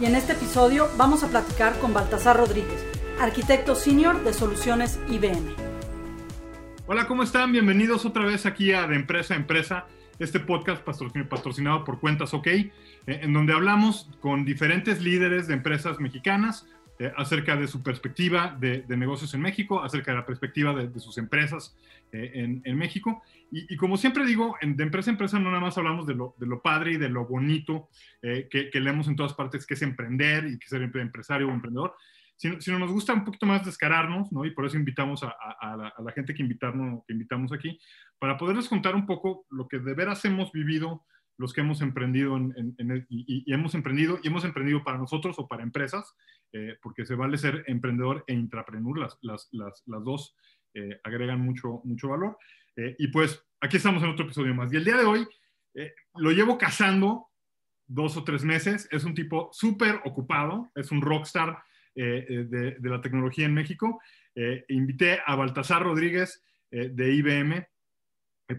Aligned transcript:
y 0.00 0.06
en 0.06 0.14
este 0.14 0.32
episodio 0.32 0.88
vamos 0.96 1.22
a 1.22 1.28
platicar 1.28 1.78
con 1.78 1.92
Baltasar 1.92 2.36
Rodríguez, 2.36 2.84
arquitecto 3.20 3.74
senior 3.74 4.22
de 4.24 4.32
Soluciones 4.32 4.98
IBM. 5.08 5.54
Hola, 6.86 7.06
¿cómo 7.06 7.22
están? 7.22 7.52
Bienvenidos 7.52 8.04
otra 8.04 8.24
vez 8.24 8.46
aquí 8.46 8.72
a 8.72 8.86
De 8.86 8.96
Empresa 8.96 9.34
a 9.34 9.36
Empresa, 9.36 9.86
este 10.18 10.40
podcast 10.40 10.82
patrocinado 10.82 11.84
por 11.84 12.00
Cuentas 12.00 12.34
OK, 12.34 12.46
eh, 12.46 12.70
en 13.06 13.32
donde 13.32 13.52
hablamos 13.52 14.08
con 14.20 14.44
diferentes 14.44 15.00
líderes 15.00 15.46
de 15.46 15.54
empresas 15.54 16.00
mexicanas 16.00 16.66
eh, 16.98 17.12
acerca 17.16 17.56
de 17.56 17.66
su 17.66 17.82
perspectiva 17.82 18.56
de, 18.60 18.84
negocios 18.88 19.34
en 19.34 19.40
México, 19.40 19.82
acerca 19.82 20.12
de 20.12 20.18
la 20.18 20.26
perspectiva 20.26 20.74
de, 20.74 21.00
sus 21.00 21.18
empresas 21.18 21.76
eh, 22.12 22.60
en, 22.62 22.78
México. 22.78 23.22
Y, 23.54 23.76
como 23.76 23.98
siempre 23.98 24.24
digo, 24.24 24.56
de 24.62 24.82
empresa 24.82 25.10
a 25.10 25.12
empresa 25.12 25.38
no 25.38 25.50
nada 25.50 25.60
más 25.60 25.76
hablamos 25.76 26.06
de 26.06 26.14
lo, 26.14 26.62
padre 26.62 26.92
y 26.92 26.96
de 26.96 27.10
lo 27.10 27.26
bonito 27.26 27.90
eh, 28.22 28.48
que, 28.50 28.80
leemos 28.80 29.08
en 29.08 29.16
todas 29.16 29.34
partes, 29.34 29.66
que 29.66 29.74
es 29.74 29.82
emprender 29.82 30.46
y 30.46 30.58
que 30.58 30.68
ser 30.68 30.82
empresario 30.82 31.48
o 31.48 31.50
emprendedor, 31.50 31.94
sino, 32.34 32.58
sino, 32.62 32.78
nos 32.78 32.90
gusta 32.90 33.12
un 33.12 33.26
poquito 33.26 33.44
más 33.44 33.66
descararnos, 33.66 34.32
¿no? 34.32 34.46
Y 34.46 34.52
por 34.52 34.64
eso 34.64 34.78
invitamos 34.78 35.22
a, 35.22 35.92
la, 36.02 36.12
gente 36.12 36.32
que, 36.32 36.42
invitarnos, 36.42 37.04
que 37.06 37.12
invitamos 37.12 37.52
aquí, 37.52 37.78
para 38.18 38.38
poderles 38.38 38.70
contar 38.70 38.94
un 38.94 39.04
poco 39.04 39.44
lo 39.50 39.68
que 39.68 39.80
de 39.80 39.92
veras 39.92 40.24
hemos 40.24 40.50
vivido 40.50 41.04
los 41.36 41.52
que 41.52 41.60
hemos 41.60 41.82
emprendido 41.82 42.36
en, 42.36 43.06
y, 43.10 43.52
hemos 43.52 43.74
emprendido 43.74 44.18
y 44.22 44.28
hemos 44.28 44.44
emprendido 44.44 44.82
para 44.82 44.96
nosotros 44.96 45.38
o 45.38 45.46
para 45.46 45.62
empresas, 45.62 46.14
eh, 46.52 46.76
porque 46.80 47.04
se 47.04 47.16
vale 47.16 47.36
ser 47.36 47.64
emprendedor 47.66 48.24
e 48.26 48.32
intrapreneur, 48.32 48.98
las, 48.98 49.18
las, 49.20 49.48
las, 49.52 49.82
las 49.86 50.04
dos 50.04 50.36
eh, 50.74 51.00
agregan 51.04 51.40
mucho, 51.40 51.82
mucho 51.84 52.08
valor. 52.08 52.38
Eh, 52.76 52.96
y 52.98 53.08
pues 53.08 53.44
aquí 53.60 53.76
estamos 53.76 54.02
en 54.02 54.10
otro 54.10 54.24
episodio 54.24 54.54
más. 54.54 54.72
Y 54.72 54.76
el 54.76 54.84
día 54.84 54.96
de 54.96 55.04
hoy 55.04 55.26
lo 56.16 56.30
llevo 56.32 56.58
cazando 56.58 57.28
dos 57.86 58.16
o 58.18 58.24
tres 58.24 58.44
meses, 58.44 58.86
es 58.90 59.04
un 59.04 59.14
tipo 59.14 59.48
súper 59.52 60.00
ocupado, 60.04 60.70
es 60.74 60.90
un 60.92 61.00
rockstar 61.00 61.62
de, 61.94 62.76
de, 62.78 62.90
la 62.90 63.00
tecnología 63.00 63.46
en 63.46 63.54
México. 63.54 64.00
invité 64.68 65.20
a 65.24 65.34
Baltasar 65.34 65.82
Rodríguez 65.82 66.42
de 66.70 67.14
IBM 67.14 67.66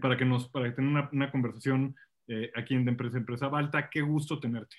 para 0.00 0.16
que 0.16 0.24
nos 0.24 0.48
para 0.48 0.66
que 0.66 0.72
tenga 0.72 0.88
una, 0.88 1.08
una 1.12 1.30
conversación 1.30 1.94
aquí 2.56 2.74
en 2.74 2.84
de 2.84 2.90
Empresa 2.90 3.18
Empresa. 3.18 3.46
Balta, 3.46 3.88
qué 3.88 4.00
gusto 4.00 4.40
tenerte. 4.40 4.76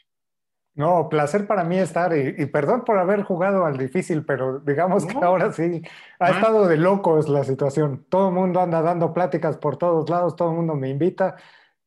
No, 0.76 1.08
placer 1.08 1.48
para 1.48 1.64
mí 1.64 1.78
estar 1.78 2.12
y, 2.18 2.45
perdón 2.48 2.84
por 2.84 2.98
haber 2.98 3.23
jugado 3.23 3.66
al 3.66 3.78
difícil, 3.78 4.26
pero 4.26 4.59
digamos 4.59 5.06
que 5.06 5.17
ahora 5.17 5.54
sí 5.54 5.82
ha 6.20 6.32
estado 6.32 6.67
de 6.67 6.76
locos 6.76 7.30
la 7.30 7.45
situación. 7.45 8.06
Todo 8.09 8.28
el 8.28 8.36
mundo 8.36 8.59
anda 8.59 8.82
dando 8.82 9.14
pláticas 9.14 9.58
por 9.58 9.78
todos 9.78 10.09
lados, 10.09 10.36
todo 10.36 10.50
el 10.50 10.58
mundo 10.58 10.76
me 10.76 10.90
invita 10.90 11.38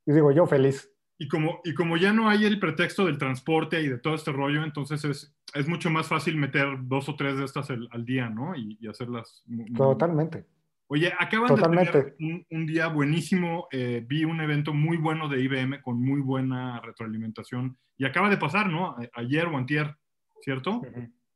y 0.06 0.12
digo 0.12 0.32
yo 0.32 0.46
feliz. 0.46 0.90
Y 1.18 1.28
como, 1.28 1.60
y 1.64 1.74
como 1.74 1.96
ya 1.96 2.12
no 2.12 2.30
hay 2.30 2.46
el 2.46 2.58
pretexto 2.60 3.04
del 3.04 3.18
transporte 3.18 3.82
y 3.82 3.88
de 3.88 3.98
todo 3.98 4.14
este 4.14 4.32
rollo, 4.32 4.62
entonces 4.62 5.04
es, 5.04 5.34
es 5.52 5.68
mucho 5.68 5.90
más 5.90 6.06
fácil 6.06 6.36
meter 6.36 6.68
dos 6.82 7.08
o 7.08 7.16
tres 7.16 7.36
de 7.36 7.44
estas 7.44 7.68
al, 7.70 8.04
día, 8.06 8.30
¿no? 8.30 8.54
Y, 8.54 8.78
hacerlas. 8.86 9.44
Totalmente. 9.76 10.46
Oye, 10.90 11.12
acaban 11.18 11.54
de 11.54 11.62
tener 11.62 12.16
un, 12.50 12.66
día 12.66 12.88
buenísimo. 12.88 13.68
Eh, 13.70 14.02
vi 14.06 14.24
un 14.24 14.40
evento 14.40 14.72
muy 14.72 14.96
bueno 14.96 15.28
de 15.28 15.40
IBM 15.40 15.82
con 15.82 16.00
muy 16.02 16.20
buena 16.22 16.80
retroalimentación. 16.80 17.76
Y 17.98 18.06
acaba 18.06 18.30
de 18.30 18.38
pasar, 18.38 18.68
¿no? 18.70 18.96
Ayer 19.12 19.46
o 19.46 19.56
antier, 19.56 19.94
¿cierto? 20.40 20.80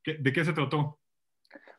¿De 0.04 0.32
qué 0.32 0.44
se 0.44 0.54
trató? 0.54 0.98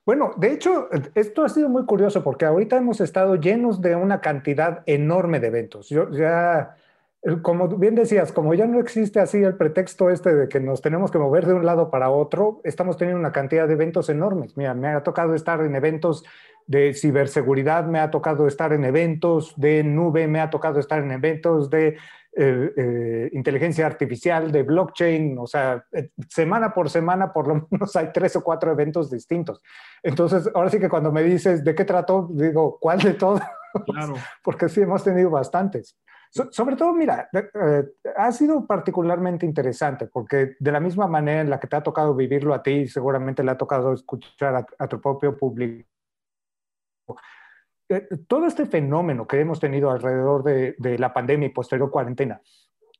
Bueno, 0.05 0.33
de 0.37 0.51
hecho, 0.51 0.89
esto 1.15 1.43
ha 1.43 1.49
sido 1.49 1.69
muy 1.69 1.85
curioso 1.85 2.23
porque 2.23 2.45
ahorita 2.45 2.77
hemos 2.77 2.99
estado 3.01 3.35
llenos 3.37 3.81
de 3.81 3.95
una 3.95 4.21
cantidad 4.21 4.83
enorme 4.85 5.39
de 5.39 5.47
eventos. 5.47 5.89
Yo 5.89 6.11
ya, 6.11 6.75
como 7.41 7.69
bien 7.69 7.95
decías, 7.95 8.33
como 8.33 8.53
ya 8.53 8.67
no 8.67 8.81
existe 8.81 9.21
así 9.21 9.41
el 9.41 9.55
pretexto 9.55 10.09
este 10.09 10.35
de 10.35 10.49
que 10.49 10.59
nos 10.59 10.81
tenemos 10.81 11.09
que 11.09 11.19
mover 11.19 11.45
de 11.45 11.53
un 11.53 11.65
lado 11.65 11.89
para 11.89 12.09
otro, 12.09 12.59
estamos 12.65 12.97
teniendo 12.97 13.19
una 13.19 13.31
cantidad 13.31 13.65
de 13.65 13.73
eventos 13.73 14.09
enormes. 14.09 14.57
Mira, 14.57 14.73
me 14.73 14.89
ha 14.89 15.03
tocado 15.03 15.33
estar 15.35 15.61
en 15.61 15.73
eventos 15.73 16.25
de 16.67 16.93
ciberseguridad, 16.93 17.85
me 17.85 17.99
ha 17.99 18.11
tocado 18.11 18.47
estar 18.47 18.73
en 18.73 18.85
eventos 18.85 19.53
de 19.57 19.83
nube, 19.83 20.27
me 20.27 20.39
ha 20.39 20.49
tocado 20.49 20.79
estar 20.79 21.03
en 21.03 21.11
eventos 21.11 21.69
de 21.69 21.97
eh, 22.35 22.73
eh, 22.75 23.29
inteligencia 23.33 23.85
artificial, 23.85 24.51
de 24.51 24.63
blockchain, 24.63 25.37
o 25.37 25.45
sea, 25.45 25.85
eh, 25.91 26.09
semana 26.27 26.73
por 26.73 26.89
semana 26.89 27.31
por 27.31 27.47
lo 27.47 27.67
menos 27.71 27.95
hay 27.95 28.09
tres 28.11 28.35
o 28.35 28.43
cuatro 28.43 28.71
eventos 28.71 29.11
distintos. 29.11 29.61
Entonces, 30.01 30.49
ahora 30.55 30.71
sí 30.71 30.79
que 30.79 30.89
cuando 30.89 31.11
me 31.11 31.21
dices 31.21 31.63
de 31.63 31.75
qué 31.75 31.85
trato, 31.85 32.29
digo, 32.31 32.79
¿cuál 32.79 32.99
de 32.99 33.13
todos? 33.13 33.39
Claro. 33.85 34.15
Porque 34.43 34.67
sí, 34.67 34.81
hemos 34.81 35.03
tenido 35.03 35.29
bastantes. 35.29 35.95
sobre 36.49 36.75
todo, 36.75 36.91
mira, 36.93 37.29
ha 38.17 38.31
sido 38.31 38.65
particularmente 38.65 39.45
interesante 39.45 40.07
porque 40.07 40.55
de 40.59 40.71
la 40.71 40.79
misma 40.79 41.05
manera 41.05 41.41
en 41.41 41.49
la 41.51 41.59
que 41.59 41.67
te 41.67 41.75
ha 41.75 41.83
tocado 41.83 42.15
vivirlo 42.15 42.55
a 42.55 42.63
ti, 42.63 42.87
seguramente 42.87 43.43
le 43.43 43.51
ha 43.51 43.57
tocado 43.57 43.93
escuchar 43.93 44.65
a 44.79 44.87
tu 44.87 44.99
propio 44.99 45.37
público 45.37 45.87
todo 48.27 48.45
este 48.45 48.65
fenómeno 48.65 49.27
que 49.27 49.39
hemos 49.39 49.59
tenido 49.59 49.91
alrededor 49.91 50.43
de, 50.43 50.97
la 50.97 51.13
pandemia 51.13 51.47
y 51.47 51.51
posterior 51.51 51.91
cuarentena, 51.91 52.41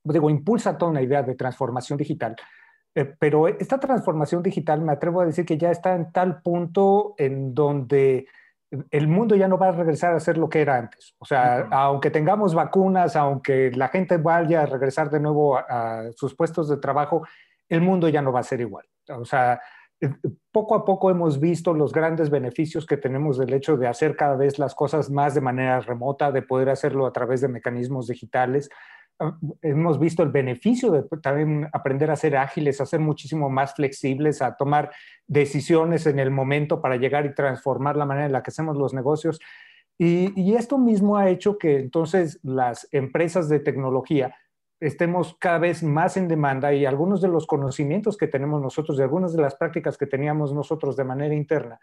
digo, 0.03 0.30
impulsa 0.30 0.78
toda 0.78 0.91
una 0.91 1.02
idea 1.02 1.24
de 1.24 1.36
transformación 1.36 1.97
digital, 1.97 2.36
eh, 2.96 3.06
pero 3.18 3.47
esta 3.47 3.80
transformación 3.80 4.44
digital 4.44 4.81
me 4.81 4.91
atrevo 4.91 5.22
a 5.22 5.25
decir 5.25 5.46
que 5.46 5.58
ya 5.58 5.72
está 5.72 5.96
en 5.96 6.12
tal 6.12 6.41
punto 6.41 7.16
en 7.18 7.53
donde 7.53 8.28
el 8.91 9.08
mundo 9.08 9.36
ya 9.36 9.47
no 9.47 9.58
va 9.58 9.69
a 9.69 9.72
regresar 9.72 10.14
a 10.14 10.20
ser 10.20 10.38
lo 10.38 10.50
que 10.50 10.62
era 10.62 10.78
antes. 10.78 11.16
O 11.20 11.25
sea, 11.25 11.68
aunque 11.72 12.09
tengamos 12.09 12.53
vacunas, 12.56 13.16
aunque 13.16 13.72
la 13.72 13.88
gente 13.88 14.18
vaya 14.18 14.64
a 14.64 14.66
regresar 14.66 15.09
de 15.09 15.20
nuevo 15.20 15.58
a 15.58 16.09
sus 16.16 16.35
puestos 16.35 16.70
de 16.70 16.78
trabajo, 16.78 17.25
el 17.70 17.81
mundo 17.81 18.09
ya 18.09 18.22
no 18.22 18.31
va 18.31 18.40
a 18.40 18.44
ser 18.44 18.62
igual. 18.62 18.85
O 19.09 19.25
sea, 19.25 19.62
poco 20.52 20.76
a 20.76 20.86
poco 20.86 21.09
hemos 21.09 21.40
visto 21.40 21.74
los 21.74 21.92
grandes 21.92 22.30
beneficios 22.30 22.86
que 22.86 22.98
tenemos 22.98 23.38
del 23.38 23.54
hecho 23.54 23.78
de 23.78 23.88
hacer 23.88 24.16
cada 24.16 24.36
vez 24.36 24.59
las 24.59 24.76
cosas 24.76 25.09
más 25.09 25.34
de 25.34 25.42
manera 25.42 25.80
remota, 25.80 26.31
de 26.31 26.42
poder 26.42 26.70
hacerlo 26.70 27.06
a 27.06 27.14
través 27.14 27.42
de 27.42 27.48
mecanismos 27.48 28.08
digitales. 28.08 28.70
Ah, 29.20 29.38
hemos 29.62 30.00
visto 30.00 30.24
el 30.24 30.30
beneficio 30.30 30.92
de 30.92 31.03
también 31.22 31.70
aprender 31.72 32.12
a 32.12 32.16
ser 32.16 32.36
ágiles, 32.36 32.82
a 32.82 32.86
ser 32.86 33.00
muchísimo 33.00 33.50
más 33.50 33.76
flexibles, 33.76 34.42
a 34.42 34.56
tomar 34.56 34.92
decisiones 35.28 36.06
en 36.06 36.20
el 36.20 36.32
momento 36.32 36.82
para 36.82 36.98
llegar 36.98 37.26
y 37.26 37.34
transformar 37.34 37.96
la 37.96 38.06
manera 38.06 38.26
en 38.26 38.34
la 38.34 38.44
que 38.44 38.52
hacemos 38.52 38.78
los 38.78 38.94
negocios. 38.94 39.40
Y, 39.98 40.34
y 40.40 40.56
esto 40.56 40.78
mismo 40.78 41.18
ha 41.18 41.30
hecho 41.30 41.58
que 41.58 41.80
entonces 41.80 42.40
las 42.44 42.88
empresas 42.92 43.48
de 43.48 43.59
tecnología 43.59 44.36
estemos 44.86 45.36
cada 45.40 45.60
vez 45.60 45.82
más 45.82 46.18
en 46.18 46.28
demanda 46.28 46.74
y 46.74 46.86
algunos 46.86 47.22
de 47.22 47.30
los 47.30 47.48
conocimientos 47.48 48.18
que 48.18 48.28
tenemos 48.28 48.62
nosotros 48.62 48.98
y 49.00 49.02
algunas 49.02 49.34
de 49.34 49.42
las 49.42 49.56
prácticas 49.56 49.98
que 49.98 50.08
teníamos 50.08 50.54
nosotros 50.54 50.98
de 50.98 51.04
manera 51.04 51.34
interna 51.34 51.80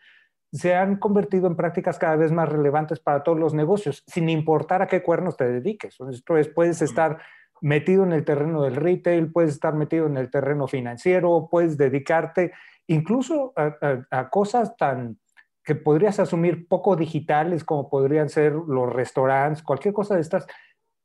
se 0.52 0.74
han 0.74 0.96
convertido 0.96 1.46
en 1.46 1.56
prácticas 1.56 1.98
cada 1.98 2.16
vez 2.16 2.32
más 2.32 2.48
relevantes 2.48 2.98
para 2.98 3.22
todos 3.22 3.38
los 3.38 3.54
negocios, 3.54 4.02
sin 4.06 4.28
importar 4.28 4.82
a 4.82 4.88
qué 4.88 5.02
cuernos 5.02 5.36
te 5.36 5.48
dediques. 5.48 5.96
Esto 6.10 6.36
es, 6.36 6.48
puedes 6.48 6.82
estar 6.82 7.18
metido 7.60 8.02
en 8.02 8.12
el 8.12 8.24
terreno 8.24 8.62
del 8.62 8.74
retail, 8.74 9.30
puedes 9.30 9.52
estar 9.52 9.74
metido 9.74 10.06
en 10.06 10.16
el 10.16 10.30
terreno 10.30 10.66
financiero, 10.66 11.48
puedes 11.50 11.76
dedicarte 11.76 12.52
incluso 12.88 13.52
a, 13.54 13.76
a 14.10 14.28
cosas 14.28 14.76
tan 14.76 15.18
que 15.62 15.76
podrías 15.76 16.18
asumir 16.18 16.66
poco 16.66 16.96
digitales 16.96 17.62
como 17.62 17.88
podrían 17.88 18.28
ser 18.28 18.52
los 18.52 18.92
restaurantes, 18.92 19.62
cualquier 19.62 19.94
cosa 19.94 20.16
de 20.16 20.22
estas 20.22 20.46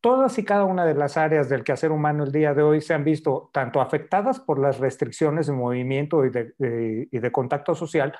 todas 0.05 0.37
y 0.37 0.45
cada 0.45 0.65
una 0.65 0.85
de 0.85 0.93
las 0.93 1.17
áreas 1.17 1.49
del 1.49 1.63
quehacer 1.63 1.91
humano 1.91 2.25
el 2.25 2.31
día 2.31 2.53
de 2.53 2.61
hoy 2.61 2.79
se 2.79 2.93
han 2.93 3.03
visto 3.03 3.49
tanto 3.51 3.81
afectadas 3.81 4.39
por 4.39 4.59
las 4.59 4.77
restricciones 4.77 5.47
de 5.47 5.53
movimiento 5.53 6.23
y 6.23 6.29
de, 6.29 7.31
contacto 7.31 7.73
social, 7.73 8.13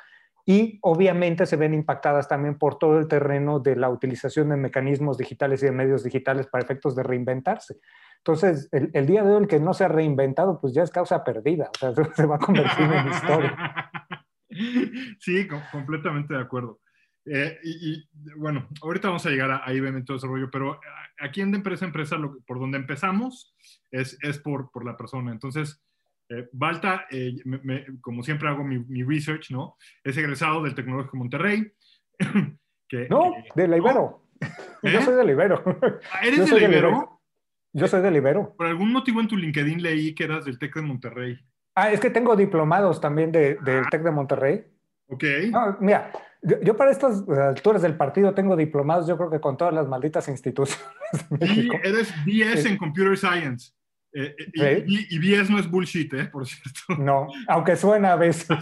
y 0.47 0.79
obviamente 0.81 1.45
se 1.45 1.57
ven 1.57 1.75
impactadas 1.75 2.27
también 2.27 2.57
por 2.57 2.79
todo 2.79 2.97
el 2.97 3.07
terreno 3.07 3.59
de 3.59 3.75
la 3.75 3.91
utilización 3.91 4.49
de 4.49 4.57
mecanismos 4.57 5.19
digitales 5.19 5.61
y 5.61 5.67
de 5.67 5.73
medios 5.73 6.03
digitales 6.03 6.47
para 6.47 6.63
efectos 6.63 6.95
de 6.95 7.03
reinventarse. 7.03 7.77
Entonces, 8.17 8.67
el, 8.71 9.05
día 9.05 9.23
de 9.23 9.35
hoy 9.35 9.43
el 9.43 9.47
que 9.47 9.59
no 9.59 9.75
se 9.75 9.83
ha 9.83 9.87
reinventado, 9.87 10.59
pues 10.59 10.73
ya 10.73 10.81
es 10.81 10.89
causa 10.89 11.23
perdida, 11.23 11.69
o 11.83 11.93
sea, 11.93 11.93
se 12.15 12.25
va 12.25 12.37
a 12.37 12.39
convertir 12.39 12.91
en 12.91 13.07
historia. 13.09 13.55
Sí, 15.19 15.47
completamente 15.69 16.33
de 16.33 16.39
acuerdo. 16.39 16.79
Eh, 17.25 17.60
y, 17.63 18.07
bueno, 18.38 18.68
ahorita 18.81 19.07
vamos 19.07 19.25
a 19.25 19.30
llegar 19.30 19.51
a, 19.51 19.68
a 19.68 19.74
IBM 19.74 20.00
y 20.00 20.06
todo 20.06 20.18
ese 20.18 20.27
rollo, 20.27 20.50
pero 20.51 20.80
aquí 21.19 21.42
en 21.42 21.51
de 21.51 21.57
empresa 21.57 21.86
a 21.86 21.88
empresa, 21.88 22.18
por 22.45 22.60
donde 22.60 22.77
empezamos 22.77 23.56
es, 23.92 24.18
es 24.22 24.39
por, 24.39 24.72
por, 24.72 24.86
la 24.86 24.95
persona. 24.95 25.31
Entonces, 25.31 25.81
Eh, 26.30 26.48
Balta, 26.51 27.06
eh, 27.12 27.36
como 28.01 28.24
siempre 28.24 28.50
hago 28.50 28.63
mi, 28.63 29.04
research, 29.04 29.51
¿no? 29.51 29.77
Es 30.04 30.18
egresado 30.18 30.63
del 30.63 30.74
Tecnológico 30.74 31.18
Monterrey. 31.18 31.72
no, 33.10 33.33
de 33.56 33.68
la 33.68 33.78
Ibero. 33.78 34.24
Yo 34.81 35.00
¿Eh? 35.00 35.01
soy 35.04 35.16
de 35.16 35.31
Ibero. 35.31 35.63
Ah, 36.12 36.25
¿Eres 36.25 36.50
de 36.50 36.63
Ibero? 36.63 37.21
Yo 37.74 37.88
soy 37.88 38.01
de 38.01 38.18
Ibero. 38.18 38.56
Por 38.57 38.68
algún 38.68 38.92
motivo 38.92 39.21
en 39.21 39.28
tu 39.28 39.38
LinkedIn 39.38 39.81
leí 39.81 40.16
que 40.16 40.24
eras 40.24 40.45
del 40.45 40.57
TEC 40.57 40.75
de 40.75 40.81
Monterrey. 40.81 41.39
Ah, 41.75 41.92
es 41.92 42.00
que 42.00 42.10
tengo 42.10 42.36
diplomados 42.36 43.00
también 43.00 43.31
del 43.31 43.60
ah. 43.68 43.88
TEC 43.92 44.01
de 44.01 44.12
Monterrey. 44.12 44.66
Ok. 45.07 45.24
mira, 45.80 46.12
yo, 46.63 46.77
para 46.77 46.92
estas 46.92 47.27
alturas 47.27 47.81
del 47.81 47.97
partido 47.97 48.33
tengo 48.33 48.56
diplomados, 48.56 49.07
yo 49.07 49.18
creo 49.18 49.30
que 49.30 49.39
con 49.39 49.57
todas 49.57 49.74
las 49.74 49.88
malditas 49.88 50.27
instituciones. 50.27 50.86
Y 51.42 51.69
eres 51.83 52.13
BS 52.25 52.69
en 52.69 52.77
Computer 52.77 53.18
Science. 53.18 53.71
Eh, 54.13 54.33
eh, 54.62 54.86
y, 54.88 55.19
BS 55.19 55.51
no 55.51 55.59
es 55.59 55.69
bullshit, 55.69 56.13
¿eh? 56.13 56.25
Por 56.25 56.45
cierto. 56.47 56.80
No, 57.03 57.27
aunque 57.47 57.75
suena 57.75 58.13
a 58.13 58.15
veces. 58.15 58.47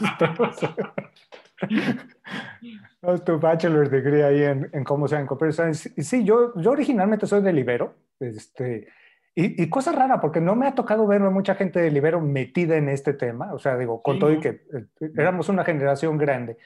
no, 3.02 3.14
es 3.14 3.24
tu 3.24 3.40
bachelor's 3.40 3.92
degree 3.92 4.24
ahí 4.24 4.44
en, 4.44 4.70
en 4.74 4.84
cómo 4.84 5.08
se 5.08 5.16
en 5.18 5.28
Computer 5.28 5.54
Science. 5.54 5.94
Sí, 6.04 6.24
yo, 6.24 6.60
yo 6.60 6.72
originalmente 6.72 7.28
soy 7.28 7.44
de 7.44 7.54
Libero. 7.54 7.96
Este, 8.20 8.88
y, 9.36 9.62
y, 9.62 9.70
cosa 9.70 9.92
rara, 9.92 10.22
porque 10.22 10.42
no 10.42 10.56
me 10.56 10.68
ha 10.68 10.76
tocado 10.76 11.06
ver 11.08 11.22
mucha 11.22 11.56
gente 11.56 11.80
de 11.80 11.92
Libero 11.92 12.22
metida 12.22 12.78
en 12.78 12.90
este 12.90 13.14
tema. 13.14 13.54
O 13.54 13.60
sea, 13.60 13.78
digo, 13.78 14.02
con 14.02 14.20
todo 14.20 14.32
y 14.32 14.40
que 14.40 14.50
eh, 14.50 14.86
éramos 15.18 15.50
una 15.50 15.64
generación 15.64 16.18
grande. 16.18 16.58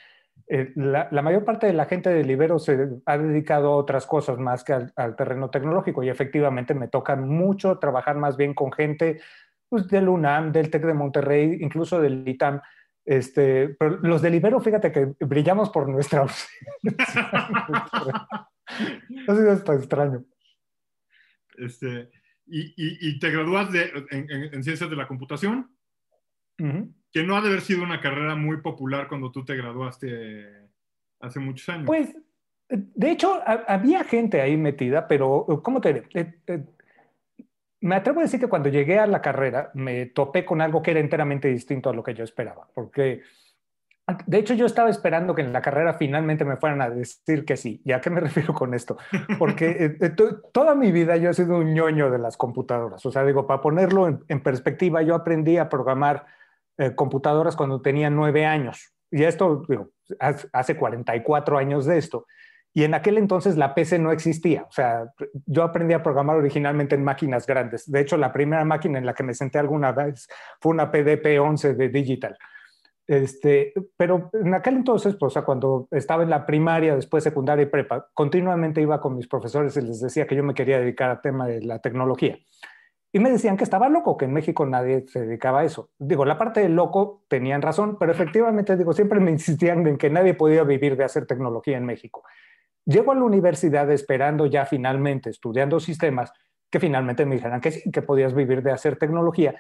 Eh, 0.50 0.72
la, 0.76 1.10
mayor 1.22 1.44
parte 1.44 1.68
de 1.68 1.74
la 1.74 1.86
gente 1.86 2.10
de 2.10 2.24
Libero 2.24 2.58
se 2.58 2.88
ha 3.06 3.18
dedicado 3.18 3.74
a 3.74 3.76
otras 3.76 4.06
cosas 4.06 4.38
más 4.38 4.64
que 4.64 4.72
al, 4.74 5.16
terreno 5.18 5.50
tecnológico 5.50 6.04
y 6.04 6.10
efectivamente 6.10 6.74
me 6.74 6.88
toca 6.88 7.18
mucho 7.18 7.80
trabajar 7.80 8.16
más 8.16 8.38
bien 8.38 8.54
con 8.54 8.72
gente 8.72 9.20
pues, 9.68 9.90
del 9.90 10.08
UNAM, 10.08 10.54
del 10.54 10.70
TEC 10.70 10.86
de 10.86 10.94
Monterrey, 10.94 11.58
incluso 11.60 12.00
del 12.00 12.26
ITAM. 12.28 12.62
Este, 13.04 13.70
pero 13.80 13.98
los 14.02 14.22
de 14.22 14.30
Libero, 14.30 14.60
fíjate 14.60 14.92
que 14.92 15.14
brillamos 15.20 15.70
por 15.70 15.88
nuestra 15.88 16.24
ha 16.24 16.30
sido 19.36 19.52
hasta 19.52 19.76
extraño. 19.76 20.26
Este, 21.58 22.10
y, 22.46 23.20
te 23.20 23.32
gradúas 23.32 23.72
de, 23.72 23.92
en, 24.12 24.64
ciencias 24.64 24.90
de 24.90 24.96
la 24.96 25.08
computación, 25.08 25.77
que 26.58 27.24
no 27.24 27.36
ha 27.36 27.42
de 27.42 27.48
haber 27.48 27.62
sido 27.62 27.84
una 27.84 28.02
carrera 28.02 28.36
muy 28.36 28.58
popular 28.58 29.08
cuando 29.08 29.32
tú 29.32 29.46
te 29.46 29.56
graduaste 29.56 30.70
hace 31.20 31.40
muchos 31.40 31.70
años. 31.70 31.86
Pues, 31.86 32.16
de 32.70 33.12
hecho, 33.12 33.42
había 33.46 34.04
gente 34.04 34.42
ahí 34.42 34.58
metida, 34.58 35.08
pero, 35.08 35.46
¿cómo 35.64 35.80
te 35.80 35.94
diré? 35.94 36.08
Eh, 36.14 36.34
eh, 36.48 36.66
me 37.82 37.96
atrevo 37.96 38.20
a 38.20 38.24
decir 38.24 38.40
que 38.40 38.48
cuando 38.48 38.70
llegué 38.70 39.00
a 39.00 39.08
la 39.08 39.22
carrera 39.22 39.72
me 39.74 40.08
topé 40.08 40.44
con 40.44 40.62
algo 40.62 40.82
que 40.82 40.92
era 40.92 41.00
enteramente 41.00 41.48
distinto 41.48 41.90
a 41.90 41.94
lo 41.94 42.04
que 42.04 42.14
yo 42.14 42.24
esperaba, 42.24 42.68
porque 42.74 43.22
de 44.26 44.38
hecho, 44.38 44.54
yo 44.54 44.66
estaba 44.66 44.90
esperando 44.90 45.36
que 45.36 45.42
en 45.42 45.52
la 45.52 45.62
carrera 45.62 45.96
finalmente 45.96 46.46
me 46.46 46.56
fueran 46.56 46.82
a 46.82 46.90
decir 46.90 47.44
que 47.44 47.58
sí. 47.58 47.82
¿Y 47.84 47.92
a 47.92 48.00
qué 48.00 48.10
me 48.10 48.20
refiero 48.22 48.54
con 48.54 48.74
esto? 48.74 48.98
Porque 49.38 49.70
eh, 49.70 49.98
eh, 50.00 50.16
toda 50.54 50.76
mi 50.76 50.94
vida 50.94 51.18
yo 51.18 51.30
he 51.30 51.34
sido 51.34 51.58
un 51.58 51.74
ñoño 51.74 52.10
de 52.10 52.18
las 52.18 52.38
computadoras. 52.38 53.06
O 53.06 53.12
sea, 53.12 53.26
digo, 53.26 53.46
para 53.46 53.60
ponerlo 53.60 54.08
en, 54.28 54.40
perspectiva, 54.40 55.02
yo 55.02 55.14
aprendí 55.14 55.58
a 55.58 55.68
programar 55.68 56.26
eh, 56.78 56.96
computadoras 56.96 57.56
cuando 57.56 57.82
tenía 57.82 58.10
nueve 58.10 58.46
años. 58.46 58.94
Y 59.12 59.24
esto, 59.24 59.64
digo, 59.68 59.90
hace 60.52 60.76
44 60.76 61.58
años 61.58 61.86
de 61.86 61.98
esto. 61.98 62.26
Y 62.74 62.84
en 62.84 62.94
aquel 62.94 63.18
entonces 63.18 63.58
la 63.58 63.74
PC 63.74 63.98
no 63.98 64.12
existía. 64.12 64.64
O 64.64 64.72
sea, 64.72 65.12
yo 65.48 65.64
aprendí 65.64 65.96
a 65.96 66.04
programar 66.04 66.38
originalmente 66.38 66.94
en 66.94 67.04
máquinas 67.04 67.48
grandes. 67.48 67.90
De 67.90 68.02
hecho, 68.02 68.18
la 68.18 68.32
primera 68.32 68.64
máquina 68.66 69.00
en 69.00 69.06
la 69.06 69.16
que 69.16 69.24
me 69.24 69.34
senté 69.34 69.58
alguna 69.58 69.92
vez 69.92 70.28
fue 70.62 70.74
una 70.74 70.92
PDP-11 70.92 71.76
de 71.76 71.90
Digital. 71.90 72.38
Este, 73.08 73.74
pero 73.96 74.30
en 74.34 74.54
aquel 74.54 74.76
entonces, 74.76 75.16
pues, 75.16 75.32
o 75.32 75.34
sea, 75.34 75.42
cuando 75.44 75.88
estaba 75.92 76.24
en 76.24 76.30
la 76.30 76.46
primaria, 76.46 76.96
después 76.96 77.24
secundaria 77.24 77.64
y 77.64 77.68
prepa, 77.68 78.10
continuamente 78.14 78.82
iba 78.82 79.00
con 79.00 79.16
mis 79.16 79.28
profesores 79.28 79.76
y 79.78 79.82
les 79.82 80.02
decía 80.02 80.28
que 80.28 80.36
yo 80.36 80.44
me 80.44 80.54
quería 80.54 80.80
dedicar 80.80 81.10
al 81.10 81.22
tema 81.22 81.48
de 81.48 81.62
la 81.64 81.80
tecnología. 81.80 82.38
Y 83.12 83.20
me 83.20 83.30
decían 83.30 83.58
que 83.58 83.64
estaba 83.64 83.90
loco, 83.90 84.18
que 84.18 84.26
en 84.26 84.34
México 84.34 84.66
nadie 84.66 85.06
se 85.08 85.22
dedicaba 85.22 85.62
a 85.62 85.64
eso. 85.64 85.92
Digo, 85.98 86.26
la 86.26 86.38
parte 86.38 86.60
de 86.60 86.70
loco 86.70 87.24
tenían 87.28 87.62
razón, 87.62 87.98
pero 87.98 88.12
efectivamente, 88.12 88.76
digo, 88.76 88.94
siempre 88.94 89.20
me 89.20 89.32
insistían 89.38 89.86
en 89.88 89.98
que 89.98 90.10
nadie 90.10 90.34
podía 90.34 90.64
vivir 90.64 90.98
de 90.98 91.06
hacer 91.06 91.26
tecnología 91.26 91.78
en 91.78 91.86
México. 91.86 92.24
Llego 92.86 93.12
a 93.12 93.16
la 93.16 93.24
universidad 93.24 93.90
esperando 93.92 94.46
ya 94.46 94.66
finalmente, 94.66 95.30
estudiando 95.30 95.80
sistemas, 95.80 96.32
que 96.70 96.80
finalmente 96.80 97.26
me 97.26 97.36
dijeran 97.36 97.62
que 97.62 97.72
sí, 97.72 97.92
que 97.92 98.02
podías 98.02 98.34
vivir 98.34 98.62
de 98.62 98.72
hacer 98.72 98.98
tecnología. 98.98 99.56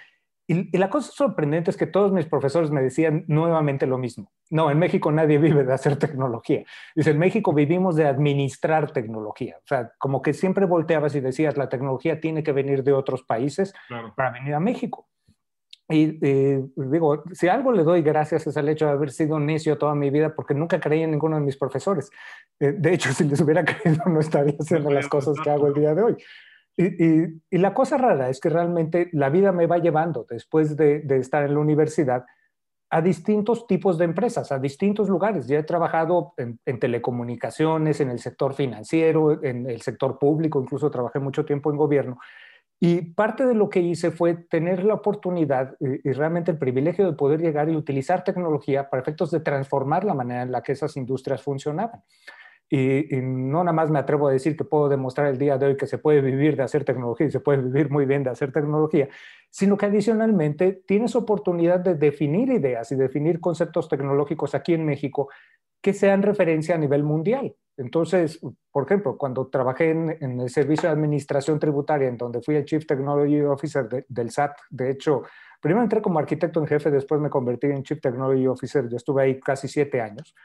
Y, 0.47 0.77
la 0.77 0.89
cosa 0.89 1.11
sorprendente 1.11 1.71
es 1.71 1.77
que 1.77 1.87
todos 1.87 2.11
mis 2.11 2.25
profesores 2.25 2.71
me 2.71 2.81
decían 2.81 3.25
nuevamente 3.27 3.85
lo 3.85 3.97
mismo. 3.97 4.31
No, 4.49 4.71
en 4.71 4.79
México 4.79 5.11
nadie 5.11 5.37
vive 5.39 5.63
de 5.63 5.73
hacer 5.73 5.97
tecnología. 5.97 6.63
Dice, 6.95 7.11
en 7.11 7.19
México 7.19 7.53
vivimos 7.53 7.95
de 7.95 8.07
administrar 8.07 8.91
tecnología. 8.91 9.57
O 9.57 9.67
sea, 9.67 9.91
como 9.97 10.21
que 10.21 10.33
siempre 10.33 10.65
volteabas 10.65 11.15
y 11.15 11.19
decías, 11.19 11.57
la 11.57 11.69
tecnología 11.69 12.19
tiene 12.19 12.43
que 12.43 12.53
venir 12.53 12.83
de 12.83 12.93
otros 12.93 13.23
países 13.23 13.73
para 14.15 14.31
venir 14.31 14.53
a 14.53 14.59
México. 14.59 15.07
Y 15.89 16.19
digo, 16.75 17.23
si 17.31 17.47
algo 17.47 17.71
le 17.71 17.83
doy 17.83 18.01
gracias 18.01 18.45
es 18.45 18.57
al 18.57 18.67
hecho 18.67 18.85
de 18.85 18.91
haber 18.91 19.09
sido 19.09 19.39
necio 19.39 19.77
toda 19.77 19.95
mi 19.95 20.09
vida, 20.09 20.35
porque 20.35 20.53
nunca 20.53 20.81
creí 20.81 21.01
en 21.03 21.11
ninguno 21.11 21.37
de 21.37 21.43
mis 21.43 21.55
profesores. 21.55 22.09
Eh, 22.59 22.73
de 22.77 22.93
hecho, 22.93 23.11
si 23.13 23.23
les 23.23 23.39
hubiera 23.39 23.63
creído, 23.63 24.03
no 24.05 24.19
estaría 24.19 24.55
haciendo 24.59 24.91
las 24.91 25.07
cosas 25.07 25.37
que 25.41 25.49
hago 25.49 25.67
el 25.67 25.73
día 25.73 25.95
de 25.95 26.01
hoy. 26.01 26.17
Y, 26.77 27.57
la 27.57 27.73
cosa 27.73 27.97
rara 27.97 28.29
es 28.29 28.39
que 28.39 28.49
realmente 28.49 29.09
la 29.11 29.29
vida 29.29 29.51
me 29.51 29.65
va 29.65 29.79
llevando 29.79 30.25
después 30.29 30.77
de, 30.77 31.03
estar 31.09 31.43
en 31.43 31.55
la 31.55 31.59
universidad 31.59 32.25
a 32.89 33.01
distintos 33.01 33.67
tipos 33.67 33.97
de 33.97 34.05
empresas, 34.05 34.51
a 34.51 34.59
distintos 34.59 35.09
lugares. 35.09 35.47
Ya 35.47 35.59
he 35.59 35.63
trabajado 35.63 36.33
en, 36.37 36.79
telecomunicaciones, 36.79 37.99
en 37.99 38.09
el 38.09 38.19
sector 38.19 38.53
financiero, 38.53 39.43
en 39.43 39.69
el 39.69 39.81
sector 39.81 40.19
público, 40.19 40.61
incluso 40.61 40.91
trabajé 40.91 41.19
mucho 41.19 41.43
tiempo 41.43 41.71
en 41.71 41.77
gobierno. 41.77 42.19
Y 42.79 43.01
parte 43.13 43.45
de 43.45 43.55
lo 43.55 43.69
que 43.69 43.79
hice 43.79 44.11
fue 44.11 44.35
tener 44.35 44.83
la 44.83 44.93
oportunidad 44.93 45.75
y, 45.79 46.11
realmente 46.11 46.51
el 46.51 46.59
privilegio 46.59 47.07
de 47.07 47.17
poder 47.17 47.41
llegar 47.41 47.69
y 47.69 47.75
utilizar 47.75 48.23
tecnología 48.23 48.87
para 48.87 49.01
efectos 49.01 49.31
de 49.31 49.39
transformar 49.39 50.03
la 50.03 50.13
manera 50.13 50.43
en 50.43 50.51
la 50.51 50.61
que 50.61 50.73
esas 50.73 50.95
industrias 50.95 51.41
funcionaban. 51.41 52.03
Y, 52.69 53.07
no 53.21 53.63
nada 53.63 53.73
más 53.73 53.89
me 53.89 53.99
atrevo 53.99 54.27
a 54.27 54.31
decir 54.31 54.57
que 54.57 54.65
puedo 54.65 54.89
demostrar 54.89 55.27
el 55.27 55.37
día 55.37 55.57
de 55.57 55.67
hoy 55.67 55.77
que 55.77 55.87
se 55.87 55.97
puede 55.97 56.21
vivir 56.21 56.57
de 56.57 56.63
hacer 56.63 56.83
tecnología 56.83 57.27
y 57.27 57.31
se 57.31 57.39
puede 57.39 57.61
vivir 57.61 57.89
muy 57.89 58.05
bien 58.05 58.23
de 58.23 58.29
hacer 58.29 58.51
tecnología, 58.51 59.07
sino 59.49 59.77
que 59.77 59.85
adicionalmente 59.85 60.83
tienes 60.85 61.15
oportunidad 61.15 61.79
de 61.79 61.95
definir 61.95 62.49
ideas 62.49 62.91
y 62.91 62.95
definir 62.95 63.39
conceptos 63.39 63.87
tecnológicos 63.87 64.53
aquí 64.53 64.73
en 64.73 64.85
México 64.85 65.29
que 65.81 65.93
sean 65.93 66.21
referencia 66.21 66.75
a 66.75 66.77
nivel 66.77 67.03
mundial. 67.03 67.55
Entonces, 67.77 68.39
por 68.71 68.85
ejemplo, 68.85 69.17
cuando 69.17 69.47
trabajé 69.47 69.91
en, 69.91 70.41
el 70.41 70.49
Servicio 70.49 70.89
de 70.89 70.93
Administración 70.95 71.59
Tributaria, 71.59 72.09
en 72.09 72.17
donde 72.17 72.41
fui 72.41 72.55
el 72.55 72.65
Chief 72.65 72.85
Technology 72.85 73.41
Officer 73.41 73.87
del 74.07 74.31
SAT, 74.31 74.57
de 74.71 74.89
hecho, 74.89 75.21
primero 75.61 75.83
entré 75.83 76.01
como 76.01 76.17
arquitecto 76.19 76.59
en 76.59 76.67
jefe, 76.67 76.89
después 76.89 77.21
me 77.21 77.29
convertí 77.29 77.67
en 77.67 77.83
Chief 77.83 78.01
Technology 78.01 78.47
Officer, 78.47 78.89
yo 78.89 78.97
estuve 78.97 79.21
ahí 79.23 79.39
casi 79.39 79.67
siete 79.67 80.01
años 80.01 80.35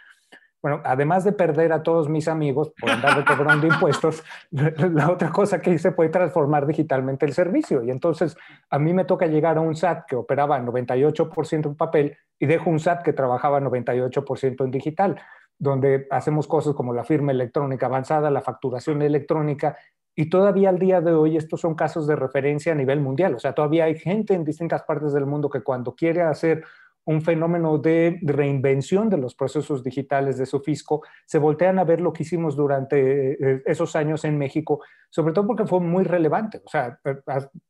bueno, 0.63 0.81
además 0.85 1.25
de 1.25 1.33
perder 1.33 1.73
a 1.73 1.83
todos 1.83 2.09
mis 2.09 2.29
amigos 2.29 2.73
por 2.81 2.89
andar 2.89 3.25
cobrando 3.25 3.67
impuestos, 3.73 4.23
la 4.51 5.11
otra 5.11 5.33
cosa 5.33 5.61
que 5.61 5.73
hice 5.73 5.91
fue 5.91 6.09
transformar 6.09 6.67
digitalmente 6.67 7.27
el 7.27 7.33
servicio. 7.33 7.83
Y 7.83 7.91
entonces 7.91 8.37
a 8.71 8.79
mí 8.79 8.95
me 8.95 9.05
toca 9.05 9.27
llegar 9.27 9.59
a 9.59 9.61
un 9.61 9.75
SAT 9.75 10.07
que 10.07 10.15
operaba 10.15 10.61
98% 10.61 11.67
en 11.67 11.75
papel 11.75 12.17
y 12.39 12.47
dejo 12.47 12.71
un 12.71 12.79
SAT 12.79 13.03
que 13.03 13.13
trabajaba 13.13 13.61
98% 13.61 14.65
en 14.65 14.71
digital, 14.71 15.21
donde 15.59 16.07
hacemos 16.13 16.47
cosas 16.47 16.75
como 16.75 16.95
la 16.95 17.03
firma 17.03 17.33
electrónica 17.33 17.87
avanzada, 17.87 18.31
la 18.31 18.41
facturación 18.41 19.03
electrónica. 19.03 19.77
Y 20.15 20.31
todavía 20.31 20.69
al 20.69 20.79
día 20.79 21.01
de 21.01 21.13
hoy 21.13 21.37
estos 21.37 21.61
son 21.61 21.75
casos 21.75 22.07
de 22.07 22.15
referencia 22.15 22.71
a 22.71 22.77
nivel 22.77 23.01
mundial. 23.01 23.35
O 23.35 23.41
sea, 23.41 23.53
todavía 23.53 23.85
hay 23.85 23.99
gente 23.99 24.35
en 24.35 24.45
distintas 24.45 24.85
partes 24.85 25.13
del 25.13 25.27
mundo 25.27 25.51
que 25.51 25.63
cuando 25.63 25.97
quiere 25.97 26.23
hacer 26.23 26.65
un 27.05 27.23
fenómeno 27.23 27.79
de 27.79 28.19
reinvención 28.23 29.09
de 29.09 29.19
los 29.19 29.35
procesos 29.35 29.83
digitales 29.83 30.39
de 30.39 30.47
su 30.47 30.61
fisco, 30.61 31.03
se 31.27 31.39
voltean 31.39 31.79
a 31.79 31.85
ver 31.85 32.01
lo 32.01 32.13
que 32.13 32.23
hicimos 32.23 32.57
durante 32.57 33.33
eh, 33.33 33.63
esos 33.67 33.97
años 33.97 34.25
en 34.25 34.39
México, 34.39 34.81
sobre 35.11 35.35
todo 35.35 35.47
porque 35.47 35.67
fue 35.67 35.81
muy 35.81 36.05
relevante. 36.05 36.63
O 36.65 36.69
sea, 36.71 36.99
eh, 37.05 37.17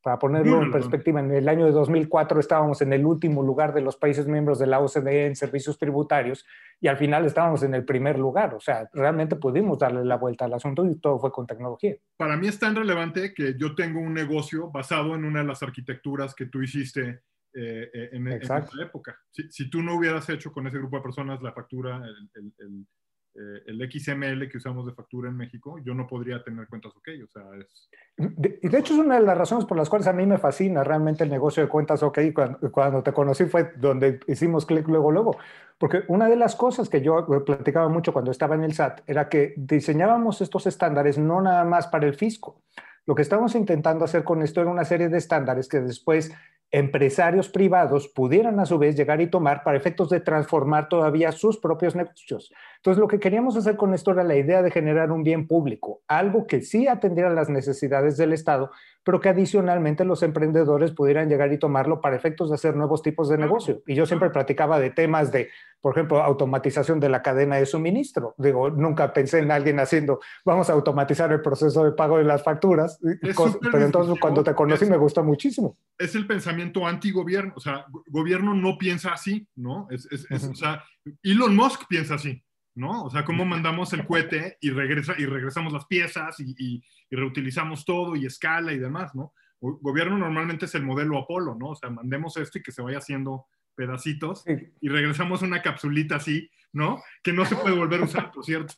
para 0.03 0.19
ponerlo 0.19 0.63
en 0.63 0.71
perspectiva, 0.71 1.21
en 1.21 1.33
el 1.33 1.49
año 1.49 1.65
de 1.65 1.73
2004 1.73 2.41
estábamos 2.41 2.83
en 2.83 2.93
el 2.93 3.07
último 3.07 3.43
lugar 3.43 3.73
de 3.73 3.81
los 3.81 3.97
países 3.97 4.27
miembros 4.27 4.59
de 4.59 4.67
la 4.67 4.81
OCDE 4.81 5.27
en 5.27 5.37
servicios 5.37 5.79
tributarios 5.79 6.45
y 6.81 6.89
al 6.89 6.99
final 6.99 7.25
estábamos 7.25 7.63
en 7.63 7.75
el 7.75 7.85
primer 7.85 8.19
lugar. 8.19 8.55
O 8.55 8.61
sea, 8.61 8.89
realmente 8.93 9.37
pudimos 9.37 9.79
darle 9.79 10.05
la 10.05 10.17
vuelta 10.17 10.45
al 10.45 10.55
asunto 10.55 10.85
y 10.85 10.97
todo 10.97 11.19
fue 11.19 11.33
con 11.33 11.47
tecnología. 11.47 11.97
Para 12.17 12.37
mí 12.37 12.49
es 12.49 12.59
tan 12.59 12.77
relevante 12.77 13.33
que 13.35 13.55
yo 13.59 13.75
tengo 13.75 14.01
un 14.01 14.13
negocio 14.13 14.71
basado 14.71 15.15
en 15.15 15.25
una 15.25 15.41
de 15.41 15.47
las 15.47 15.63
arquitecturas 15.63 16.35
que 16.35 16.47
tú 16.47 16.61
hiciste 16.61 17.23
eh, 17.55 17.91
eh, 17.93 18.09
en, 18.13 18.29
esa 18.29 18.67
época. 18.81 19.19
Si, 19.31 19.51
si, 19.51 19.71
tú 19.71 19.83
no 19.83 19.97
hubieras 19.97 20.29
hecho 20.29 20.53
con 20.53 20.67
ese 20.67 20.79
grupo 20.79 20.97
de 20.97 21.03
personas 21.03 21.43
la 21.43 21.53
factura, 21.53 22.03
el, 22.35 22.87
eh, 23.35 23.63
el 23.67 23.91
XML 23.91 24.47
que 24.51 24.59
usamos 24.59 24.85
de 24.85 24.93
factura 24.93 25.31
en 25.31 25.37
México, 25.37 25.79
yo 25.83 25.95
no 25.95 26.07
podría 26.07 26.43
tener 26.43 26.69
cuentas 26.69 26.93
OK. 26.95 27.09
O 27.25 27.29
sea, 27.29 27.43
es... 27.59 27.89
De, 28.19 28.59
de 28.63 28.79
hecho, 28.79 28.93
es 28.93 29.01
una 29.01 29.15
de 29.15 29.25
las 29.25 29.39
razones 29.39 29.65
por 29.65 29.79
las 29.79 29.89
cuales 29.89 30.07
a 30.07 30.13
mí 30.13 30.27
me 30.27 30.37
fascina 30.37 30.85
realmente 30.85 31.25
el 31.25 31.31
negocio 31.31 31.63
de 31.63 31.69
cuentas 31.69 32.03
OK. 32.03 32.19
Cuando, 32.35 32.71
cuando 32.71 33.03
te 33.03 33.13
conocí 33.13 33.47
fue 33.47 33.73
donde 33.77 34.21
hicimos 34.27 34.67
clic 34.67 34.87
luego, 34.87 35.11
luego. 35.11 35.39
Porque 35.79 36.05
una 36.09 36.29
de 36.29 36.37
las 36.37 36.55
cosas 36.57 36.91
que 36.91 37.01
yo 37.01 37.27
platicaba 37.47 37.89
mucho 37.89 38.13
cuando 38.13 38.31
estaba 38.31 38.55
en 38.55 38.65
el 38.65 38.75
SAT 38.75 39.01
era 39.07 39.31
que 39.31 39.55
diseñábamos 39.57 40.43
estos 40.43 40.67
estándares 40.67 41.17
no 41.17 41.41
nada 41.41 41.65
más 41.65 41.87
para 41.87 42.07
el 42.07 42.15
fisco. 42.15 42.61
Lo 43.07 43.15
que 43.15 43.23
estamos 43.23 43.55
intentando 43.55 44.05
hacer 44.05 44.25
con 44.25 44.43
esto 44.43 44.61
era 44.61 44.71
una 44.71 44.85
serie 44.85 45.09
de 45.09 45.19
estándares 45.19 45.69
que 45.69 45.81
después 45.81 46.33
empresarios 46.73 47.51
privados 47.51 48.09
pudieran 48.09 48.59
a 48.59 48.65
su 48.65 48.79
vez 48.79 48.97
llegar 48.97 49.21
y 49.21 49.27
tomar 49.27 49.63
para 49.63 49.77
efectos 49.77 50.09
de 50.09 50.21
transformar 50.21 50.89
todavía 50.89 51.31
sus 51.31 51.59
propios 51.59 51.95
negocios. 51.95 52.51
Entonces, 52.79 52.99
lo 52.99 53.09
que 53.09 53.21
queríamos 53.21 53.57
hacer 53.57 53.77
con 53.77 53.93
esto 53.93 54.11
era 54.11 54.25
la 54.25 54.37
idea 54.37 54.63
de 54.63 54.71
generar 54.71 55.13
un 55.13 55.23
bien 55.23 55.47
público, 55.47 56.01
algo 56.09 56.47
que 56.47 56.63
sí 56.63 56.89
atendiera 56.89 57.29
las 57.29 57.51
necesidades 57.51 58.17
del 58.17 58.33
Estado, 58.33 58.71
pero 59.05 59.21
que 59.21 59.29
adicionalmente 59.29 60.05
los 60.05 60.23
emprendedores 60.23 60.93
pudieran 60.93 61.29
llegar 61.29 61.53
y 61.53 61.59
tomarlo 61.59 62.01
para 62.01 62.17
efectos 62.17 62.51
de 62.51 62.55
hacer 62.55 62.77
nuevos 62.77 63.03
tipos 63.03 63.29
de 63.29 63.39
negocio. 63.39 63.83
Y 63.87 63.95
yo 63.95 64.07
siempre 64.07 64.31
platicaba 64.31 64.79
de 64.79 64.91
temas 64.91 65.33
de, 65.33 65.49
por 65.81 65.95
ejemplo, 65.95 66.23
automatización 66.23 67.01
de 67.01 67.09
la 67.09 67.23
cadena 67.23 67.57
de 67.57 67.67
suministro. 67.67 68.35
Digo, 68.39 68.71
nunca 68.71 69.13
pensé 69.13 69.41
en 69.41 69.51
alguien 69.51 69.81
haciendo, 69.81 70.21
vamos 70.45 70.71
a 70.71 70.75
automatizar 70.75 71.33
el 71.33 71.43
proceso 71.43 71.85
de 71.85 71.93
pago 71.93 72.19
de 72.19 72.25
las 72.25 72.43
facturas, 72.43 73.01
pero 73.01 73.85
entonces 73.85 74.19
cuando 74.21 74.45
te 74.45 74.55
conocí 74.55 74.87
me 74.87 74.97
gustó 74.97 75.25
muchísimo. 75.25 75.77
Es 75.99 76.15
el 76.15 76.27
pensamiento 76.27 76.87
anti-gobierno, 76.87 77.55
o 77.57 77.61
sea, 77.61 77.87
gobierno 78.09 78.55
no 78.55 78.79
piensa 78.79 79.13
así, 79.13 79.49
¿no? 79.57 79.89
Es, 79.91 80.07
es, 80.11 80.31
es, 80.31 80.45
o 80.45 80.55
sea, 80.55 80.83
Elon 81.23 81.57
Musk 81.57 81.87
piensa 81.89 82.15
así. 82.15 82.43
¿No? 82.75 83.05
O 83.05 83.11
sea, 83.11 83.25
cómo 83.25 83.45
mandamos 83.45 83.93
el 83.93 84.07
cohete 84.07 84.59
y, 84.61 84.71
regresa, 84.71 85.15
y 85.19 85.27
regresamos 85.27 85.73
las 85.73 85.87
piezas 85.87 86.41
y, 86.41 86.55
y, 86.57 86.83
y, 87.11 87.17
reutilizamos 87.17 87.85
todo 87.85 88.17
y 88.17 88.27
escala 88.27 88.73
y 88.73 88.79
demás, 88.79 89.15
¿no? 89.15 89.33
O, 89.61 89.79
gobierno 89.79 90.17
normalmente 90.19 90.67
es 90.67 90.75
el 90.75 90.83
modelo 90.83 91.19
Apolo, 91.19 91.55
¿no? 91.55 91.71
O 91.71 91.75
sea, 91.75 91.91
mandemos 91.91 92.37
esto 92.37 92.59
y 92.59 92.63
que 92.63 92.73
se 92.73 92.83
vaya 92.83 92.99
haciendo 92.99 93.47
pedacitos 93.75 94.43
sí. 94.45 94.73
y 94.81 94.89
regresamos 94.89 95.43
una 95.43 95.63
capsulita 95.63 96.17
así, 96.17 96.51
¿no? 96.73 97.03
Que 97.23 97.33
no 97.33 97.45
se 97.45 97.57
puede 97.57 97.77
volver 97.77 98.01
a 98.01 98.05
usar, 98.05 98.31
por 98.31 98.45
cierto. 98.45 98.75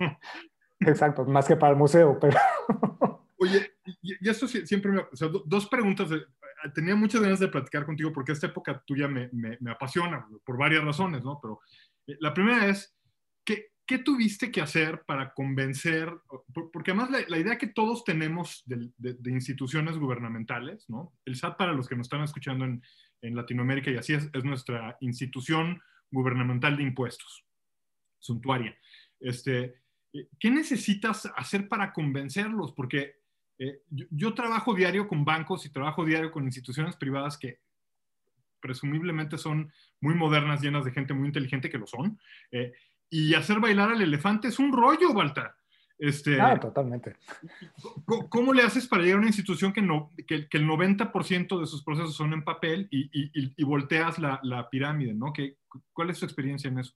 Exacto, 0.80 1.24
más 1.24 1.46
que 1.46 1.56
para 1.56 1.72
el 1.72 1.78
museo, 1.78 2.18
pero... 2.20 2.36
Oye, 3.38 3.72
y, 4.02 4.28
esto 4.28 4.46
siempre 4.46 4.92
me... 4.92 5.00
O 5.00 5.16
sea, 5.16 5.28
dos 5.28 5.66
preguntas. 5.66 6.08
Tenía 6.74 6.96
muchas 6.96 7.20
ganas 7.20 7.40
de 7.40 7.48
platicar 7.48 7.84
contigo 7.84 8.12
porque 8.12 8.32
esta 8.32 8.46
época 8.46 8.82
tuya 8.86 9.06
me, 9.08 9.28
me, 9.32 9.58
me 9.60 9.70
apasiona 9.70 10.26
por 10.44 10.56
varias 10.56 10.84
razones, 10.84 11.22
¿no? 11.22 11.38
Pero 11.42 11.60
eh, 12.06 12.16
la 12.20 12.32
primera 12.32 12.66
es, 12.66 12.96
¿qué, 13.86 13.96
¿qué 13.96 14.02
tuviste 14.02 14.50
que 14.50 14.60
hacer 14.60 15.02
para 15.04 15.32
convencer? 15.32 16.12
Porque 16.72 16.90
además 16.90 17.10
la, 17.10 17.20
la 17.28 17.38
idea 17.38 17.58
que 17.58 17.66
todos 17.66 18.04
tenemos 18.04 18.62
de, 18.66 18.90
de, 18.96 19.14
de, 19.14 19.30
instituciones 19.30 19.98
gubernamentales, 19.98 20.88
¿no? 20.88 21.12
El 21.24 21.36
SAT, 21.36 21.56
para 21.56 21.72
los 21.72 21.88
que 21.88 21.96
nos 21.96 22.06
están 22.06 22.22
escuchando 22.22 22.64
en, 22.64 22.82
en 23.22 23.36
Latinoamérica, 23.36 23.90
y 23.90 23.96
así 23.96 24.14
es, 24.14 24.28
es, 24.32 24.44
nuestra 24.44 24.96
institución 25.00 25.80
gubernamental 26.10 26.76
de 26.76 26.82
impuestos, 26.82 27.44
suntuaria. 28.18 28.76
Este, 29.20 29.74
¿Qué 30.38 30.50
necesitas 30.50 31.30
hacer 31.36 31.68
para 31.68 31.92
convencerlos? 31.92 32.72
Porque 32.72 33.16
eh, 33.58 33.80
yo, 33.88 34.06
yo, 34.10 34.34
trabajo 34.34 34.74
diario 34.74 35.08
con 35.08 35.24
bancos 35.24 35.64
y 35.66 35.70
trabajo 35.70 36.04
diario 36.04 36.30
con 36.30 36.44
instituciones 36.44 36.96
privadas 36.96 37.38
que 37.38 37.60
presumiblemente 38.60 39.36
son 39.36 39.70
muy 40.00 40.14
modernas, 40.14 40.62
llenas 40.62 40.86
de 40.86 40.92
gente 40.92 41.12
muy 41.12 41.26
inteligente, 41.26 41.68
que 41.68 41.76
lo 41.76 41.86
son. 41.86 42.18
Eh, 42.50 42.72
y 43.10 43.34
hacer 43.34 43.60
bailar 43.60 43.90
al 43.90 44.02
elefante 44.02 44.48
es 44.48 44.58
un 44.58 44.72
rollo, 44.72 45.10
Walter. 45.12 45.50
Este, 45.96 46.40
ah, 46.40 46.58
totalmente. 46.58 47.14
¿cómo, 48.04 48.28
¿Cómo, 48.28 48.52
le 48.52 48.62
haces 48.62 48.86
para 48.88 49.02
llegar 49.02 49.16
a 49.16 49.20
una 49.20 49.28
institución 49.28 49.72
que, 49.72 49.80
no, 49.80 50.12
que, 50.26 50.48
que 50.48 50.58
el 50.58 50.66
90% 50.66 51.60
de 51.60 51.66
sus 51.66 51.84
procesos 51.84 52.16
son 52.16 52.32
en 52.32 52.42
papel 52.42 52.88
y, 52.90 53.04
y, 53.12 53.54
y 53.56 53.64
volteas 53.64 54.18
la, 54.18 54.40
la, 54.42 54.68
pirámide, 54.68 55.14
¿no? 55.14 55.32
¿Qué, 55.32 55.56
¿Cuál 55.92 56.10
es 56.10 56.18
tu 56.18 56.26
experiencia 56.26 56.68
en 56.68 56.80
eso? 56.80 56.94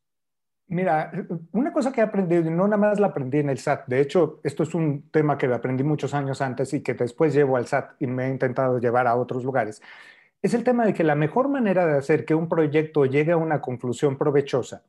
Mira, 0.66 1.10
una 1.52 1.72
cosa 1.72 1.92
que 1.92 2.00
he 2.00 2.04
aprendido, 2.04 2.42
y 2.42 2.50
no 2.50 2.64
nada 2.64 2.76
más 2.76 3.00
la 3.00 3.06
aprendí 3.06 3.38
en 3.38 3.48
el 3.48 3.58
SAT, 3.58 3.86
de 3.86 4.00
hecho, 4.02 4.40
esto 4.44 4.64
es 4.64 4.74
un 4.74 5.10
tema 5.10 5.38
que 5.38 5.46
aprendí 5.46 5.82
muchos 5.82 6.12
años 6.12 6.42
antes 6.42 6.74
y 6.74 6.82
que 6.82 6.92
después 6.92 7.32
llevo 7.32 7.56
al 7.56 7.66
SAT 7.66 8.02
y 8.02 8.06
me 8.06 8.26
he 8.26 8.30
intentado 8.30 8.78
llevar 8.78 9.06
a 9.06 9.16
otros 9.16 9.44
lugares, 9.44 9.80
es 10.42 10.52
el 10.52 10.64
tema 10.64 10.84
de 10.84 10.92
que 10.92 11.04
la 11.04 11.14
mejor 11.14 11.48
manera 11.48 11.86
de 11.86 11.96
hacer 11.96 12.26
que 12.26 12.34
un 12.34 12.50
proyecto 12.50 13.06
llegue 13.06 13.32
a 13.32 13.38
una 13.38 13.62
conclusión 13.62 14.18
provechosa 14.18 14.82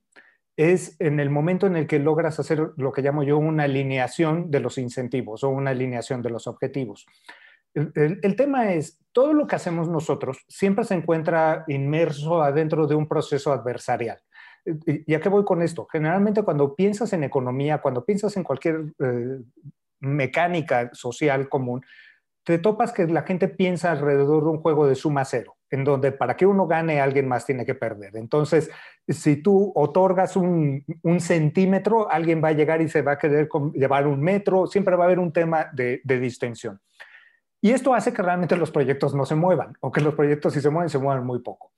es 0.59 0.97
en 0.99 1.21
el 1.21 1.29
momento 1.29 1.67
en 1.67 1.77
el 1.77 1.87
que 1.87 1.99
logras 1.99 2.37
hacer 2.37 2.71
lo 2.75 2.91
que 2.91 3.01
llamo 3.01 3.23
yo 3.23 3.37
una 3.37 3.63
alineación 3.63 4.51
de 4.51 4.59
los 4.59 4.77
incentivos 4.77 5.41
o 5.45 5.49
una 5.49 5.71
alineación 5.71 6.21
de 6.21 6.31
los 6.31 6.47
objetivos. 6.47 7.05
El, 7.73 8.35
tema 8.35 8.73
es, 8.73 8.99
todo 9.13 9.31
lo 9.31 9.47
que 9.47 9.55
hacemos 9.55 9.87
nosotros 9.87 10.43
siempre 10.49 10.83
se 10.83 10.95
encuentra 10.95 11.63
inmerso 11.69 12.43
adentro 12.43 12.87
de 12.87 12.95
un 12.95 13.07
proceso 13.07 13.53
adversarial. 13.53 14.19
¿Y 14.85 15.13
a 15.13 15.21
qué 15.21 15.29
voy 15.29 15.45
con 15.45 15.61
esto? 15.61 15.87
Generalmente 15.89 16.43
cuando 16.43 16.75
piensas 16.75 17.13
en 17.13 17.23
economía, 17.23 17.77
cuando 17.77 18.03
piensas 18.03 18.35
en 18.35 18.43
cualquier 18.43 18.81
eh, 18.99 19.39
mecánica 20.01 20.89
social 20.91 21.47
común, 21.47 21.85
te 22.43 22.57
topas 22.57 22.91
que 22.91 23.07
la 23.07 23.21
gente 23.21 23.47
piensa 23.47 23.93
alrededor 23.93 24.43
de 24.43 24.49
un 24.49 24.59
juego 24.59 24.87
de 24.87 24.95
suma 24.95 25.23
cero, 25.23 25.55
en 25.71 25.83
donde 25.83 26.11
para 26.11 26.35
que 26.35 26.45
uno 26.45 26.67
gane 26.67 27.01
alguien 27.01 27.27
más 27.27 27.45
tiene 27.45 27.65
que 27.65 27.75
perder. 27.75 28.15
Entonces, 28.15 28.69
si 29.07 29.37
tú 29.37 29.71
otorgas 29.75 30.35
un, 30.35 30.83
centímetro, 31.19 32.09
alguien 32.11 32.43
va 32.43 32.49
a 32.49 32.53
llegar 32.53 32.81
y 32.81 32.89
se 32.89 33.01
va 33.01 33.13
a 33.13 33.17
querer 33.17 33.49
llevar 33.73 34.07
un 34.07 34.21
metro, 34.21 34.67
siempre 34.67 34.95
va 34.95 35.03
a 35.03 35.07
haber 35.07 35.19
un 35.19 35.31
tema 35.31 35.69
de, 35.73 36.01
de 36.03 36.19
distensión. 36.19 36.79
Y 37.61 37.71
esto 37.71 37.93
hace 37.93 38.13
que 38.13 38.21
realmente 38.21 38.55
los 38.55 38.71
proyectos 38.71 39.13
no 39.13 39.25
se 39.25 39.35
muevan, 39.35 39.73
o 39.81 39.91
que 39.91 40.01
los 40.01 40.15
proyectos 40.15 40.53
si 40.53 40.61
se 40.61 40.69
mueven, 40.69 40.89
se 40.89 40.97
muevan 40.97 41.25
muy 41.25 41.39
poco. 41.39 41.73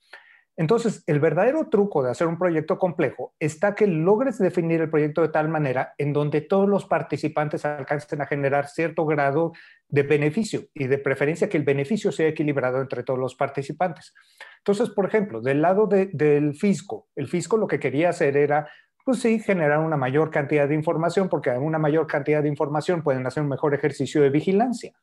Entonces, 0.58 1.04
el 1.08 1.20
verdadero 1.20 1.70
truco 1.70 2.04
de 2.04 2.12
hacer 2.12 2.28
un 2.28 2.38
proyecto 2.38 2.78
complejo 2.78 3.34
está 3.40 3.74
que 3.74 3.88
logres 3.88 4.38
definir 4.38 4.82
el 4.82 4.90
proyecto 4.90 5.22
de 5.22 5.30
tal 5.30 5.48
manera 5.50 5.94
en 5.98 6.14
donde 6.14 6.42
todos 6.42 6.68
los 6.68 6.86
participantes 6.86 7.66
alcancen 7.66 8.22
a 8.22 8.28
generar 8.28 8.68
cierto 8.68 9.06
grado 9.06 9.54
de 9.88 10.04
beneficio 10.04 10.64
y 10.74 10.88
de 10.88 10.98
preferencia 10.98 11.50
que 11.50 11.58
el 11.58 11.64
beneficio 11.64 12.12
sea 12.12 12.28
equilibrado 12.28 12.82
entre 12.82 13.04
todos 13.04 13.20
los 13.20 13.36
participantes. 13.36 14.14
Entonces, 14.58 14.90
por 14.90 15.06
ejemplo, 15.06 15.42
del 15.42 15.62
lado 15.62 15.88
de, 15.88 16.10
del 16.14 16.54
fisco, 16.54 17.08
el 17.16 17.28
fisco 17.28 17.58
lo 17.58 17.68
que 17.68 17.80
quería 17.80 18.10
hacer 18.10 18.36
era 18.36 18.70
pues 19.04 19.20
sí, 19.20 19.40
generar 19.40 19.80
una 19.80 19.98
mayor 19.98 20.30
cantidad 20.30 20.68
de 20.68 20.76
información, 20.76 21.28
porque 21.28 21.50
a 21.50 21.60
una 21.60 21.80
mayor 21.80 22.08
cantidad 22.08 22.44
de 22.44 22.50
información 22.50 23.02
pueden 23.02 23.26
hacer 23.26 23.42
un 23.44 23.50
mejor 23.50 23.74
ejercicio 23.74 24.22
de 24.22 24.30
vigilancia. 24.30 24.94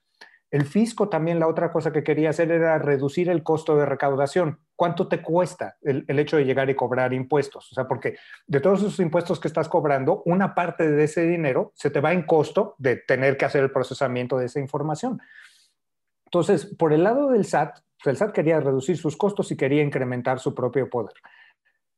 El 0.50 0.64
fisco 0.64 1.08
también 1.08 1.40
la 1.40 1.48
otra 1.48 1.72
cosa 1.72 1.92
que 1.92 2.02
quería 2.02 2.30
hacer 2.30 2.50
era 2.50 2.78
reducir 2.78 3.28
el 3.28 3.42
costo 3.42 3.76
de 3.76 3.86
recaudación. 3.86 4.60
¿Cuánto 4.78 5.08
te 5.08 5.20
cuesta 5.20 5.76
el, 5.82 6.04
hecho 6.20 6.36
de 6.36 6.44
llegar 6.44 6.70
y 6.70 6.76
cobrar 6.76 7.12
impuestos? 7.12 7.72
O 7.72 7.74
sea, 7.74 7.88
porque 7.88 8.16
de 8.46 8.60
todos 8.60 8.78
esos 8.78 9.00
impuestos 9.00 9.40
que 9.40 9.48
estás 9.48 9.68
cobrando, 9.68 10.22
una 10.24 10.54
parte 10.54 10.88
de 10.88 11.02
ese 11.02 11.22
dinero 11.22 11.72
se 11.74 11.90
te 11.90 12.00
va 12.00 12.12
en 12.12 12.22
costo 12.22 12.76
de 12.78 12.94
tener 12.94 13.36
que 13.36 13.44
hacer 13.44 13.64
el 13.64 13.72
procesamiento 13.72 14.38
de 14.38 14.46
esa 14.46 14.60
información. 14.60 15.20
Entonces, 16.26 16.76
por 16.78 16.92
el 16.92 17.02
lado 17.02 17.28
del 17.28 17.44
SAT, 17.44 17.76
el 18.04 18.16
SAT 18.16 18.30
quería 18.30 18.60
reducir 18.60 18.96
sus 18.96 19.16
costos 19.16 19.50
y 19.50 19.56
quería 19.56 19.82
incrementar 19.82 20.38
su 20.38 20.54
propio 20.54 20.88
poder. 20.88 21.14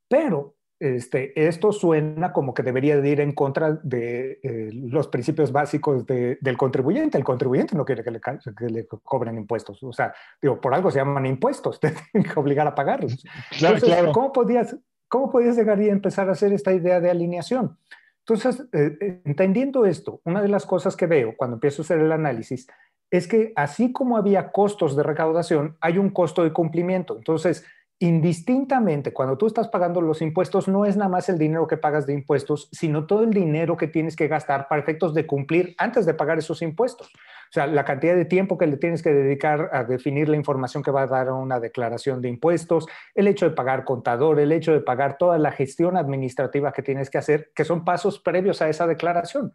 Pero 0.07 0.55
este, 0.81 1.47
esto 1.47 1.71
suena 1.71 2.33
como 2.33 2.55
que 2.55 2.63
debería 2.63 2.99
de 2.99 3.07
ir 3.07 3.21
en 3.21 3.33
contra 3.33 3.73
de 3.83 4.39
eh, 4.41 4.71
los 4.73 5.07
principios 5.09 5.51
básicos 5.51 6.07
de, 6.07 6.39
del 6.41 6.57
contribuyente. 6.57 7.19
El 7.19 7.23
contribuyente 7.23 7.75
no 7.75 7.85
quiere 7.85 8.03
que 8.03 8.09
le, 8.09 8.19
que 8.19 8.65
le, 8.67 8.87
cobren 8.87 9.37
impuestos. 9.37 9.83
O 9.83 9.93
sea, 9.93 10.11
digo, 10.41 10.59
por 10.59 10.73
algo 10.73 10.89
se 10.89 10.97
llaman 10.97 11.27
impuestos, 11.27 11.79
te 11.79 11.91
tienen 11.91 12.27
que 12.27 12.39
obligar 12.39 12.65
a 12.65 12.73
pagarlos. 12.73 13.23
Claro, 13.59 13.75
Entonces, 13.75 13.95
claro. 13.95 14.11
¿cómo, 14.11 14.31
podías, 14.31 14.75
¿cómo 15.07 15.29
podías 15.29 15.55
llegar 15.55 15.79
y 15.79 15.89
empezar 15.89 16.27
a 16.29 16.31
hacer 16.31 16.51
esta 16.51 16.73
idea 16.73 16.99
de 16.99 17.11
alineación? 17.11 17.77
Entonces, 18.25 18.65
eh, 18.73 19.21
entendiendo 19.25 19.85
esto, 19.85 20.19
una 20.25 20.41
de 20.41 20.47
las 20.47 20.65
cosas 20.65 20.95
que 20.95 21.05
veo 21.05 21.35
cuando 21.37 21.57
empiezo 21.57 21.83
a 21.83 21.85
hacer 21.85 21.99
el 21.99 22.11
análisis 22.11 22.65
es 23.11 23.27
que 23.27 23.53
así 23.55 23.91
como 23.91 24.17
había 24.17 24.51
costos 24.51 24.95
de 24.95 25.03
recaudación, 25.03 25.77
hay 25.79 25.99
un 25.99 26.09
costo 26.09 26.43
de 26.43 26.53
cumplimiento. 26.53 27.17
Entonces, 27.17 27.65
indistintamente, 28.01 29.13
cuando 29.13 29.37
tú 29.37 29.45
estás 29.45 29.67
pagando 29.67 30.01
los 30.01 30.23
impuestos, 30.23 30.67
no 30.67 30.85
es 30.85 30.97
nada 30.97 31.07
más 31.07 31.29
el 31.29 31.37
dinero 31.37 31.67
que 31.67 31.77
pagas 31.77 32.07
de 32.07 32.13
impuestos, 32.13 32.67
sino 32.71 33.05
todo 33.05 33.21
el 33.21 33.29
dinero 33.29 33.77
que 33.77 33.87
tienes 33.87 34.15
que 34.15 34.27
gastar 34.27 34.67
para 34.67 34.81
efectos 34.81 35.13
de 35.13 35.27
cumplir 35.27 35.75
antes 35.77 36.07
de 36.07 36.15
pagar 36.15 36.39
esos 36.39 36.63
impuestos. 36.63 37.07
O 37.07 37.53
sea, 37.53 37.67
la 37.67 37.85
cantidad 37.85 38.15
de 38.15 38.25
tiempo 38.25 38.57
que 38.57 38.65
le 38.65 38.77
tienes 38.77 39.03
que 39.03 39.13
dedicar 39.13 39.69
a 39.71 39.83
definir 39.83 40.29
la 40.29 40.35
información 40.35 40.81
que 40.81 40.89
va 40.89 41.03
a 41.03 41.07
dar 41.07 41.27
a 41.27 41.35
una 41.35 41.59
declaración 41.59 42.23
de 42.23 42.29
impuestos, 42.29 42.87
el 43.13 43.27
hecho 43.27 43.47
de 43.47 43.55
pagar 43.55 43.85
contador, 43.85 44.39
el 44.39 44.51
hecho 44.51 44.73
de 44.73 44.81
pagar 44.81 45.19
toda 45.19 45.37
la 45.37 45.51
gestión 45.51 45.95
administrativa 45.95 46.73
que 46.73 46.81
tienes 46.81 47.11
que 47.11 47.19
hacer, 47.19 47.51
que 47.53 47.65
son 47.65 47.85
pasos 47.85 48.19
previos 48.19 48.63
a 48.63 48.69
esa 48.69 48.87
declaración. 48.87 49.53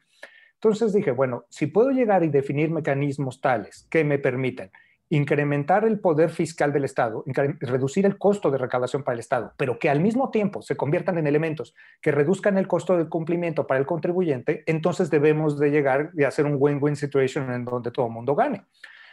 Entonces 0.54 0.92
dije, 0.92 1.10
bueno, 1.10 1.46
si 1.48 1.66
puedo 1.66 1.90
llegar 1.90 2.22
y 2.22 2.28
definir 2.28 2.70
mecanismos 2.70 3.40
tales 3.40 3.88
que 3.90 4.04
me 4.04 4.20
permitan 4.20 4.70
incrementar 5.08 5.84
el 5.84 6.00
poder 6.00 6.30
fiscal 6.30 6.72
del 6.72 6.84
Estado, 6.84 7.24
reducir 7.60 8.06
el 8.06 8.18
costo 8.18 8.50
de 8.50 8.58
recaudación 8.58 9.02
para 9.02 9.14
el 9.14 9.20
Estado, 9.20 9.52
pero 9.56 9.78
que 9.78 9.88
al 9.88 10.00
mismo 10.00 10.30
tiempo 10.30 10.62
se 10.62 10.76
conviertan 10.76 11.18
en 11.18 11.26
elementos 11.26 11.74
que 12.00 12.10
reduzcan 12.10 12.58
el 12.58 12.66
costo 12.66 12.96
del 12.96 13.08
cumplimiento 13.08 13.66
para 13.66 13.78
el 13.78 13.86
contribuyente, 13.86 14.64
entonces 14.66 15.10
debemos 15.10 15.58
de 15.58 15.70
llegar 15.70 16.10
y 16.16 16.24
hacer 16.24 16.44
un 16.44 16.56
win-win 16.58 16.96
situation 16.96 17.52
en 17.52 17.64
donde 17.64 17.90
todo 17.90 18.06
el 18.06 18.12
mundo 18.12 18.34
gane. 18.34 18.64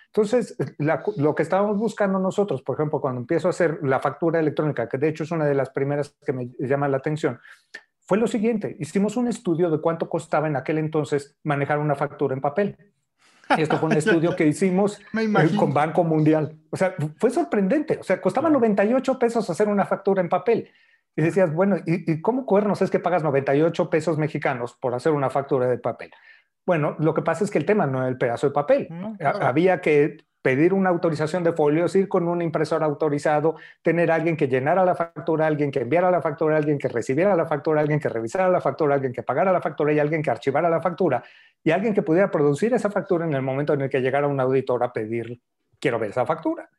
Entonces, 0.07 0.55
lo 0.77 1.33
que 1.33 1.41
estábamos 1.41 1.77
buscando 1.77 2.19
nosotros, 2.19 2.61
por 2.61 2.75
ejemplo, 2.75 3.01
cuando 3.01 3.21
empiezo 3.21 3.47
a 3.47 3.49
hacer 3.49 3.79
la 3.81 3.99
factura 3.99 4.39
electrónica, 4.39 4.87
que 4.87 4.99
de 4.99 5.09
hecho 5.09 5.23
es 5.23 5.31
una 5.31 5.45
de 5.45 5.55
las 5.55 5.71
primeras 5.71 6.15
que 6.23 6.33
me 6.33 6.51
llama 6.59 6.87
la 6.87 6.97
atención, 6.97 7.39
fue 8.05 8.17
lo 8.17 8.27
siguiente, 8.27 8.75
hicimos 8.79 9.17
un 9.17 9.27
estudio 9.27 9.71
de 9.71 9.81
cuánto 9.81 10.09
costaba 10.09 10.47
en 10.47 10.55
aquel 10.55 10.77
entonces 10.77 11.35
manejar 11.43 11.79
una 11.79 11.95
factura 11.95 12.35
en 12.35 12.41
papel. 12.41 12.77
Y 13.57 13.61
esto 13.61 13.77
fue 13.77 13.89
un 13.89 13.97
estudio 13.97 14.35
que 14.35 14.47
hicimos 14.47 14.99
eh, 15.17 15.55
con 15.57 15.73
Banco 15.73 16.03
Mundial. 16.03 16.57
O 16.69 16.77
sea, 16.77 16.95
fue 17.17 17.29
sorprendente. 17.29 17.97
O 17.99 18.03
sea, 18.03 18.21
costaba 18.21 18.49
98 18.49 19.19
pesos 19.19 19.49
hacer 19.49 19.67
una 19.67 19.85
factura 19.85 20.21
en 20.21 20.29
papel. 20.29 20.69
Y 21.15 21.21
decías, 21.21 21.53
bueno, 21.53 21.77
¿y, 21.85 22.11
¿y, 22.11 22.21
cómo 22.21 22.45
cuernos 22.45 22.81
es 22.81 22.89
que 22.89 22.99
pagas 22.99 23.23
98 23.23 23.89
pesos 23.89 24.17
mexicanos 24.17 24.73
por 24.73 24.95
hacer 24.95 25.11
una 25.11 25.29
factura 25.29 25.67
de 25.67 25.77
papel? 25.77 26.11
Bueno, 26.65 26.95
lo 26.99 27.13
que 27.13 27.21
pasa 27.21 27.43
es 27.43 27.51
que 27.51 27.57
el 27.57 27.65
tema 27.65 27.85
no 27.85 27.99
era 27.99 28.07
el 28.07 28.17
pedazo 28.17 28.47
de 28.47 28.53
papel. 28.53 28.87
Había 29.19 29.81
que 29.81 30.17
pedir 30.43 30.73
una 30.73 30.89
autorización 30.89 31.43
de 31.43 31.53
folios, 31.53 31.95
ir 31.95 32.07
con 32.07 32.27
un 32.27 32.41
impresor 32.41 32.83
autorizado, 32.83 33.55
tener 33.81 34.11
alguien 34.11 34.37
que 34.37 34.47
llenara 34.47 34.83
la 34.85 34.93
factura, 34.93 35.47
alguien 35.47 35.71
que 35.71 35.79
enviara 35.79 36.11
la 36.11 36.21
factura, 36.21 36.57
alguien 36.57 36.77
que 36.77 36.89
recibiera 36.89 37.35
la 37.35 37.47
factura, 37.47 37.81
alguien 37.81 37.99
que 37.99 38.09
revisara 38.09 38.49
la 38.49 38.59
factura, 38.59 38.93
alguien 38.93 39.13
que 39.13 39.23
pagara 39.23 39.53
la 39.53 39.61
factura 39.61 39.93
y 39.93 39.99
alguien 39.99 40.21
que 40.21 40.29
archivara 40.29 40.69
la 40.69 40.81
factura 40.81 41.23
y 41.63 41.71
alguien 41.71 41.93
que 41.93 42.01
pudiera 42.01 42.29
producir 42.29 42.73
esa 42.73 42.91
factura 42.91 43.25
en 43.25 43.33
el 43.33 43.41
momento 43.41 43.73
en 43.73 43.81
el 43.81 43.89
que 43.89 44.01
llegara 44.01 44.27
un 44.27 44.39
auditor 44.39 44.83
a 44.83 44.91
pedir, 44.91 45.41
quiero 45.79 45.97
ver 45.97 46.09
esa 46.09 46.25
factura. 46.25 46.69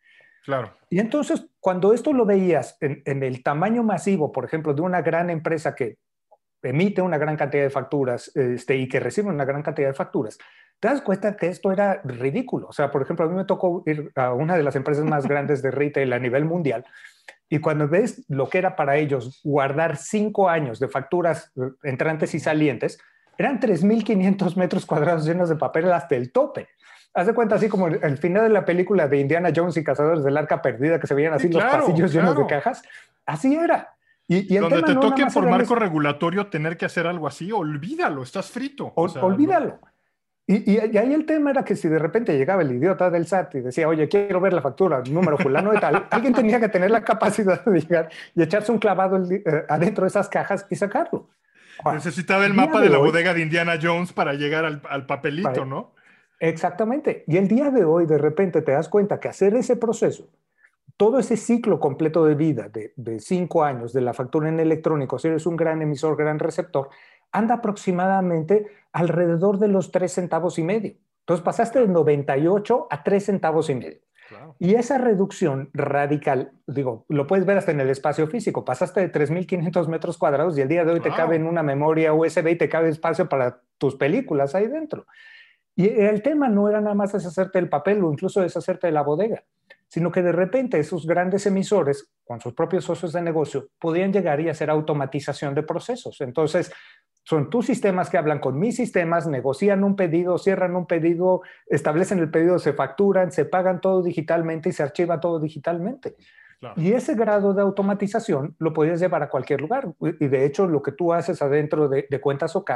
Claro. 0.44 0.74
Y 0.90 1.00
entonces, 1.00 1.46
cuando 1.58 1.94
esto 1.94 2.12
lo 2.12 2.26
veías 2.26 2.76
en, 2.82 3.02
en 3.06 3.22
el 3.22 3.42
tamaño 3.42 3.82
masivo, 3.82 4.30
por 4.30 4.44
ejemplo, 4.44 4.74
de 4.74 4.82
una 4.82 5.00
gran 5.00 5.30
empresa 5.30 5.74
que 5.74 5.96
emite 6.62 7.02
una 7.02 7.18
gran 7.18 7.36
cantidad 7.36 7.62
de 7.62 7.70
facturas 7.70 8.34
este, 8.34 8.76
y 8.76 8.88
que 8.88 9.00
recibe 9.00 9.28
una 9.28 9.44
gran 9.44 9.62
cantidad 9.62 9.88
de 9.88 9.94
facturas, 9.94 10.38
te 10.84 10.90
das 10.90 11.00
cuenta 11.00 11.34
que 11.34 11.48
esto 11.48 11.72
era 11.72 12.02
ridículo. 12.04 12.66
O 12.68 12.72
sea, 12.74 12.90
por 12.90 13.00
ejemplo, 13.00 13.24
a 13.24 13.28
mí 13.30 13.34
me 13.34 13.46
tocó 13.46 13.82
ir 13.86 14.12
a 14.16 14.34
una 14.34 14.54
de 14.54 14.62
las 14.62 14.76
empresas 14.76 15.02
más 15.06 15.26
grandes 15.28 15.62
de 15.62 15.70
retail 15.70 16.12
a 16.12 16.18
nivel 16.18 16.44
mundial 16.44 16.84
y 17.48 17.58
cuando 17.58 17.88
ves 17.88 18.22
lo 18.28 18.50
que 18.50 18.58
era 18.58 18.76
para 18.76 18.98
ellos 18.98 19.40
guardar 19.42 19.96
cinco 19.96 20.50
años 20.50 20.78
de 20.78 20.88
facturas 20.88 21.50
eh, 21.56 21.70
entrantes 21.84 22.34
y 22.34 22.40
salientes, 22.40 22.98
eran 23.38 23.60
3.500 23.60 24.56
metros 24.56 24.84
cuadrados 24.84 25.24
llenos 25.24 25.48
de 25.48 25.56
papel 25.56 25.90
hasta 25.90 26.16
el 26.16 26.32
tope. 26.32 26.68
Haz 27.14 27.28
de 27.28 27.34
cuenta 27.34 27.54
así 27.54 27.70
como 27.70 27.86
el, 27.86 28.18
final 28.18 28.42
de 28.42 28.50
la 28.50 28.66
película 28.66 29.08
de 29.08 29.20
Indiana 29.20 29.52
Jones 29.56 29.78
y 29.78 29.84
Cazadores 29.84 30.22
del 30.22 30.36
Arca 30.36 30.60
Perdida, 30.60 31.00
que 31.00 31.06
se 31.06 31.14
veían 31.14 31.32
así 31.32 31.48
los 31.48 31.64
pasillos 31.64 32.12
llenos 32.12 32.36
de 32.36 32.46
cajas. 32.46 32.82
Así 33.24 33.54
era. 33.54 33.94
Y, 34.28 34.54
Donde 34.58 34.82
te 34.82 34.94
toque 34.96 35.24
por 35.32 35.48
marco 35.48 35.74
regulatorio 35.74 36.48
tener 36.48 36.76
que 36.76 36.84
hacer 36.84 37.06
algo 37.06 37.26
así, 37.26 37.52
olvídalo, 37.52 38.22
estás 38.22 38.50
frito. 38.50 38.92
olvídalo. 38.94 39.78
Y, 40.46 40.78
ahí 40.78 41.14
el 41.14 41.24
tema 41.24 41.50
era 41.50 41.64
que 41.64 41.74
si 41.74 41.88
de 41.88 41.98
repente 41.98 42.36
llegaba 42.36 42.60
el 42.60 42.72
idiota 42.72 43.08
del 43.08 43.26
SAT 43.26 43.54
y 43.54 43.60
decía, 43.60 43.88
oye, 43.88 44.08
quiero 44.08 44.40
ver 44.40 44.52
la 44.52 44.60
factura, 44.60 45.02
número 45.08 45.38
fulano 45.38 45.72
de 45.72 45.78
tal, 45.78 46.06
alguien 46.10 46.34
tenía 46.34 46.60
que 46.60 46.68
tener 46.68 46.90
la 46.90 47.02
capacidad 47.02 47.64
de 47.64 47.80
llegar 47.80 48.10
y 48.34 48.42
echarse 48.42 48.70
un 48.70 48.78
clavado 48.78 49.16
eh, 49.30 49.42
adentro 49.70 50.04
de 50.04 50.08
esas 50.08 50.28
cajas 50.28 50.66
y 50.68 50.76
sacarlo. 50.76 51.30
Necesitaba 51.92 52.44
el 52.44 52.52
mapa 52.52 52.80
de, 52.80 52.90
la 52.90 52.98
bodega 52.98 53.32
de 53.32 53.40
Indiana 53.40 53.78
Jones 53.80 54.12
para 54.12 54.34
llegar 54.34 54.64
al, 54.64 55.06
papelito, 55.06 55.64
¿no? 55.64 55.94
Exactamente. 56.40 57.24
Y 57.26 57.38
el 57.38 57.48
día 57.48 57.70
de 57.70 57.84
hoy, 57.84 58.06
de 58.06 58.18
repente, 58.18 58.60
te 58.60 58.72
das 58.72 58.88
cuenta 58.88 59.18
que 59.18 59.28
hacer 59.28 59.54
ese 59.54 59.76
proceso 59.76 60.28
todo 60.96 61.18
ese 61.18 61.36
ciclo 61.36 61.80
completo 61.80 62.24
de 62.24 62.34
vida 62.34 62.68
de, 62.68 63.20
cinco 63.20 63.64
años 63.64 63.92
de 63.92 64.00
la 64.00 64.14
factura 64.14 64.48
en 64.48 64.60
electrónico, 64.60 65.18
si 65.18 65.28
eres 65.28 65.46
un 65.46 65.56
gran 65.56 65.82
emisor, 65.82 66.16
gran 66.16 66.38
receptor, 66.38 66.88
anda 67.34 67.56
aproximadamente 67.56 68.66
alrededor 68.92 69.58
de 69.58 69.68
los 69.68 69.90
tres 69.90 70.12
centavos 70.12 70.58
y 70.58 70.62
medio. 70.62 70.94
Entonces 71.20 71.44
pasaste 71.44 71.80
de 71.80 71.88
98 71.88 72.86
a 72.88 73.02
tres 73.02 73.26
centavos 73.26 73.68
y 73.68 73.74
medio. 73.74 73.98
Y 74.58 74.74
esa 74.74 74.96
reducción 74.96 75.68
radical, 75.74 76.52
digo, 76.66 77.04
lo 77.08 77.26
puedes 77.26 77.44
ver 77.44 77.58
hasta 77.58 77.72
en 77.72 77.80
el 77.80 77.90
espacio 77.90 78.26
físico, 78.26 78.64
pasaste 78.64 79.00
de 79.00 79.12
3.500 79.12 79.86
metros 79.88 80.16
cuadrados 80.16 80.56
y 80.56 80.62
el 80.62 80.68
día 80.68 80.84
de 80.84 80.92
hoy 80.92 81.00
te 81.00 81.10
cabe 81.10 81.36
en 81.36 81.46
una 81.46 81.62
memoria 81.62 82.14
USB 82.14 82.48
y 82.48 82.56
te 82.56 82.68
cabe 82.68 82.88
espacio 82.88 83.28
para 83.28 83.60
tus 83.76 83.96
películas 83.96 84.54
ahí 84.54 84.66
dentro. 84.66 85.06
Y 85.76 85.88
el 85.88 86.22
tema 86.22 86.48
no 86.48 86.68
era 86.68 86.80
nada 86.80 86.94
más 86.94 87.12
deshacerte 87.12 87.58
del 87.58 87.68
papel 87.68 88.02
o 88.02 88.10
incluso 88.10 88.40
deshacerte 88.40 88.86
de 88.86 88.92
la 88.92 89.02
bodega 89.02 89.44
sino 89.94 90.10
que 90.10 90.22
de 90.22 90.32
repente 90.32 90.80
esos 90.80 91.06
grandes 91.06 91.46
emisores, 91.46 92.10
con 92.24 92.40
sus 92.40 92.52
propios 92.52 92.84
socios 92.84 93.12
de 93.12 93.22
negocio, 93.22 93.68
podían 93.78 94.12
llegar 94.12 94.40
y 94.40 94.48
hacer 94.48 94.68
automatización 94.68 95.54
de 95.54 95.62
procesos. 95.62 96.20
Entonces, 96.20 96.72
son 97.24 97.50
tus 97.50 97.66
sistemas 97.66 98.10
que 98.10 98.18
hablan 98.18 98.38
con 98.38 98.58
mis 98.58 98.76
sistemas, 98.76 99.26
negocian 99.26 99.82
un 99.82 99.96
pedido, 99.96 100.38
cierran 100.38 100.76
un 100.76 100.86
pedido, 100.86 101.42
establecen 101.66 102.18
el 102.18 102.30
pedido, 102.30 102.58
se 102.58 102.74
facturan, 102.74 103.32
se 103.32 103.46
pagan 103.46 103.80
todo 103.80 104.02
digitalmente 104.02 104.68
y 104.68 104.72
se 104.72 104.82
archiva 104.82 105.20
todo 105.20 105.40
digitalmente. 105.40 106.16
Y 106.76 106.92
ese 106.92 107.14
grado 107.14 107.52
de 107.52 107.60
automatización 107.60 108.56
lo 108.58 108.72
podías 108.72 108.98
llevar 108.98 109.22
a 109.22 109.28
cualquier 109.28 109.60
lugar. 109.60 109.92
Y 110.00 110.28
de 110.28 110.46
hecho, 110.46 110.66
lo 110.66 110.82
que 110.82 110.92
tú 110.92 111.12
haces 111.12 111.42
adentro 111.42 111.88
de, 111.88 112.06
de 112.08 112.20
cuentas 112.20 112.56
OK 112.56 112.70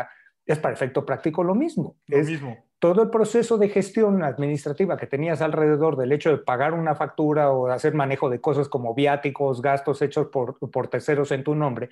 es 0.44 0.58
para 0.58 0.74
efecto 0.74 1.04
práctico 1.04 1.44
lo 1.44 1.54
mismo. 1.54 1.96
Lo 2.06 2.18
mismo. 2.18 2.56
Todo 2.78 3.02
el 3.02 3.10
proceso 3.10 3.58
de 3.58 3.68
gestión 3.68 4.22
administrativa 4.22 4.96
que 4.96 5.06
tenías 5.06 5.42
alrededor 5.42 5.96
del 5.96 6.12
hecho 6.12 6.30
de 6.30 6.38
pagar 6.38 6.74
una 6.74 6.94
factura 6.94 7.50
o 7.50 7.66
hacer 7.68 7.94
manejo 7.94 8.30
de 8.30 8.40
cosas 8.40 8.68
como 8.68 8.94
viáticos, 8.94 9.60
gastos 9.60 10.00
hechos 10.00 10.28
por, 10.28 10.58
por 10.58 10.88
terceros 10.88 11.32
en 11.32 11.44
tu 11.44 11.54
nombre, 11.54 11.90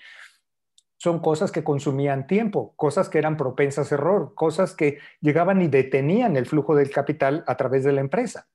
son 0.98 1.20
cosas 1.20 1.52
que 1.52 1.64
consumían 1.64 2.26
tiempo, 2.26 2.72
cosas 2.76 3.08
que 3.08 3.18
eran 3.18 3.36
propensas 3.36 3.92
a 3.92 3.94
error, 3.96 4.34
cosas 4.34 4.74
que 4.74 4.98
llegaban 5.20 5.60
y 5.60 5.68
detenían 5.68 6.36
el 6.36 6.46
flujo 6.46 6.74
del 6.74 6.90
capital 6.90 7.44
a 7.46 7.56
través 7.56 7.84
de 7.84 7.92
la 7.92 8.00
empresa. 8.00 8.48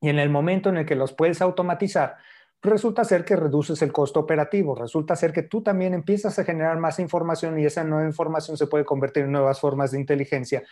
Y 0.00 0.08
en 0.08 0.18
el 0.18 0.30
momento 0.30 0.68
en 0.70 0.78
el 0.78 0.86
que 0.86 0.96
los 0.96 1.12
puedes 1.12 1.42
automatizar, 1.42 2.16
resulta 2.62 3.04
ser 3.04 3.24
que 3.24 3.36
reduces 3.36 3.82
el 3.82 3.92
costo 3.92 4.20
operativo, 4.20 4.74
resulta 4.74 5.14
ser 5.16 5.32
que 5.32 5.42
tú 5.42 5.62
también 5.62 5.92
empiezas 5.92 6.38
a 6.38 6.44
generar 6.44 6.78
más 6.78 6.98
información 6.98 7.58
y 7.58 7.66
esa 7.66 7.84
nueva 7.84 8.06
información 8.06 8.56
se 8.56 8.66
puede 8.66 8.84
convertir 8.84 9.24
en 9.24 9.32
nuevas 9.32 9.60
formas 9.60 9.90
de 9.90 10.00
inteligencia 10.00 10.62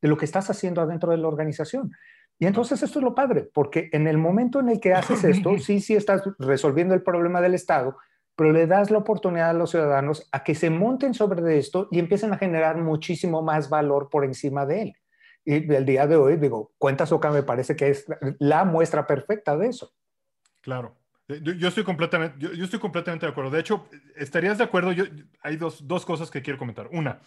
de 0.00 0.08
lo 0.08 0.16
que 0.16 0.24
estás 0.24 0.48
haciendo 0.48 0.80
adentro 0.80 1.10
de 1.10 1.18
la 1.18 1.28
organización. 1.28 1.92
Y 2.38 2.46
entonces 2.46 2.82
esto 2.82 2.98
es 2.98 3.04
lo 3.04 3.14
padre, 3.14 3.48
porque 3.52 3.90
en 3.92 4.06
el 4.06 4.16
momento 4.16 4.60
en 4.60 4.70
el 4.70 4.80
que 4.80 4.94
haces 4.94 5.22
esto, 5.24 5.56
sí, 5.58 5.80
sí 5.80 5.94
estás 5.94 6.22
resolviendo 6.38 6.94
el 6.94 7.02
problema 7.02 7.40
del 7.40 7.54
Estado, 7.54 7.98
pero 8.36 8.52
le 8.52 8.66
das 8.66 8.90
la 8.90 8.98
oportunidad 8.98 9.50
a 9.50 9.54
los 9.54 9.70
ciudadanos 9.70 10.28
a 10.32 10.42
que 10.42 10.54
se 10.54 10.70
monten 10.70 11.14
sobre 11.14 11.58
esto 11.58 11.88
y 11.90 11.98
empiecen 11.98 12.32
a 12.32 12.38
generar 12.38 12.78
muchísimo 12.78 13.42
más 13.42 13.68
valor 13.68 14.08
por 14.10 14.24
encima 14.24 14.66
de 14.66 14.82
él. 14.82 14.96
Y 15.44 15.72
el 15.72 15.84
día 15.84 16.06
de 16.06 16.16
hoy, 16.16 16.36
digo, 16.36 16.72
Cuentas 16.78 17.12
Oca 17.12 17.30
me 17.30 17.42
parece 17.42 17.74
que 17.76 17.88
es 17.90 18.06
la 18.38 18.64
muestra 18.64 19.06
perfecta 19.06 19.56
de 19.56 19.68
eso. 19.68 19.92
Claro. 20.60 20.96
Eh, 21.28 21.40
yo, 21.42 21.68
estoy 21.68 21.84
completamente, 21.84 22.36
yo, 22.38 22.64
estoy 22.64 22.78
completamente 22.78 23.26
de 23.26 23.32
acuerdo. 23.32 23.50
De 23.50 23.60
hecho, 23.60 23.88
¿estarías 24.16 24.58
de 24.58 24.64
acuerdo? 24.64 24.92
Yo, 24.92 25.04
hay 25.42 25.56
dos, 25.56 25.86
dos, 25.86 26.06
cosas 26.06 26.30
que 26.30 26.42
quiero 26.42 26.58
comentar. 26.58 26.88
Una, 26.92 27.20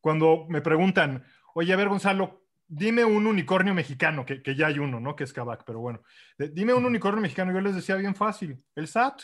cuando 0.00 0.46
me 0.48 0.62
preguntan, 0.62 1.24
oye, 1.54 1.72
a 1.72 1.76
ver, 1.76 1.88
Gonzalo, 1.88 2.44
dime 2.66 3.04
un 3.04 3.26
unicornio 3.26 3.74
mexicano, 3.74 4.24
que, 4.24 4.42
que 4.42 4.56
ya 4.56 4.68
hay 4.68 4.78
uno, 4.78 4.98
¿no? 4.98 5.14
Que 5.14 5.24
es 5.24 5.32
Kavak, 5.32 5.64
pero 5.64 5.80
bueno. 5.80 6.02
Dime 6.38 6.72
un 6.72 6.86
unicornio 6.86 7.20
mexicano. 7.20 7.52
Yo 7.52 7.60
les 7.60 7.74
decía 7.74 7.96
bien 7.96 8.14
fácil, 8.14 8.62
el 8.74 8.88
SAT. 8.88 9.22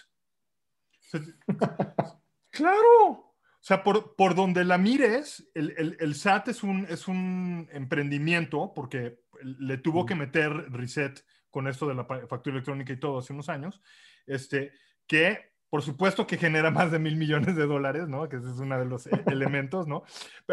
claro. 2.51 3.11
O 3.11 3.69
sea, 3.69 3.83
por, 3.83 4.15
por 4.15 4.35
donde 4.35 4.65
la 4.65 4.79
mires, 4.79 5.49
el, 5.55 5.75
el, 5.77 5.97
el, 5.99 6.15
SAT 6.15 6.49
es 6.49 6.63
un, 6.63 6.87
es 6.89 7.09
un 7.09 7.69
emprendimiento 7.73 8.73
porque 8.75 9.21
le 9.43 9.79
tuvo 9.79 10.07
que 10.07 10.15
meter 10.15 10.53
reset 10.71 11.25
con 11.51 11.67
esto 11.67 11.89
de 11.89 11.95
la 11.95 12.05
factura 12.05 12.55
electrónica 12.55 12.93
y 12.93 13.01
todo 13.01 13.19
hace 13.19 13.33
unos 13.33 13.49
años, 13.49 13.83
este, 14.27 14.73
que 15.07 15.57
por 15.69 15.83
supuesto 15.83 16.27
que 16.27 16.39
genera 16.39 16.71
más 16.71 16.93
de 16.93 16.99
mil 16.99 17.17
millones 17.17 17.57
de 17.57 17.67
dólares, 17.67 18.09
¿no? 18.09 18.29
Que 18.29 18.37
ese 18.37 18.51
es 18.51 18.59
uno 18.59 18.79
de 18.79 18.85
los 18.85 19.07
e-, 19.07 19.11
elementos, 19.27 19.87
¿no? 19.89 20.05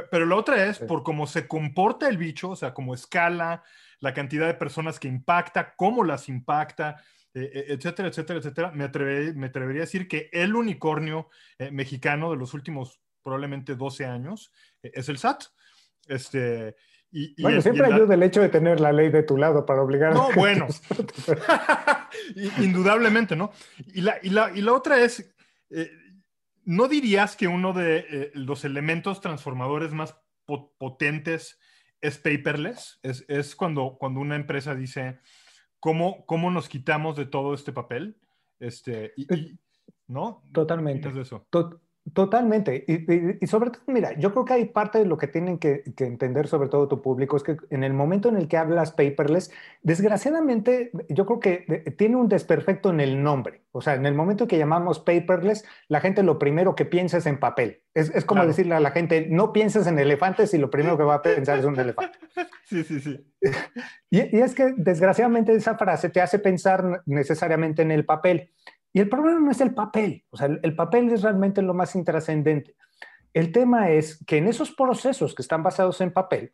Pero 0.10 0.26
la 0.26 0.36
otra 0.36 0.66
es 0.66 0.80
por 0.80 1.04
cómo 1.04 1.28
se 1.28 1.48
comporta 1.48 2.10
el 2.10 2.18
bicho, 2.18 2.50
o 2.50 2.56
sea, 2.56 2.74
cómo 2.74 2.94
escala, 2.94 3.64
la 4.00 4.14
cantidad 4.14 4.48
de 4.48 4.56
personas 4.56 5.00
que 5.00 5.08
impacta, 5.08 5.76
cómo 5.76 6.04
las 6.04 6.30
impacta, 6.30 7.02
e-, 7.34 7.42
e-, 7.42 7.74
etcétera, 7.74 8.10
etcétera, 8.10 8.40
etcétera. 8.40 8.72
Me, 8.72 8.90
me 9.34 9.48
atrevería 9.48 9.82
a 9.82 9.86
decir 9.86 10.08
que 10.08 10.30
el 10.32 10.56
unicornio 10.56 11.30
eh, 11.58 11.72
mexicano 11.72 12.32
de 12.32 12.38
los 12.38 12.54
últimos 12.54 13.02
probablemente 13.22 13.76
12 13.76 14.06
años 14.06 14.52
eh, 14.82 14.92
es 14.94 15.10
el 15.10 15.18
SAT. 15.18 15.44
Este, 16.08 16.76
bueno, 17.38 17.62
siempre 17.62 17.86
ayuda 17.86 18.16
el 18.16 18.24
hecho 18.24 18.42
de 18.42 18.50
tener 18.50 18.80
la 18.80 18.92
ley 18.92 19.10
de 19.10 19.22
tu 19.22 19.38
lado 19.38 19.66
para 19.66 19.84
obligar 19.84 20.14
no, 20.14 20.30
bueno. 20.34 20.68
Indudablemente, 22.58 23.36
¿no? 23.36 23.52
Y 23.94 24.02
la, 24.02 24.18
y 24.24 24.30
la, 24.30 24.52
y 24.54 24.62
la 24.62 24.74
otra 24.74 25.00
es, 25.00 25.34
eh, 25.70 25.92
¿no 26.66 26.88
dirías 26.88 27.36
que 27.36 27.48
uno 27.48 27.72
de 27.72 28.06
eh, 28.10 28.32
los 28.34 28.66
elementos 28.66 29.22
transformadores 29.22 29.92
más 29.92 30.18
potentes 30.80 31.60
es 32.02 32.18
paperless? 32.18 33.00
Es, 33.04 33.26
es, 33.28 33.56
cuando, 33.56 33.96
cuando 34.00 34.20
una 34.20 34.36
empresa 34.36 34.74
dice, 34.74 35.20
cómo, 35.84 36.26
cómo 36.26 36.50
nos 36.50 36.70
quitamos 36.70 37.18
de 37.18 37.26
todo 37.26 37.54
este 37.54 37.74
papel. 37.74 38.18
Este, 38.58 39.12
y, 39.18 39.28
¿No? 40.08 40.42
Totalmente. 40.54 41.10
eso? 41.20 41.46
Totalmente. 42.12 42.84
Y, 42.86 43.48
sobre 43.48 43.70
todo, 43.70 43.82
mira, 43.88 44.12
yo 44.20 44.34
creo 44.34 44.44
que 44.44 44.54
hay 44.54 44.66
parte 44.66 45.00
de 45.00 45.06
lo 45.06 45.18
que 45.18 45.28
tienen 45.28 45.58
que, 45.58 45.84
entender 46.00 46.48
sobre 46.48 46.68
todo 46.68 46.90
tu 46.90 47.02
público 47.02 47.38
es 47.38 47.44
que 47.44 47.56
en 47.70 47.86
el 47.86 47.94
momento 47.94 48.28
en 48.28 48.36
el 48.36 48.50
que 48.50 48.58
hablas 48.58 48.92
paperless, 48.92 49.52
desgraciadamente 49.84 50.92
yo 51.08 51.26
creo 51.26 51.40
que 51.40 51.96
tiene 51.98 52.18
un 52.18 52.28
desperfecto 52.28 52.90
en 52.90 53.00
el 53.00 53.24
nombre. 53.24 53.62
O 53.72 53.82
sea, 53.82 53.96
en 53.96 54.06
el 54.06 54.16
momento 54.16 54.48
que 54.48 54.58
llamamos 54.58 55.00
paperless, 55.00 55.64
la 55.88 56.02
gente 56.02 56.24
lo 56.24 56.40
primero 56.40 56.76
que 56.76 56.84
piensa 56.84 57.18
es 57.18 57.26
en 57.26 57.40
papel. 57.40 57.82
Es, 57.94 58.26
como 58.26 58.46
decirle 58.46 58.76
a 58.76 58.82
la 58.82 58.92
gente, 58.92 59.28
no 59.30 59.54
pienses 59.54 59.88
en 59.88 59.98
elefantes 59.98 60.54
y 60.54 60.58
lo 60.58 60.70
primero 60.70 60.98
que 60.98 61.04
va 61.04 61.16
a 61.16 61.22
pensar 61.22 61.60
es 61.60 61.66
un 61.66 61.80
elefante. 61.80 62.20
Sí, 62.66 62.84
sí, 62.84 63.00
sí. 63.00 63.20
Y, 64.10 64.38
y 64.38 64.42
es 64.42 64.56
que 64.56 64.74
desgraciadamente 64.76 65.54
esa 65.54 65.78
frase 65.78 66.10
te 66.10 66.22
hace 66.22 66.40
pensar 66.40 67.02
necesariamente 67.06 67.82
en 67.82 67.92
el 67.92 68.06
papel. 68.06 68.52
Y 68.94 69.00
el 69.00 69.10
problema 69.10 69.40
no 69.40 69.52
es 69.52 69.60
el 69.60 69.74
papel, 69.74 70.24
o 70.30 70.38
sea, 70.38 70.48
el, 70.48 70.76
papel 70.76 71.10
es 71.12 71.24
realmente 71.24 71.64
lo 71.64 71.74
más 71.74 71.96
intrascendente. 71.96 72.76
El 73.34 73.52
tema 73.52 73.90
es 73.90 74.24
que 74.26 74.38
en 74.38 74.48
esos 74.48 74.72
procesos 74.72 75.34
que 75.34 75.42
están 75.42 75.64
basados 75.64 76.00
en 76.02 76.14
papel, 76.14 76.54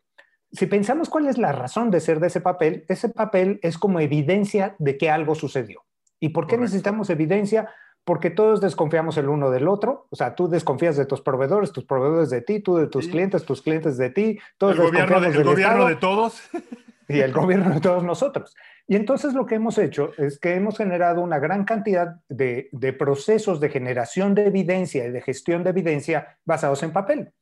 si 0.50 0.64
pensamos 0.64 1.10
cuál 1.10 1.28
es 1.28 1.36
la 1.36 1.52
razón 1.52 1.90
de 1.90 2.00
ser 2.00 2.18
de 2.18 2.28
ese 2.28 2.40
papel, 2.40 2.86
ese 2.88 3.10
papel 3.10 3.60
es 3.62 3.76
como 3.76 4.00
evidencia 4.00 4.74
de 4.78 4.96
que 4.96 5.10
algo 5.10 5.34
sucedió. 5.34 5.84
¿Y 6.18 6.30
por 6.30 6.46
qué 6.46 6.56
necesitamos 6.56 7.10
evidencia? 7.10 7.68
Porque 8.04 8.30
todos 8.30 8.62
desconfiamos 8.62 9.18
el 9.18 9.28
uno 9.28 9.50
del 9.50 9.68
otro. 9.68 10.08
O 10.10 10.16
sea, 10.16 10.34
tú 10.34 10.48
desconfías 10.48 10.96
de 10.96 11.06
tus 11.06 11.20
proveedores, 11.20 11.72
tus 11.72 11.84
proveedores 11.84 12.30
de 12.30 12.40
ti, 12.40 12.60
tú 12.60 12.76
de 12.76 12.88
tus 12.88 13.06
clientes, 13.08 13.44
tus 13.44 13.62
clientes 13.62 13.98
de 13.98 14.10
ti. 14.10 14.38
Todos 14.56 14.76
el 14.76 14.82
gobierno, 14.82 15.20
de, 15.20 15.28
el 15.28 15.44
gobierno 15.44 15.86
de 15.86 15.96
todos. 15.96 16.40
Y 17.08 17.18
el 17.18 17.32
gobierno 17.32 17.74
de 17.74 17.80
todos 17.80 18.04
nosotros. 18.04 18.54
Y 18.90 18.96
entonces 18.96 19.34
lo 19.34 19.46
que 19.46 19.54
hemos 19.54 19.78
hecho 19.78 20.10
es 20.18 20.40
que 20.40 20.56
hemos 20.56 20.76
generado 20.76 21.22
una 21.22 21.38
gran 21.38 21.64
cantidad 21.64 22.16
de, 22.28 22.96
procesos 22.98 23.60
de 23.60 23.68
generación 23.68 24.34
de 24.34 24.46
evidencia 24.46 25.06
y 25.06 25.12
de 25.12 25.20
gestión 25.22 25.62
de 25.62 25.70
evidencia 25.70 26.40
basados 26.44 26.82
en 26.82 26.92
papel. 26.92 27.32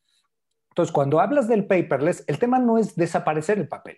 Entonces, 0.69 0.93
cuando 0.93 1.21
hablas 1.21 1.49
del 1.49 1.67
paperless, 1.67 2.23
el 2.27 2.39
tema 2.39 2.59
no 2.59 2.77
es 2.77 2.97
desaparecer 2.97 3.57
el 3.57 3.67
papel, 3.67 3.97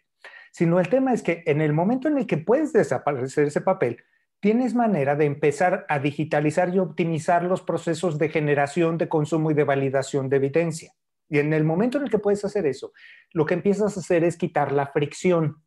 sino 0.52 0.78
el 0.78 0.88
tema 0.88 1.12
es 1.12 1.24
que 1.24 1.42
en 1.44 1.60
el 1.60 1.72
momento 1.72 2.06
en 2.06 2.18
el 2.18 2.28
que 2.28 2.38
puedes 2.38 2.72
desaparecer 2.72 3.48
ese 3.48 3.62
papel, 3.62 3.96
tienes 4.38 4.76
manera 4.76 5.16
de 5.16 5.24
empezar 5.24 5.86
a 5.88 5.98
digitalizar 5.98 6.72
y 6.72 6.78
optimizar 6.78 7.42
los 7.42 7.62
procesos 7.62 8.16
de 8.16 8.28
generación, 8.28 8.96
de 8.96 9.08
consumo 9.08 9.50
y 9.50 9.54
de 9.54 9.64
validación 9.64 10.28
de 10.28 10.36
evidencia. 10.36 10.92
Y 11.28 11.40
en 11.40 11.52
el 11.52 11.64
momento 11.64 11.98
en 11.98 12.04
el 12.04 12.10
que 12.10 12.20
puedes 12.20 12.44
hacer 12.44 12.64
eso, 12.66 12.92
lo 13.32 13.44
que 13.44 13.54
empiezas 13.54 13.96
a 13.96 14.00
hacer 14.00 14.22
es 14.22 14.36
quitar 14.36 14.70
la 14.70 14.86
fricción. 14.86 15.64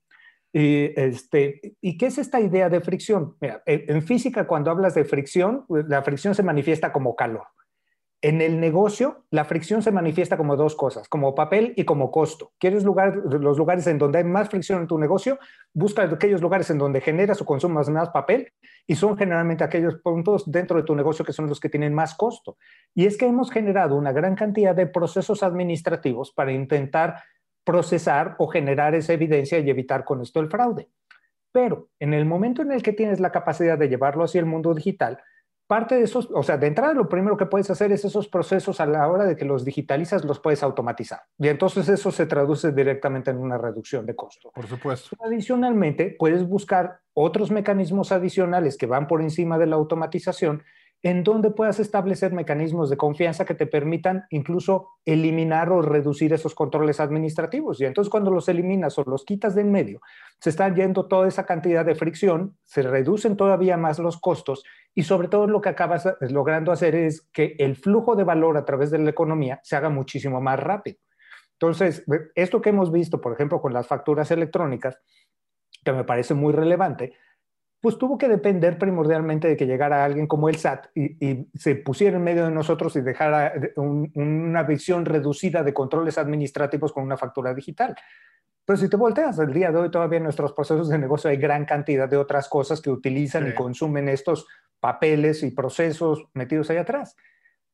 Y, 0.54 0.92
este, 1.00 1.76
¿Y 1.82 1.98
qué 1.98 2.06
es 2.06 2.20
esta 2.20 2.40
idea 2.40 2.70
de 2.70 2.80
fricción? 2.80 3.36
en, 3.42 4.02
física, 4.04 4.46
cuando 4.46 4.70
hablas 4.70 4.94
de 4.94 5.04
fricción, 5.04 5.66
la 5.68 6.04
fricción 6.04 6.36
se 6.36 6.44
manifiesta 6.44 6.94
como 6.94 7.16
calor. 7.16 7.48
En 8.22 8.40
el 8.40 8.58
negocio, 8.62 9.26
la 9.32 9.44
fricción 9.44 9.82
se 9.82 9.92
manifiesta 9.92 10.38
como 10.38 10.56
dos 10.56 10.76
cosas, 10.76 11.10
como 11.10 11.36
papel 11.36 11.74
y 11.76 11.84
como 11.84 12.10
costo. 12.10 12.54
¿Quieres 12.58 12.86
lugar, 12.86 13.18
los 13.18 13.58
lugares 13.58 13.86
en 13.88 13.98
donde 13.98 14.20
hay 14.20 14.24
más 14.24 14.48
fricción 14.48 14.80
en 14.80 14.88
tu 14.88 14.98
negocio? 14.98 15.40
Busca 15.74 16.04
aquellos 16.04 16.42
lugares 16.42 16.70
en 16.70 16.78
donde 16.78 17.02
generas 17.02 17.42
o 17.42 17.46
consumas 17.46 17.90
más 17.90 18.12
papel 18.12 18.54
y 18.88 18.96
son 18.96 19.18
generalmente 19.18 19.66
aquellos 19.66 19.96
puntos 19.96 20.50
dentro 20.50 20.78
de 20.78 20.84
tu 20.84 20.96
negocio 20.96 21.26
que 21.26 21.34
son 21.34 21.50
los 21.50 21.60
que 21.60 21.68
tienen 21.68 21.94
más 21.94 22.16
costo. 22.16 22.58
Y 22.96 23.08
es 23.08 23.18
que 23.18 23.26
hemos 23.26 23.52
generado 23.52 23.98
una 23.98 24.14
gran 24.14 24.36
cantidad 24.36 24.74
de 24.74 24.88
procesos 24.88 25.44
administrativos 25.44 26.32
para 26.32 26.54
intentar 26.54 27.16
procesar 27.64 28.36
o 28.40 28.48
generar 28.48 28.96
esa 28.96 29.14
evidencia 29.14 29.60
y 29.60 29.70
evitar 29.70 30.04
con 30.04 30.22
esto 30.22 30.40
el 30.40 30.50
fraude. 30.50 30.90
Pero 31.52 31.90
en 32.00 32.14
el 32.14 32.26
momento 32.26 32.62
en 32.62 32.72
el 32.72 32.82
que 32.82 32.94
tienes 32.94 33.20
la 33.20 33.32
capacidad 33.32 33.78
de 33.78 33.88
llevarlo 33.88 34.24
hacia 34.24 34.40
el 34.40 34.46
mundo 34.46 34.74
digital, 34.74 35.20
parte 35.68 35.96
de 35.96 36.04
esos, 36.04 36.30
o 36.34 36.44
sea, 36.44 36.58
de 36.58 36.68
entrada 36.68 36.94
lo 36.94 37.08
primero 37.08 37.38
que 37.38 37.46
puedes 37.46 37.70
hacer 37.70 37.92
es 37.92 38.04
esos 38.06 38.28
procesos 38.28 38.80
a 38.80 38.86
la 38.86 39.08
hora 39.08 39.26
de 39.26 39.36
que 39.36 39.46
los 39.46 39.64
digitalizas, 39.64 40.26
los 40.26 40.40
puedes 40.40 40.64
automatizar. 40.64 41.22
Y 41.38 41.48
entonces 41.48 41.88
eso 41.90 42.12
se 42.12 42.26
traduce 42.26 42.72
directamente 42.72 43.32
en 43.32 43.38
una 43.38 43.58
reducción 43.58 44.06
de 44.06 44.16
costo. 44.16 44.52
Por 44.54 44.68
supuesto. 44.68 45.16
Adicionalmente, 45.24 46.16
puedes 46.18 46.48
buscar 46.48 47.00
otros 47.14 47.52
mecanismos 47.52 48.12
adicionales 48.12 48.78
que 48.78 48.88
van 48.88 49.08
por 49.08 49.22
encima 49.22 49.58
de 49.58 49.68
la 49.68 49.76
automatización 49.76 50.64
en 51.04 51.26
donde 51.26 51.52
puedas 51.52 51.82
establecer 51.82 52.32
mecanismos 52.32 52.90
de 52.90 52.96
confianza 52.96 53.44
que 53.44 53.54
te 53.54 53.68
permitan 53.68 54.24
incluso 54.30 54.88
eliminar 55.04 55.70
o 55.70 55.82
reducir 55.82 56.32
esos 56.32 56.56
controles 56.56 57.02
administrativos. 57.02 57.82
Y 57.82 57.86
entonces 57.86 58.10
cuando 58.10 58.32
los 58.32 58.48
eliminas 58.48 58.98
o 58.98 59.04
los 59.06 59.26
quitas 59.26 59.54
de 59.54 59.62
en 59.62 59.72
medio, 59.72 60.00
se 60.40 60.50
está 60.50 60.74
yendo 60.74 61.08
toda 61.10 61.28
esa 61.28 61.46
cantidad 61.46 61.84
de 61.84 61.96
fricción, 61.96 62.58
se 62.64 62.84
reducen 62.84 63.36
todavía 63.36 63.76
más 63.76 64.00
los 64.00 64.18
costos 64.18 64.64
y 64.96 65.04
sobre 65.04 65.28
todo 65.28 65.46
lo 65.46 65.60
que 65.60 65.70
acabas 65.70 66.08
logrando 66.22 66.72
hacer 66.72 66.96
es 66.96 67.22
que 67.34 67.58
el 67.60 67.76
flujo 67.76 68.16
de 68.16 68.24
valor 68.24 68.56
a 68.56 68.64
través 68.64 68.90
de 68.90 69.00
la 69.00 69.10
economía 69.10 69.60
se 69.62 69.76
haga 69.76 69.90
muchísimo 69.90 70.40
más 70.40 70.58
rápido. 70.58 71.00
Entonces, 71.60 72.06
esto 72.36 72.62
que 72.62 72.70
hemos 72.70 72.92
visto, 72.92 73.20
por 73.20 73.34
ejemplo, 73.34 73.62
con 73.62 73.74
las 73.74 73.88
facturas 73.88 74.32
electrónicas, 74.32 74.98
que 75.84 75.92
me 75.92 76.06
parece 76.06 76.34
muy 76.34 76.54
relevante, 76.54 77.14
pues 77.84 77.98
tuvo 77.98 78.18
que 78.18 78.30
depender 78.30 78.78
primordialmente 78.78 79.50
de 79.50 79.58
que 79.58 79.68
llegara 79.68 80.06
alguien 80.06 80.26
como 80.26 80.48
el 80.48 80.56
SAT 80.56 80.88
y, 80.96 81.50
se 81.54 81.76
pusiera 81.76 82.16
en 82.16 82.24
medio 82.24 82.46
de 82.46 82.52
nosotros 82.52 82.96
y 82.96 83.02
dejara 83.02 83.52
una 83.76 84.64
visión 84.64 85.04
reducida 85.04 85.64
de 85.64 85.74
controles 85.74 86.18
administrativos 86.18 86.94
con 86.94 87.04
una 87.04 87.18
factura 87.18 87.54
digital. 87.54 87.94
Pero 88.64 88.78
si 88.78 88.88
te 88.88 88.96
volteas, 88.96 89.38
el 89.38 89.52
día 89.52 89.70
de 89.70 89.80
hoy 89.80 89.92
todavía 89.92 90.16
en 90.16 90.24
nuestros 90.24 90.54
procesos 90.54 90.88
de 90.88 90.98
negocio 90.98 91.30
hay 91.30 91.36
gran 91.36 91.66
cantidad 91.66 92.08
de 92.08 92.16
otras 92.16 92.48
cosas 92.48 92.80
que 92.80 92.90
utilizan 92.90 93.50
y 93.50 93.54
consumen 93.54 94.08
estos 94.08 94.48
papeles 94.80 95.44
y 95.44 95.52
procesos 95.52 96.30
metidos 96.34 96.70
ahí 96.70 96.78
atrás. 96.78 97.18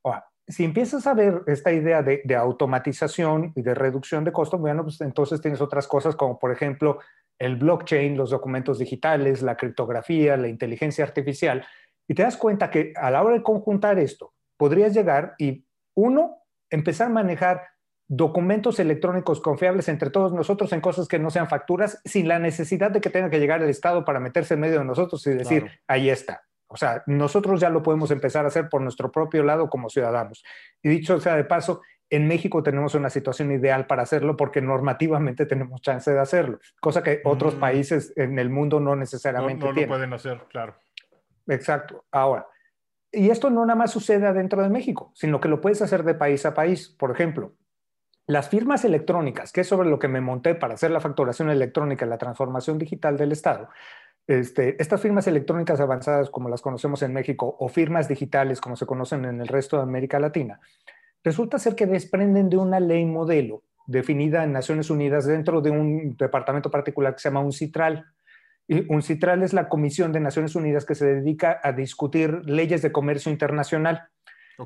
Ahora, 0.03 0.25
si 0.47 0.65
empiezas 0.65 1.05
a 1.05 1.13
ver 1.13 1.43
esta 1.45 1.71
idea 1.71 2.01
de, 2.01 2.23
de 2.25 2.35
automatización 2.35 3.53
y 3.55 3.61
de 3.61 3.75
reducción 3.75 4.23
de 4.23 4.31
costos, 4.31 4.59
bueno, 4.59 4.81
pues 4.81 4.99
entonces 5.01 5.39
tienes 5.39 5.61
otras 5.61 5.87
cosas 5.87 6.15
como, 6.15 6.39
por 6.39 6.51
ejemplo, 6.51 6.97
el 7.39 7.55
blockchain, 7.55 8.17
los 8.17 8.29
documentos 8.29 8.77
digitales, 8.77 9.41
la 9.41 9.55
criptografía, 9.55 10.37
la 10.37 10.49
inteligencia 10.49 11.05
artificial, 11.05 11.65
y 12.07 12.13
te 12.13 12.23
das 12.23 12.37
cuenta 12.37 12.69
que 12.69 12.93
a 12.95 13.09
la 13.09 13.23
hora 13.23 13.35
de 13.35 13.43
conjuntar 13.43 13.97
esto, 13.97 14.33
podrías 14.57 14.93
llegar 14.93 15.35
y, 15.37 15.65
uno, 15.95 16.43
empezar 16.69 17.07
a 17.07 17.11
manejar 17.11 17.63
documentos 18.07 18.79
electrónicos 18.79 19.39
confiables 19.39 19.87
entre 19.87 20.09
todos 20.09 20.33
nosotros 20.33 20.73
en 20.73 20.81
cosas 20.81 21.07
que 21.07 21.19
no 21.19 21.29
sean 21.29 21.47
facturas, 21.47 22.01
sin 22.03 22.27
la 22.27 22.39
necesidad 22.39 22.91
de 22.91 22.99
que 22.99 23.09
tenga 23.09 23.29
que 23.29 23.39
llegar 23.39 23.61
el 23.61 23.69
Estado 23.69 24.03
para 24.03 24.19
meterse 24.19 24.55
en 24.55 24.61
medio 24.61 24.79
de 24.79 24.85
nosotros 24.85 25.25
y 25.27 25.31
decir, 25.31 25.69
ahí 25.87 26.09
está. 26.09 26.41
O 26.67 26.77
sea, 26.77 27.03
nosotros 27.07 27.59
ya 27.59 27.69
lo 27.69 27.81
podemos 27.81 28.11
empezar 28.11 28.45
a 28.45 28.49
hacer 28.49 28.69
por 28.69 28.81
nuestro 28.81 29.11
propio 29.11 29.43
lado 29.43 29.69
como 29.69 29.89
ciudadanos. 29.89 30.43
Y 30.83 30.89
dicho 30.89 31.19
sea 31.19 31.35
de 31.35 31.43
paso, 31.43 31.81
en 32.09 32.27
México 32.27 32.63
tenemos 32.63 32.95
una 32.95 33.09
situación 33.09 33.51
ideal 33.51 33.85
para 33.85 34.03
hacerlo 34.03 34.35
porque 34.35 34.61
normativamente 34.61 35.45
tenemos 35.45 35.81
chance 35.81 36.11
de 36.11 36.19
hacerlo, 36.19 36.59
cosa 36.79 37.03
que 37.03 37.21
otros 37.23 37.55
mm. 37.55 37.59
países 37.59 38.13
en 38.15 38.39
el 38.39 38.49
mundo 38.49 38.79
no 38.79 38.95
necesariamente 38.95 39.65
no, 39.65 39.73
no 39.73 39.81
lo 39.81 39.87
pueden 39.87 40.13
hacer, 40.13 40.41
claro. 40.49 40.75
Exacto. 41.47 42.05
Ahora, 42.11 42.47
y 43.11 43.29
esto 43.29 43.49
no 43.49 43.65
nada 43.65 43.75
más 43.75 43.91
sucede 43.91 44.27
adentro 44.27 44.61
de 44.61 44.69
México, 44.69 45.11
sino 45.15 45.39
que 45.39 45.47
lo 45.47 45.61
puedes 45.61 45.81
hacer 45.81 46.03
de 46.03 46.13
país 46.13 46.45
a 46.45 46.53
país. 46.53 46.89
Por 46.89 47.11
ejemplo, 47.11 47.53
las 48.27 48.49
firmas 48.49 48.85
electrónicas, 48.85 49.51
que 49.51 49.61
es 49.61 49.67
sobre 49.67 49.89
lo 49.89 49.97
que 49.97 50.07
me 50.07 50.21
monté 50.21 50.53
para 50.53 50.75
hacer 50.75 50.91
la 50.91 50.99
facturación 50.99 51.49
electrónica 51.49 52.05
y 52.05 52.09
la 52.09 52.19
transformación 52.19 52.77
digital 52.77 53.17
del 53.17 53.31
Estado, 53.31 53.69
este, 54.27 54.79
estas 54.79 55.01
firmas 55.01 55.25
electrónicas 55.25 55.79
avanzadas 55.79 56.29
como 56.29 56.49
las 56.49 56.61
conocemos 56.61 57.01
en 57.01 57.13
México 57.13 57.55
o 57.59 57.67
firmas 57.67 58.07
digitales 58.07 58.61
como 58.61 58.75
se 58.75 58.85
conocen 58.85 59.25
en 59.25 59.41
el 59.41 59.47
resto 59.47 59.77
de 59.77 59.83
América 59.83 60.19
Latina, 60.19 60.59
resulta 61.23 61.59
ser 61.59 61.75
que 61.75 61.85
desprenden 61.85 62.49
de 62.49 62.57
una 62.57 62.79
ley 62.79 63.05
modelo 63.05 63.63
definida 63.87 64.43
en 64.43 64.53
Naciones 64.53 64.89
Unidas 64.89 65.25
dentro 65.25 65.61
de 65.61 65.71
un 65.71 66.15
departamento 66.15 66.69
particular 66.69 67.13
que 67.13 67.19
se 67.19 67.29
llama 67.29 67.41
UNCITRAL. 67.41 68.05
Y 68.67 68.85
UNCITRAL 68.91 69.41
es 69.41 69.53
la 69.53 69.67
Comisión 69.67 70.11
de 70.11 70.19
Naciones 70.19 70.55
Unidas 70.55 70.85
que 70.85 70.95
se 70.95 71.07
dedica 71.07 71.59
a 71.63 71.71
discutir 71.71 72.41
leyes 72.45 72.81
de 72.83 72.91
comercio 72.91 73.31
internacional. 73.31 74.09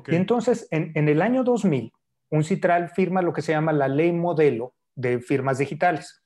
Y 0.08 0.16
entonces, 0.16 0.68
en, 0.70 0.92
en, 0.94 1.08
el 1.08 1.22
año 1.22 1.42
2000, 1.42 1.92
UNCITRAL 2.30 2.90
firma 2.90 3.22
lo 3.22 3.32
que 3.32 3.42
se 3.42 3.52
llama 3.52 3.72
la 3.72 3.88
ley 3.88 4.12
modelo 4.12 4.74
de 4.94 5.20
firmas 5.20 5.58
digitales. 5.58 6.22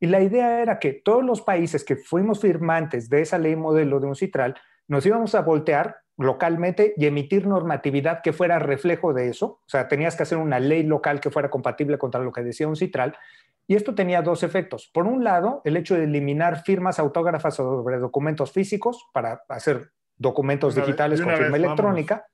Y 0.00 0.06
la 0.06 0.20
idea 0.20 0.60
era 0.62 0.80
que 0.80 0.94
todos 0.94 1.22
los 1.22 1.42
países 1.42 1.84
que 1.84 1.94
fuimos 1.94 2.40
firmantes 2.40 3.08
de 3.08 3.20
esa 3.20 3.38
ley 3.38 3.54
modelo 3.54 4.00
de 4.00 4.08
UNCITRAL 4.08 4.56
nos 4.88 5.06
íbamos 5.06 5.36
a 5.36 5.42
voltear 5.42 6.01
localmente 6.22 6.94
y 6.96 7.06
emitir 7.06 7.46
normatividad 7.46 8.22
que 8.22 8.32
fuera 8.32 8.58
reflejo 8.58 9.12
de 9.12 9.28
eso. 9.28 9.46
O 9.46 9.68
sea, 9.68 9.88
tenías 9.88 10.16
que 10.16 10.22
hacer 10.22 10.38
una 10.38 10.60
ley 10.60 10.82
local 10.82 11.20
que 11.20 11.30
fuera 11.30 11.50
compatible 11.50 11.98
contra 11.98 12.20
lo 12.20 12.32
que 12.32 12.42
decía 12.42 12.68
un 12.68 12.76
citral. 12.76 13.16
Y 13.66 13.74
esto 13.74 13.94
tenía 13.94 14.22
dos 14.22 14.42
efectos. 14.42 14.90
Por 14.92 15.06
un 15.06 15.24
lado, 15.24 15.62
el 15.64 15.76
hecho 15.76 15.94
de 15.94 16.04
eliminar 16.04 16.62
firmas 16.62 16.98
autógrafas 16.98 17.54
sobre 17.54 17.98
documentos 17.98 18.52
físicos 18.52 19.08
para 19.12 19.42
hacer 19.48 19.92
documentos 20.16 20.74
digitales 20.74 21.20
con 21.20 21.34
firma 21.36 21.56
electrónica. 21.56 22.26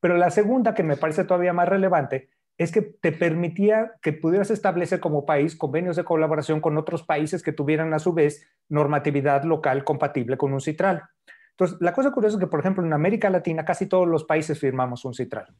Pero 0.00 0.16
la 0.16 0.30
segunda, 0.30 0.74
que 0.74 0.82
me 0.82 0.96
parece 0.96 1.24
todavía 1.24 1.52
más 1.52 1.68
relevante, 1.68 2.30
es 2.58 2.72
que 2.72 2.82
te 2.82 3.12
permitía 3.12 3.92
que 4.02 4.12
pudieras 4.12 4.50
establecer 4.50 5.00
como 5.00 5.24
país 5.24 5.56
convenios 5.56 5.96
de 5.96 6.04
colaboración 6.04 6.60
con 6.60 6.76
otros 6.76 7.02
países 7.02 7.42
que 7.42 7.52
tuvieran 7.52 7.94
a 7.94 7.98
su 7.98 8.12
vez 8.12 8.48
normatividad 8.68 9.44
local 9.44 9.84
compatible 9.84 10.36
con 10.36 10.52
un 10.52 10.60
citral. 10.60 11.04
Entonces, 11.52 11.78
la 11.80 11.92
cosa 11.92 12.10
curiosa 12.10 12.36
es 12.36 12.40
que, 12.40 12.46
por 12.46 12.60
ejemplo, 12.60 12.84
en 12.84 12.92
América 12.92 13.30
Latina 13.30 13.64
casi 13.64 13.86
todos 13.86 14.08
los 14.08 14.24
países 14.24 14.58
firmamos 14.58 15.04
un 15.04 15.14
citral. 15.14 15.54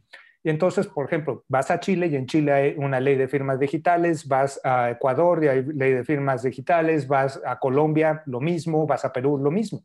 Y 0.45 0.51
entonces, 0.51 0.89
por 0.89 1.07
ejemplo, 1.07 1.45
vas 1.49 1.71
a 1.71 1.79
Chile 1.79 2.09
y 2.09 2.17
en 2.17 2.27
Chile 2.27 2.53
hay 2.53 2.75
una 2.77 2.99
ley 2.99 3.17
de 3.17 3.29
firmas 3.29 3.61
digitales, 3.61 4.27
vas 4.27 4.61
a 4.65 4.91
Ecuador 4.91 5.45
y 5.45 5.49
hay 5.49 5.63
ley 5.63 5.93
de 5.93 6.05
firmas 6.05 6.43
digitales, 6.43 7.07
vas 7.07 7.41
a 7.47 7.59
Colombia, 7.59 8.23
lo 8.27 8.41
mismo, 8.41 8.87
vas 8.87 9.05
a 9.05 9.13
Perú, 9.13 9.39
lo 9.39 9.53
mismo. 9.53 9.85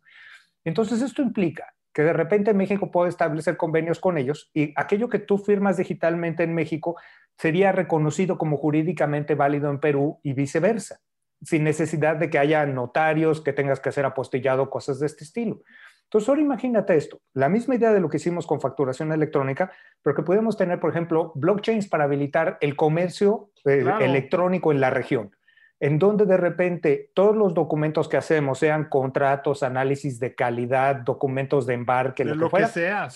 Entonces, 0.63 1.01
esto 1.01 1.21
implica 1.21 1.73
que 1.93 2.03
de 2.03 2.13
repente 2.13 2.53
México 2.53 2.91
puede 2.91 3.09
establecer 3.09 3.57
convenios 3.57 3.99
con 3.99 4.17
ellos 4.17 4.49
y 4.53 4.73
aquello 4.75 5.09
que 5.09 5.19
tú 5.19 5.37
firmas 5.37 5.77
digitalmente 5.77 6.43
en 6.43 6.53
México 6.53 6.95
sería 7.37 7.71
reconocido 7.71 8.37
como 8.37 8.57
jurídicamente 8.57 9.35
válido 9.35 9.69
en 9.69 9.79
Perú 9.79 10.19
y 10.23 10.33
viceversa, 10.33 10.99
sin 11.41 11.63
necesidad 11.63 12.15
de 12.15 12.29
que 12.29 12.39
haya 12.39 12.65
notarios, 12.65 13.41
que 13.41 13.53
tengas 13.53 13.79
que 13.79 13.89
hacer 13.89 14.05
apostillado, 14.05 14.69
cosas 14.69 14.99
de 14.99 15.05
este 15.05 15.23
estilo. 15.23 15.61
Entonces, 16.07 16.29
ahora 16.29 16.41
imagínate 16.41 16.95
esto, 16.95 17.19
la 17.33 17.49
misma 17.49 17.75
idea 17.75 17.91
de 17.91 17.99
lo 17.99 18.09
que 18.09 18.17
hicimos 18.17 18.47
con 18.47 18.61
facturación 18.61 19.11
electrónica, 19.11 19.71
pero 20.01 20.15
que 20.15 20.23
podemos 20.23 20.55
tener, 20.55 20.79
por 20.79 20.89
ejemplo, 20.89 21.33
blockchains 21.35 21.89
para 21.89 22.05
habilitar 22.05 22.57
el 22.61 22.77
comercio 22.77 23.49
eh, 23.65 23.83
electrónico 23.99 24.71
en 24.71 24.79
la 24.79 24.89
región 24.89 25.36
en 25.79 25.99
donde 25.99 26.25
de 26.25 26.37
repente 26.37 27.11
todos 27.13 27.35
los 27.35 27.53
documentos 27.53 28.07
que 28.07 28.17
hacemos, 28.17 28.59
sean 28.59 28.85
contratos, 28.85 29.61
análisis 29.61 30.19
de 30.19 30.33
calidad, 30.33 30.95
documentos 30.97 31.67
de 31.67 31.75
embarque, 31.75 32.25
lo, 32.25 32.49
que, 32.49 32.65
sea, 32.65 33.09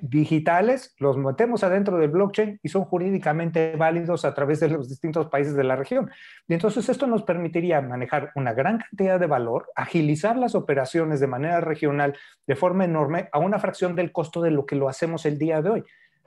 digitales, 0.00 0.94
los 0.98 1.18
metemos 1.18 1.62
adentro 1.62 1.98
del 1.98 2.10
blockchain 2.10 2.58
y 2.62 2.68
son 2.70 2.84
jurídicamente 2.84 3.76
válidos 3.76 4.24
a 4.24 4.32
través 4.32 4.60
de 4.60 4.68
los 4.68 4.88
distintos 4.88 5.26
países 5.28 5.54
de 5.54 5.64
la 5.64 5.76
región. 5.76 6.10
Y 6.48 6.54
entonces 6.54 6.88
esto 6.88 7.06
nos 7.06 7.22
permitiría 7.22 7.82
manejar 7.82 8.32
una 8.34 8.54
gran 8.54 8.78
cantidad 8.78 9.20
de 9.20 9.26
valor, 9.26 9.70
agilizar 9.74 10.36
las 10.36 10.54
operaciones 10.54 11.20
de 11.20 11.26
manera 11.26 11.60
regional 11.60 12.16
de 12.46 12.56
forma 12.56 12.84
enorme 12.84 13.28
a 13.32 13.38
una 13.38 13.58
fracción 13.58 13.94
del 13.94 14.10
costo 14.10 14.40
de 14.40 14.50
lo 14.50 14.64
que 14.64 14.76
lo 14.76 14.88
hacemos 14.88 15.26
el 15.26 15.38
día 15.38 15.60
de 15.60 15.70
hoy. 15.70 15.84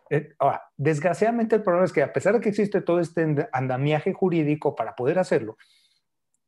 Eh, 0.09 0.33
ahora, 0.39 0.63
desgraciadamente 0.77 1.55
el 1.55 1.63
problema 1.63 1.85
es 1.85 1.93
que 1.93 2.03
a 2.03 2.13
pesar 2.13 2.33
de 2.33 2.39
que 2.39 2.49
existe 2.49 2.81
todo 2.81 2.99
este 2.99 3.47
andamiaje 3.51 4.13
jurídico 4.13 4.75
para 4.75 4.95
poder 4.95 5.19
hacerlo, 5.19 5.57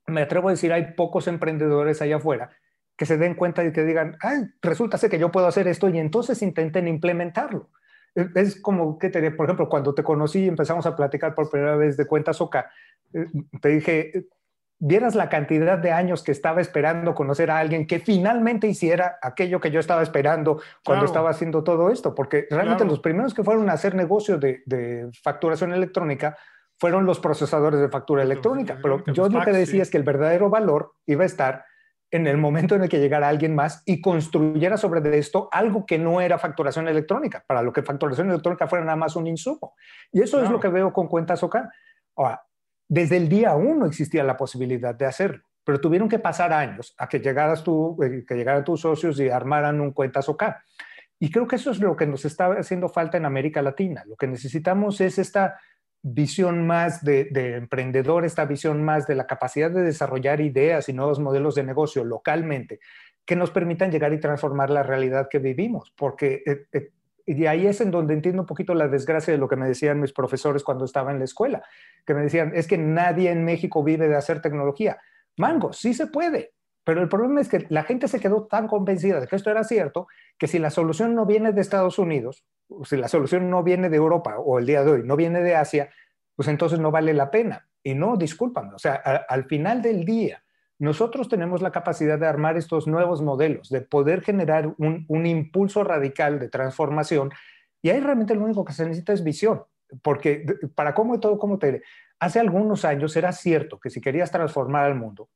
me 0.08 0.22
atrevo 0.22 0.50
a 0.50 0.52
decir, 0.52 0.72
hay 0.72 0.94
pocos 0.94 1.28
emprendedores 1.28 2.02
allá 2.02 2.18
afuera 2.18 2.52
que 2.98 3.06
se 3.06 3.18
den 3.18 3.36
cuenta 3.36 3.64
y 3.64 3.74
que 3.74 3.84
digan, 3.84 4.18
ay, 4.22 4.44
resulta 4.62 4.98
ser 4.98 5.10
que 5.10 5.20
yo 5.20 5.32
puedo 5.32 5.48
hacer 5.48 5.68
esto 5.68 5.90
y 5.90 6.00
entonces 6.00 6.42
intenten 6.42 6.88
implementarlo. 6.88 7.70
Es 8.14 8.62
como 8.62 8.98
que, 8.98 9.10
te, 9.10 9.32
por 9.32 9.46
ejemplo, 9.46 9.68
cuando 9.68 9.94
te 9.94 10.04
conocí 10.04 10.46
y 10.46 10.48
empezamos 10.48 10.86
a 10.86 10.96
platicar 10.96 11.36
por 11.36 11.50
primera 11.50 11.76
vez 11.76 11.98
de 11.98 12.08
cuentas 12.08 12.40
OCA, 12.40 12.72
eh, 13.14 13.26
te 13.62 13.70
dije, 13.70 14.28
vieras 14.80 15.16
la 15.16 15.30
cantidad 15.30 15.78
de 15.78 15.92
años 15.92 16.24
que 16.24 16.32
estaba 16.32 16.62
esperando 16.62 17.16
conocer 17.16 17.50
a 17.50 17.60
alguien 17.60 17.88
que 17.88 18.00
finalmente 18.00 18.68
hiciera 18.68 19.18
aquello 19.22 19.60
que 19.60 19.72
yo 19.72 19.80
estaba 19.80 20.04
esperando 20.04 20.62
cuando 20.84 21.06
estaba 21.06 21.30
haciendo 21.30 21.64
todo 21.64 21.90
esto, 21.90 22.14
porque 22.14 22.48
realmente 22.50 22.86
los 22.86 23.00
primeros 23.00 23.34
que 23.34 23.44
fueron 23.44 23.70
a 23.70 23.74
hacer 23.74 23.96
negocio 23.96 24.38
de, 24.38 25.10
facturación 25.24 25.74
electrónica 25.74 26.38
fueron 26.78 27.06
los 27.06 27.20
procesadores 27.20 27.80
de 27.80 27.90
factura 27.90 28.24
electrónica, 28.24 28.78
pero 28.82 29.04
yo 29.06 29.30
lo 29.30 29.42
que 29.42 29.52
decía 29.52 29.82
es 29.82 29.90
que 29.90 29.98
el 29.98 30.04
verdadero 30.04 30.50
valor 30.50 30.94
iba 31.06 31.24
a 31.24 31.28
estar 31.28 31.66
en 32.12 32.28
el 32.28 32.38
momento 32.38 32.76
en 32.76 32.84
el 32.84 32.90
que 32.90 33.00
llegara 33.00 33.28
alguien 33.28 33.56
más 33.56 33.82
y 33.86 34.02
construyera 34.02 34.78
sobre 34.78 35.18
esto 35.18 35.50
algo 35.52 35.86
que 35.86 35.98
no 35.98 36.22
era 36.22 36.38
facturación 36.38 36.88
electrónica, 36.88 37.44
para 37.48 37.62
lo 37.62 37.74
que 37.74 37.82
facturación 37.82 38.30
electrónica 38.30 38.68
fuera 38.68 38.86
nada 38.86 38.98
más 38.98 39.16
un 39.16 39.28
insumo. 39.28 39.74
Y 40.12 40.22
eso 40.22 40.42
es 40.44 40.50
lo 40.50 40.60
que 40.60 40.68
veo 40.68 40.94
con 40.94 41.08
cuentas 41.08 41.42
OK. 41.44 41.58
Ahora, 42.16 42.42
desde 42.88 43.18
el 43.18 43.30
día 43.30 43.56
uno 43.56 43.86
existía 43.86 44.24
la 44.24 44.38
posibilidad 44.38 44.94
de 44.94 45.06
hacerlo, 45.06 45.44
pero 45.64 45.82
tuvieron 45.82 46.08
que 46.08 46.20
pasar 46.20 46.54
años 46.54 46.94
a 46.98 47.08
que 47.08 47.20
llegaras 47.20 47.64
eh, 47.68 48.26
llegaran 48.30 48.64
tus 48.64 48.82
socios 48.82 49.20
y 49.20 49.30
armaran 49.30 49.82
un 49.82 49.92
cuentas 49.92 50.30
OK. 50.30 50.44
Y 51.20 51.32
creo 51.32 51.48
que 51.48 51.56
eso 51.56 51.72
es 51.72 51.80
lo 51.80 51.96
que 51.96 52.06
nos 52.06 52.26
está 52.26 52.48
haciendo 52.52 52.90
falta 52.90 53.18
en 53.18 53.26
América 53.26 53.62
Latina. 53.62 54.04
Lo 54.06 54.16
que 54.16 54.28
necesitamos 54.28 55.00
es 55.02 55.18
esta 55.18 55.60
visión 56.08 56.68
más 56.68 57.04
de, 57.04 57.30
emprendedor, 57.56 58.26
esta 58.26 58.46
visión 58.46 58.84
más 58.84 59.08
de 59.08 59.16
la 59.16 59.26
capacidad 59.26 59.72
de 59.72 59.82
desarrollar 59.82 60.40
ideas 60.40 60.88
y 60.88 60.94
nuevos 60.94 61.20
modelos 61.20 61.56
de 61.56 61.64
negocio 61.64 62.04
localmente 62.04 62.80
que 63.26 63.36
nos 63.36 63.50
permitan 63.50 63.90
llegar 63.90 64.14
y 64.14 64.20
transformar 64.20 64.70
la 64.70 64.84
realidad 64.84 65.28
que 65.32 65.40
vivimos, 65.40 65.92
porque 65.98 66.44
eh, 66.46 66.68
eh, 66.74 66.92
y 67.26 67.46
ahí 67.48 67.66
es 67.66 67.82
en 67.82 67.92
donde 67.92 68.14
entiendo 68.14 68.44
un 68.44 68.46
poquito 68.46 68.74
la 68.74 68.88
desgracia 68.88 69.34
de 69.34 69.40
lo 69.40 69.48
que 69.48 69.56
me 69.56 69.68
decían 69.68 70.00
mis 70.00 70.14
profesores 70.14 70.64
cuando 70.64 70.86
estaba 70.86 71.12
en 71.12 71.20
la 71.20 71.26
escuela, 71.26 71.64
que 72.06 72.14
me 72.14 72.22
decían, 72.22 72.52
es 72.54 72.68
que 72.68 72.78
nadie 72.78 73.32
en 73.32 73.44
México 73.44 73.84
vive 73.84 74.08
de 74.08 74.16
hacer 74.16 74.42
tecnología. 74.42 75.00
Mango, 75.38 75.74
sí 75.74 75.94
se 75.94 76.08
puede, 76.08 76.54
pero 76.84 77.02
el 77.02 77.10
problema 77.10 77.42
es 77.42 77.50
que 77.50 77.66
la 77.70 77.84
gente 77.84 78.08
se 78.08 78.20
quedó 78.20 78.46
tan 78.46 78.68
convencida 78.68 79.20
de 79.20 79.28
que 79.28 79.36
esto 79.36 79.50
era 79.50 79.64
cierto, 79.64 80.08
que 80.38 80.48
si 80.48 80.60
la 80.60 80.70
solución 80.70 81.16
no 81.16 81.26
viene 81.26 81.52
de 81.52 81.62
Estados 81.62 81.98
Unidos, 81.98 82.46
o 82.70 82.86
si 82.86 82.96
la 82.96 83.08
solución 83.08 83.50
no 83.50 83.64
viene 83.64 83.90
de 83.90 83.98
Europa 83.98 84.38
o 84.38 84.60
el 84.60 84.66
día 84.66 84.84
de 84.84 84.92
hoy 84.92 85.02
no 85.04 85.16
viene 85.16 85.42
de 85.42 85.56
Asia, 85.56 85.90
pues 86.36 86.48
entonces 86.48 86.80
no 86.80 86.92
vale 86.92 87.14
la 87.14 87.32
pena. 87.32 87.68
Y 87.84 87.96
no, 87.96 88.18
discúlpame, 88.18 88.74
o 88.74 88.80
sea, 88.80 88.96
al 88.96 89.46
final 89.46 89.82
del 89.82 90.06
día, 90.06 90.44
nosotros 90.78 91.30
tenemos 91.30 91.62
la 91.62 91.72
capacidad 91.72 92.20
de 92.20 92.28
armar 92.28 92.58
estos 92.58 92.88
nuevos 92.88 93.22
modelos, 93.22 93.70
de 93.70 93.82
poder 93.82 94.22
generar 94.22 94.74
un, 94.78 95.26
impulso 95.26 95.84
radical 95.84 96.40
de 96.40 96.50
transformación. 96.50 97.32
Y 97.82 97.90
ahí 97.90 98.00
realmente 98.00 98.36
lo 98.36 98.44
único 98.44 98.66
que 98.66 98.74
se 98.74 98.84
necesita 98.84 99.14
es 99.14 99.24
visión, 99.24 99.64
porque 100.02 100.46
para 100.76 100.94
cómo 100.94 101.16
y 101.16 101.20
todo, 101.20 101.40
como 101.40 101.60
te 101.60 101.82
hace 102.20 102.40
algunos 102.40 102.84
años 102.84 103.16
era 103.16 103.32
cierto 103.32 103.80
que 103.80 103.90
si 103.90 104.02
querías 104.02 104.32
transformar 104.32 104.86
al 104.86 104.96
mundo, 104.96 105.30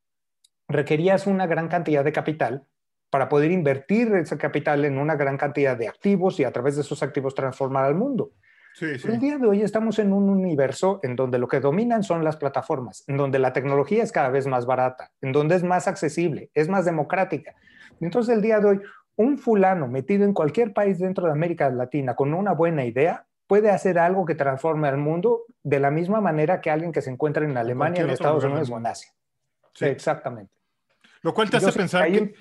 requerías 0.68 1.26
una 1.26 1.48
gran 1.48 1.68
cantidad 1.68 2.04
de 2.04 2.12
capital 2.12 2.66
para 3.10 3.30
poder 3.30 3.52
invertir 3.52 4.14
ese 4.16 4.38
capital 4.38 4.86
en 4.86 4.98
una 4.98 5.16
gran 5.16 5.38
cantidad 5.38 5.78
de 5.78 5.88
activos 5.88 6.40
y 6.40 6.44
a 6.44 6.52
través 6.52 6.76
de 6.76 6.82
esos 6.82 7.02
activos 7.02 7.34
transformar 7.34 7.86
al 7.86 7.96
mundo. 7.96 8.34
El 8.82 9.20
día 9.20 9.38
de 9.38 9.48
hoy 9.48 9.62
estamos 9.62 10.00
en 10.00 10.14
un 10.14 10.30
universo 10.30 11.00
en 11.04 11.16
donde 11.16 11.38
lo 11.38 11.48
que 11.48 11.60
dominan 11.60 12.04
son 12.04 12.24
las 12.24 12.38
plataformas, 12.38 13.04
en 13.08 13.18
donde 13.18 13.40
la 13.40 13.52
tecnología 13.52 14.04
es 14.04 14.12
cada 14.12 14.30
vez 14.30 14.48
más 14.48 14.66
barata, 14.66 15.12
en 15.22 15.32
donde 15.32 15.56
es 15.56 15.64
más 15.64 15.88
accesible, 15.88 16.50
es 16.54 16.70
más 16.70 16.86
democrática. 16.86 17.56
Entonces, 18.00 18.36
el 18.36 18.42
día 18.42 18.60
de 18.60 18.68
hoy, 18.68 18.82
un 19.16 19.38
fulano 19.38 19.88
metido 19.88 20.24
en 20.24 20.34
cualquier 20.34 20.74
país 20.74 21.00
dentro 21.00 21.26
de 21.26 21.32
América 21.34 21.70
Latina 21.70 22.16
con 22.16 22.34
una 22.34 22.54
buena 22.54 22.86
idea 22.86 23.26
puede 23.48 23.70
hacer 23.72 24.00
algo 24.00 24.26
que 24.26 24.36
transforme 24.36 24.88
al 24.88 24.98
mundo 24.98 25.44
de 25.64 25.80
la 25.80 25.92
misma 25.92 26.22
manera 26.22 26.62
que 26.62 26.70
alguien 26.70 26.92
que 26.92 27.02
se 27.02 27.10
encuentra 27.10 27.44
en 27.44 27.58
Alemania, 27.58 28.04
en 28.04 28.12
Estados 28.12 28.44
Unidos 28.44 28.70
o 28.70 28.78
en 28.78 28.86
Asia. 28.86 29.12
Sí. 29.74 29.86
Exactamente. 29.86 30.54
Lo 31.22 31.34
cual 31.34 31.50
te 31.50 31.58
hace 31.58 31.74
pensar 31.74 32.10
que... 32.10 32.34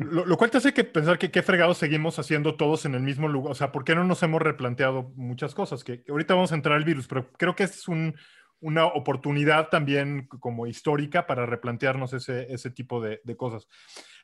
Lo, 0.00 0.36
cual 0.38 0.50
te 0.50 0.56
hace 0.56 0.72
que 0.72 0.84
pensar 0.84 1.18
que 1.18 1.30
qué 1.30 1.42
fregados 1.42 1.76
seguimos 1.76 2.18
haciendo 2.18 2.56
todos 2.56 2.86
en 2.86 2.94
el 2.94 3.02
mismo 3.02 3.28
lugar. 3.28 3.52
O 3.52 3.54
sea, 3.54 3.70
¿por 3.70 3.84
qué 3.84 3.94
no 3.94 4.02
nos 4.02 4.22
hemos 4.22 4.40
replanteado 4.40 5.12
muchas 5.14 5.54
cosas? 5.54 5.84
Que, 5.84 6.02
ahorita 6.08 6.34
vamos 6.34 6.52
a 6.52 6.54
entrar 6.54 6.76
al 6.76 6.84
virus, 6.84 7.06
pero 7.06 7.30
creo 7.32 7.54
que 7.54 7.64
es 7.64 7.84
una 7.86 8.86
oportunidad 8.86 9.68
también 9.68 10.26
como 10.26 10.66
histórica 10.66 11.26
para 11.26 11.44
replantearnos 11.44 12.14
ese, 12.14 12.50
ese 12.50 12.70
tipo 12.70 13.02
de, 13.02 13.20
cosas. 13.36 13.68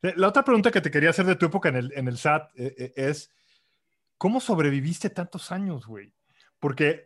Eh, 0.00 0.14
la 0.16 0.28
otra 0.28 0.44
pregunta 0.44 0.70
que 0.70 0.80
te 0.80 0.90
quería 0.90 1.10
hacer 1.10 1.26
de 1.26 1.36
tu 1.36 1.44
época 1.44 1.68
en 1.68 1.76
el, 1.76 1.92
en 1.94 2.08
el 2.08 2.16
SAT 2.16 2.52
eh, 2.56 2.74
eh, 2.78 2.92
es, 2.96 3.30
¿cómo 4.16 4.40
sobreviviste 4.40 5.10
tantos 5.10 5.52
años, 5.52 5.86
güey? 5.86 6.14
Porque, 6.58 7.04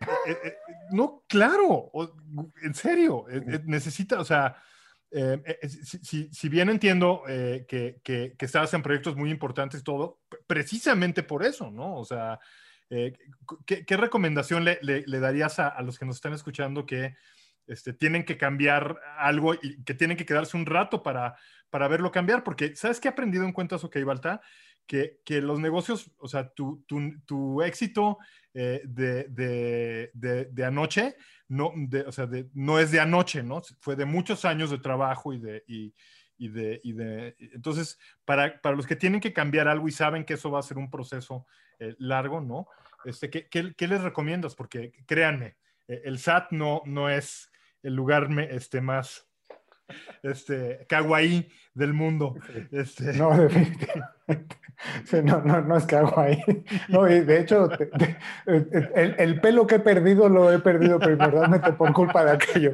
no, 0.93 1.25
claro, 1.27 1.91
en 2.63 2.73
serio, 2.73 3.27
necesita, 3.65 4.21
o 4.21 4.25
sea, 4.25 4.57
eh, 5.13 5.43
eh, 5.45 5.69
si, 5.69 6.49
bien 6.49 6.69
entiendo 6.69 7.25
eh, 7.29 7.65
que, 7.69 8.01
que, 8.05 8.35
estabas 8.39 8.73
en 8.75 8.83
proyectos 8.83 9.17
muy 9.17 9.31
importantes 9.31 9.81
y 9.81 9.85
todo, 9.85 10.21
precisamente 10.47 11.23
por 11.25 11.45
eso, 11.45 11.71
¿no? 11.71 11.97
O 11.97 12.05
sea, 12.05 12.39
¿qué, 13.67 13.97
recomendación 13.97 14.65
le, 14.65 15.21
darías 15.21 15.59
a, 15.59 15.81
los 15.83 15.99
que 15.99 16.07
nos 16.07 16.17
están 16.17 16.33
escuchando 16.33 16.87
que 16.87 17.17
este, 17.67 17.93
tienen 17.93 18.25
que 18.25 18.37
cambiar 18.37 19.01
algo 19.19 19.55
y 19.55 19.83
que 19.83 19.95
tienen 19.95 20.17
que 20.17 20.27
quedarse 20.27 20.57
un 20.57 20.67
rato 20.67 21.03
para, 21.03 21.37
para 21.71 21.89
verlo 21.89 22.13
cambiar? 22.13 22.45
Porque, 22.45 22.77
¿sabes 22.77 23.01
qué 23.01 23.09
he 23.09 23.11
aprendido 23.11 23.45
en 23.45 23.53
Cuentas 23.53 23.83
OK, 23.83 23.97
Balta? 24.05 24.41
Que, 24.87 25.21
que 25.25 25.41
los 25.41 25.61
negocios, 25.61 26.11
o 26.19 26.27
sea, 26.27 26.49
tu, 26.49 26.83
tu, 26.89 26.99
tu 27.25 27.63
éxito 27.63 28.19
de, 28.53 29.27
de, 29.29 30.11
de 30.51 30.65
anoche 30.65 31.15
no, 31.51 31.73
o 32.07 32.13
sea, 32.13 32.29
no 32.55 32.79
es 32.79 32.93
de 32.93 33.01
anoche, 33.01 33.43
¿no? 33.43 33.61
Fue 33.81 33.97
de 33.97 34.05
muchos 34.05 34.45
años 34.45 34.71
de 34.71 34.79
trabajo 34.79 35.33
y 35.33 35.39
de, 35.39 35.65
y, 35.67 36.49
de, 36.49 36.81
y 36.85 36.93
de, 36.93 37.35
entonces, 37.41 37.99
para, 38.25 38.61
para, 38.63 38.77
los 38.77 38.87
que 38.87 38.95
tienen 38.95 39.21
que 39.21 39.33
cambiar 39.33 39.67
algo 39.67 39.89
y 39.89 39.91
saben 39.91 40.25
que 40.25 40.35
eso 40.35 40.53
va 40.53 40.61
a 40.61 40.63
ser 40.63 40.79
un 40.79 40.89
proceso 40.89 41.47
eh, 41.81 41.97
largo, 41.99 42.41
¿no? 42.41 42.69
Este, 43.05 43.31
¿qué, 43.31 43.49
¿qué, 43.49 43.89
les 43.89 44.01
recomiendas? 44.01 44.55
Porque 44.55 44.93
créanme, 45.07 45.57
eh, 45.89 46.03
el 46.05 46.21
SAT 46.21 46.53
no, 46.53 46.83
no 46.87 47.11
es 47.11 47.51
el 47.83 47.95
lugar 47.95 48.29
este, 48.51 48.81
más 48.81 49.27
este, 50.23 50.87
kawaii 50.89 51.49
del 51.75 51.93
mundo. 51.93 52.37
Este. 52.71 53.13
No, 53.15 53.37
definitivamente. 53.37 54.57
no, 55.25 55.41
no, 55.43 55.61
no 55.61 55.77
es 55.77 55.85
kawaii. 55.87 56.65
No, 56.89 57.09
y 57.09 57.21
de 57.21 57.41
hecho, 57.41 57.69
el, 58.47 59.15
el, 59.19 59.41
pelo 59.41 59.67
que 59.67 59.77
he 59.77 59.81
perdido 59.81 60.29
lo 60.29 60.53
he 60.53 60.59
perdido 60.59 60.99
primordialmente 60.99 61.73
por 61.73 61.93
culpa 61.93 62.25
de 62.25 62.31
aquello. 62.33 62.73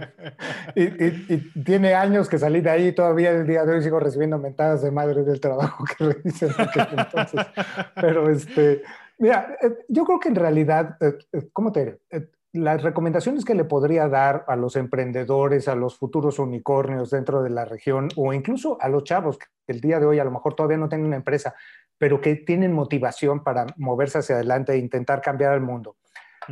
Y, 0.74 0.82
y, 0.84 1.52
tiene 1.64 1.94
años 1.94 2.28
que 2.28 2.38
salí 2.38 2.60
de 2.60 2.70
ahí 2.70 2.88
y 2.88 2.92
todavía 2.92 3.30
el 3.30 3.46
día 3.46 3.64
de 3.64 3.74
hoy 3.74 3.82
sigo 3.82 4.00
recibiendo 4.00 4.38
mentadas 4.38 4.82
de 4.82 4.90
madre 4.90 5.22
del 5.24 5.40
trabajo 5.40 5.84
que 5.96 6.04
le 6.04 6.14
dicen 6.24 6.50
entonces. 6.92 7.46
Pero 7.94 8.30
este, 8.30 8.82
mira, 9.18 9.56
eh, 9.62 9.70
yo 9.88 10.04
creo 10.04 10.20
que 10.20 10.28
en 10.28 10.34
realidad, 10.34 10.96
eh, 11.00 11.18
eh, 11.32 11.48
¿cómo 11.52 11.72
te 11.72 11.80
diré? 11.80 12.28
Las 12.56 12.82
recomendaciones 12.82 13.44
que 13.44 13.54
le 13.54 13.64
podría 13.64 14.08
dar 14.08 14.44
a 14.48 14.56
los 14.56 14.76
emprendedores, 14.76 15.68
a 15.68 15.74
los 15.74 15.96
futuros 15.96 16.38
unicornios 16.38 17.10
dentro 17.10 17.42
de 17.42 17.50
la 17.50 17.64
región 17.64 18.08
o 18.16 18.32
incluso 18.32 18.78
a 18.80 18.88
los 18.88 19.04
chavos 19.04 19.38
que 19.38 19.46
el 19.68 19.80
día 19.80 20.00
de 20.00 20.06
hoy 20.06 20.18
a 20.18 20.24
lo 20.24 20.30
mejor 20.30 20.54
todavía 20.54 20.76
no 20.76 20.88
tienen 20.88 21.06
una 21.06 21.16
empresa, 21.16 21.54
pero 21.98 22.20
que 22.20 22.36
tienen 22.36 22.72
motivación 22.72 23.44
para 23.44 23.66
moverse 23.76 24.18
hacia 24.18 24.36
adelante 24.36 24.72
e 24.72 24.78
intentar 24.78 25.20
cambiar 25.20 25.54
el 25.54 25.60
mundo. 25.60 25.96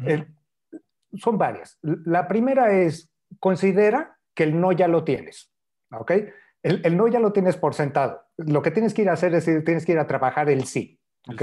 Eh, 0.05 0.27
son 1.15 1.39
varias. 1.39 1.79
La 1.83 2.29
primera 2.29 2.73
es, 2.73 3.11
considera 3.39 4.19
que 4.35 4.45
el 4.45 4.61
no 4.61 4.73
ya 4.73 4.89
lo 4.89 5.05
tienes, 5.05 5.53
¿ok? 5.91 6.13
El, 6.63 6.97
no 6.97 7.09
ya 7.09 7.21
lo 7.21 7.33
tienes 7.33 7.57
por 7.57 7.75
sentado. 7.75 8.23
Lo 8.37 8.63
que 8.63 8.71
tienes 8.71 8.95
que 8.95 9.03
ir 9.03 9.11
a 9.11 9.15
hacer 9.15 9.35
es, 9.35 9.45
tienes 9.45 9.85
que 9.85 9.93
ir 9.93 9.99
a 9.99 10.07
trabajar 10.07 10.49
el 10.49 10.65
sí, 10.65 10.99
¿ok? 11.29 11.43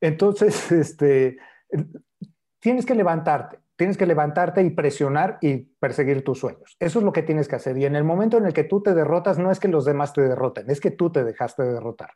Entonces, 0.00 0.72
este, 0.72 1.38
tienes 2.60 2.84
que 2.86 2.94
levantarte 2.94 3.58
Tienes 3.78 3.96
que 3.96 4.06
levantarte 4.06 4.60
y 4.60 4.70
presionar 4.70 5.38
y 5.40 5.58
perseguir 5.78 6.24
tus 6.24 6.40
sueños. 6.40 6.76
Eso 6.80 6.98
es 6.98 7.04
lo 7.04 7.12
que 7.12 7.22
tienes 7.22 7.46
que 7.46 7.54
hacer. 7.54 7.78
Y 7.78 7.84
en 7.84 7.94
el 7.94 8.02
momento 8.02 8.36
en 8.36 8.44
el 8.44 8.52
que 8.52 8.64
tú 8.64 8.82
te 8.82 8.92
derrotas, 8.92 9.38
no 9.38 9.52
es 9.52 9.60
que 9.60 9.68
los 9.68 9.84
demás 9.84 10.12
te 10.12 10.22
derroten, 10.22 10.68
es 10.68 10.80
que 10.80 10.90
tú 10.90 11.12
te 11.12 11.22
dejaste 11.22 11.62
de 11.62 11.74
derrotar. 11.74 12.10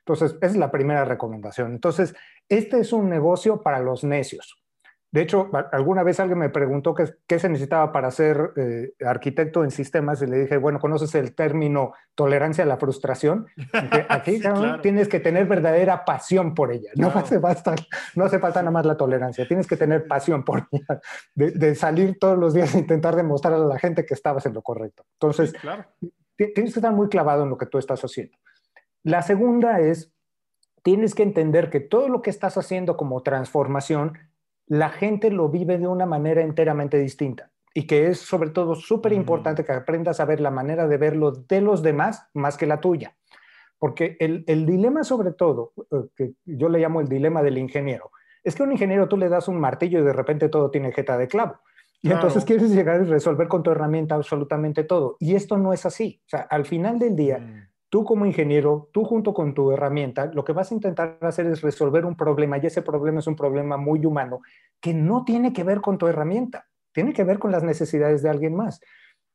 Entonces, 0.00 0.36
esa 0.42 0.46
es 0.46 0.56
la 0.56 0.70
primera 0.70 1.06
recomendación. 1.06 1.72
Entonces, 1.72 2.14
este 2.46 2.80
es 2.80 2.92
un 2.92 3.08
negocio 3.08 3.62
para 3.62 3.80
los 3.80 4.04
necios. 4.04 4.62
De 5.10 5.22
hecho, 5.22 5.50
alguna 5.72 6.02
vez 6.02 6.20
alguien 6.20 6.38
me 6.38 6.50
preguntó 6.50 6.94
qué, 6.94 7.04
qué 7.26 7.38
se 7.38 7.48
necesitaba 7.48 7.92
para 7.92 8.10
ser 8.10 8.52
eh, 8.56 8.92
arquitecto 9.06 9.64
en 9.64 9.70
sistemas 9.70 10.20
y 10.20 10.26
le 10.26 10.40
dije, 10.40 10.58
bueno, 10.58 10.78
¿conoces 10.78 11.14
el 11.14 11.34
término 11.34 11.94
tolerancia 12.14 12.64
a 12.64 12.66
la 12.66 12.76
frustración? 12.76 13.46
aquí 14.10 14.42
tienes 14.82 15.08
que 15.08 15.18
tener 15.18 15.46
verdadera 15.46 16.04
pasión 16.04 16.54
por 16.54 16.72
ella. 16.72 16.90
No, 16.94 17.08
hace 17.08 17.40
falta, 17.40 17.74
no 18.16 18.24
hace 18.26 18.38
falta 18.38 18.60
nada 18.60 18.70
más 18.70 18.84
la 18.84 18.98
tolerancia, 18.98 19.48
tienes 19.48 19.66
que 19.66 19.78
tener 19.78 20.06
pasión 20.06 20.44
por 20.44 20.68
ella, 20.72 21.00
de, 21.34 21.74
salir 21.74 22.18
todos 22.18 22.36
los 22.36 22.52
días 22.52 22.74
e 22.74 22.78
intentar 22.78 23.16
demostrar 23.16 23.54
a 23.54 23.58
la 23.58 23.78
gente 23.78 24.04
que 24.04 24.12
estabas 24.12 24.44
en 24.44 24.52
lo 24.52 24.60
correcto. 24.60 25.04
Entonces, 25.14 25.54
tienes 26.36 26.74
que 26.74 26.80
estar 26.80 26.92
muy 26.92 27.08
clavado 27.08 27.44
en 27.44 27.48
lo 27.48 27.56
que 27.56 27.66
tú 27.66 27.78
estás 27.78 28.04
haciendo. 28.04 28.36
La 29.04 29.22
segunda 29.22 29.80
es, 29.80 30.12
tienes 30.82 31.14
que 31.14 31.22
entender 31.22 31.70
que 31.70 31.80
todo 31.80 32.10
lo 32.10 32.20
que 32.20 32.28
estás 32.28 32.58
haciendo 32.58 32.98
como 32.98 33.22
transformación 33.22 34.18
la 34.68 34.90
gente 34.90 35.30
lo 35.30 35.48
vive 35.48 35.78
de 35.78 35.86
una 35.86 36.06
manera 36.06 36.42
enteramente 36.42 36.98
distinta 36.98 37.50
y 37.74 37.86
que 37.86 38.08
es 38.08 38.18
sobre 38.18 38.50
todo 38.50 38.74
súper 38.74 39.12
importante 39.12 39.64
que 39.64 39.72
aprendas 39.72 40.20
a 40.20 40.24
ver 40.24 40.40
la 40.40 40.50
manera 40.50 40.86
de 40.86 40.96
verlo 40.96 41.32
de 41.32 41.60
los 41.60 41.82
demás 41.82 42.28
más 42.34 42.56
que 42.56 42.66
la 42.66 42.80
tuya. 42.80 43.16
Porque 43.78 44.16
el, 44.18 44.66
dilema 44.66 45.04
sobre 45.04 45.32
todo, 45.32 45.72
eh, 45.92 46.08
que 46.16 46.32
yo 46.44 46.68
le 46.68 46.80
llamo 46.80 47.00
el 47.00 47.08
dilema 47.08 47.42
del 47.42 47.58
ingeniero, 47.58 48.10
es 48.42 48.56
que 48.56 48.62
a 48.62 48.66
un 48.66 48.72
ingeniero 48.72 49.08
tú 49.08 49.16
le 49.16 49.28
das 49.28 49.46
un 49.46 49.60
martillo 49.60 50.00
y 50.00 50.02
de 50.02 50.12
repente 50.12 50.48
todo 50.48 50.70
tiene 50.70 50.92
jeta 50.92 51.16
de 51.16 51.28
clavo. 51.28 51.60
Y 52.00 52.10
entonces 52.10 52.44
quieres 52.44 52.70
llegar 52.70 53.00
y 53.02 53.04
resolver 53.04 53.48
con 53.48 53.62
tu 53.62 53.70
herramienta 53.70 54.14
absolutamente 54.14 54.84
todo. 54.84 55.16
Y 55.18 55.34
esto 55.34 55.58
no 55.58 55.72
es 55.72 55.84
así. 55.84 56.20
O 56.26 56.28
sea, 56.28 56.40
al 56.42 56.64
final 56.64 56.98
del 56.98 57.16
día, 57.16 57.38
mm 57.38 57.67
tú 57.88 58.04
como 58.04 58.26
ingeniero, 58.26 58.88
tú 58.92 59.04
junto 59.04 59.32
con 59.32 59.54
tu 59.54 59.72
herramienta, 59.72 60.26
lo 60.26 60.44
que 60.44 60.52
vas 60.52 60.70
a 60.70 60.74
intentar 60.74 61.18
hacer 61.22 61.46
es 61.46 61.62
resolver 61.62 62.04
un 62.04 62.16
problema 62.16 62.58
y 62.58 62.66
ese 62.66 62.82
problema 62.82 63.20
es 63.20 63.26
un 63.26 63.36
problema 63.36 63.76
muy 63.76 64.04
humano 64.04 64.40
que 64.80 64.94
no 64.94 65.24
tiene 65.24 65.52
que 65.52 65.64
ver 65.64 65.80
con 65.80 65.98
tu 65.98 66.06
herramienta, 66.06 66.66
tiene 66.92 67.12
que 67.12 67.24
ver 67.24 67.38
con 67.38 67.50
las 67.50 67.62
necesidades 67.62 68.22
de 68.22 68.30
alguien 68.30 68.54
más. 68.54 68.80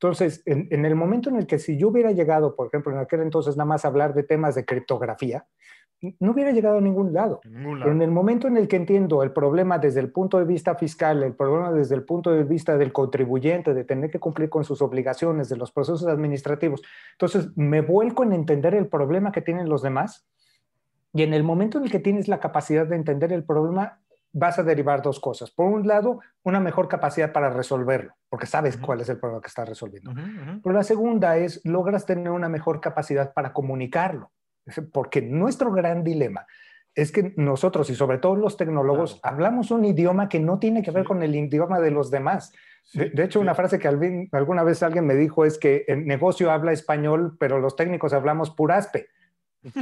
Entonces, 0.04 0.42
en, 0.46 0.86
el 0.86 0.96
momento 0.96 1.30
en 1.30 1.38
el 1.38 1.48
que 1.48 1.60
si 1.60 1.78
yo 1.78 1.88
hubiera 1.88 2.12
llegado, 2.12 2.56
por 2.56 2.68
ejemplo, 2.68 2.92
en 2.92 3.00
aquel 3.00 3.22
entonces 3.22 3.56
nada 3.56 3.68
más 3.68 3.86
hablar 3.86 4.14
de 4.14 4.24
temas 4.24 4.54
de 4.54 4.66
criptografía, 4.66 5.46
no 6.20 6.32
hubiera 6.32 6.52
llegado 6.52 6.78
a 6.78 6.82
ningún 6.82 7.14
lado. 7.14 7.40
Pero 7.44 7.92
en 7.92 8.02
el 8.02 8.12
momento 8.12 8.48
en 8.48 8.58
el 8.58 8.68
que 8.68 8.76
entiendo 8.76 9.24
el 9.24 9.32
problema 9.32 9.80
desde 9.80 10.02
el 10.02 10.12
punto 10.12 10.38
de 10.38 10.46
vista 10.46 10.76
fiscal, 10.76 11.24
el 11.24 11.34
problema 11.34 11.72
desde 11.72 11.96
el 11.96 12.04
punto 12.04 12.32
de 12.32 12.44
vista 12.44 12.78
del 12.78 12.92
contribuyente, 12.92 13.74
de 13.74 13.84
tener 13.84 14.12
que 14.12 14.20
cumplir 14.20 14.50
con 14.50 14.66
sus 14.66 14.82
obligaciones, 14.82 15.50
de 15.50 15.56
los 15.56 15.72
procesos 15.72 16.08
administrativos, 16.08 16.82
entonces 17.14 17.50
me 17.56 17.82
vuelco 17.82 18.24
en 18.24 18.34
entender 18.34 18.76
el 18.76 18.88
problema 18.88 19.32
que 19.32 19.42
tienen 19.42 19.70
los 19.70 19.82
demás. 19.82 20.28
Y 21.14 21.24
en 21.24 21.34
el 21.34 21.44
momento 21.44 21.78
en 21.78 21.86
el 21.86 21.92
que 21.92 22.00
tienes 22.00 22.28
la 22.28 22.40
capacidad 22.40 22.88
de 22.88 22.96
entender 22.96 23.32
el 23.32 23.44
problema, 23.44 24.00
vas 24.34 24.58
a 24.58 24.64
derivar 24.64 25.04
dos 25.04 25.20
cosas. 25.20 25.52
Por 25.52 25.68
un 25.68 25.88
lado, 25.88 26.20
una 26.44 26.60
mejor 26.60 26.88
capacidad 26.88 27.32
para 27.32 27.52
resolverlo, 27.52 28.16
porque 28.30 28.48
sabes 28.48 28.78
cuál 28.78 29.02
es 29.02 29.10
el 29.10 29.20
problema 29.20 29.42
que 29.42 29.48
estás 29.48 29.70
resolviendo. 29.70 30.12
Pero 30.64 30.74
la 30.74 30.84
segunda 30.84 31.38
es, 31.38 31.62
logras 31.64 32.06
tener 32.06 32.32
una 32.32 32.50
mejor 32.50 32.82
capacidad 32.82 33.32
para 33.32 33.54
comunicarlo 33.54 34.32
porque 34.92 35.22
nuestro 35.22 35.72
gran 35.72 36.04
dilema 36.04 36.46
es 36.96 37.12
que 37.12 37.34
nosotros 37.38 37.90
y 37.90 37.96
sobre 37.96 38.20
todo 38.20 38.36
los 38.36 38.56
tecnólogos 38.56 39.20
hablamos 39.24 39.72
un 39.72 39.84
idioma 39.86 40.30
que 40.30 40.40
no 40.40 40.60
tiene 40.60 40.84
que 40.84 40.92
ver 40.92 41.06
con 41.06 41.24
el 41.24 41.36
idioma 41.36 41.80
de 41.80 41.92
los 41.92 42.12
demás. 42.12 42.54
de, 42.94 43.24
hecho, 43.24 43.40
una 43.40 43.56
frase 43.56 43.80
que 43.80 43.88
alguna 43.88 44.64
vez 44.64 44.84
alguien 44.84 45.06
me 45.06 45.16
dijo 45.16 45.46
es 45.46 45.58
que 45.58 45.86
el 45.88 46.06
negocio 46.06 46.52
habla 46.52 46.72
español, 46.72 47.36
pero 47.40 47.60
los 47.60 47.76
técnicos 47.76 48.14
hablamos 48.14 48.52
puraspe, 48.52 49.08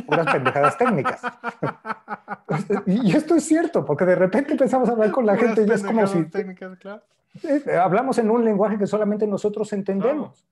puras 0.06 0.32
pendejadas 0.32 0.78
técnicas. 0.78 1.22
y 2.86 3.16
esto 3.16 3.36
es 3.36 3.44
cierto, 3.44 3.84
porque 3.84 4.06
de 4.06 4.16
repente 4.16 4.52
empezamos 4.52 4.88
a 4.88 4.94
hablar 4.94 5.12
con 5.12 5.26
la 5.26 5.36
gente 5.36 5.66
y 5.68 5.72
es 5.72 5.84
como 5.84 6.08
si... 6.08 6.26
Eh, 7.44 7.78
hablamos 7.82 8.18
en 8.18 8.30
un 8.30 8.44
lenguaje 8.44 8.78
que 8.78 8.88
solamente 8.88 9.26
nosotros 9.26 9.72
entendemos. 9.74 10.46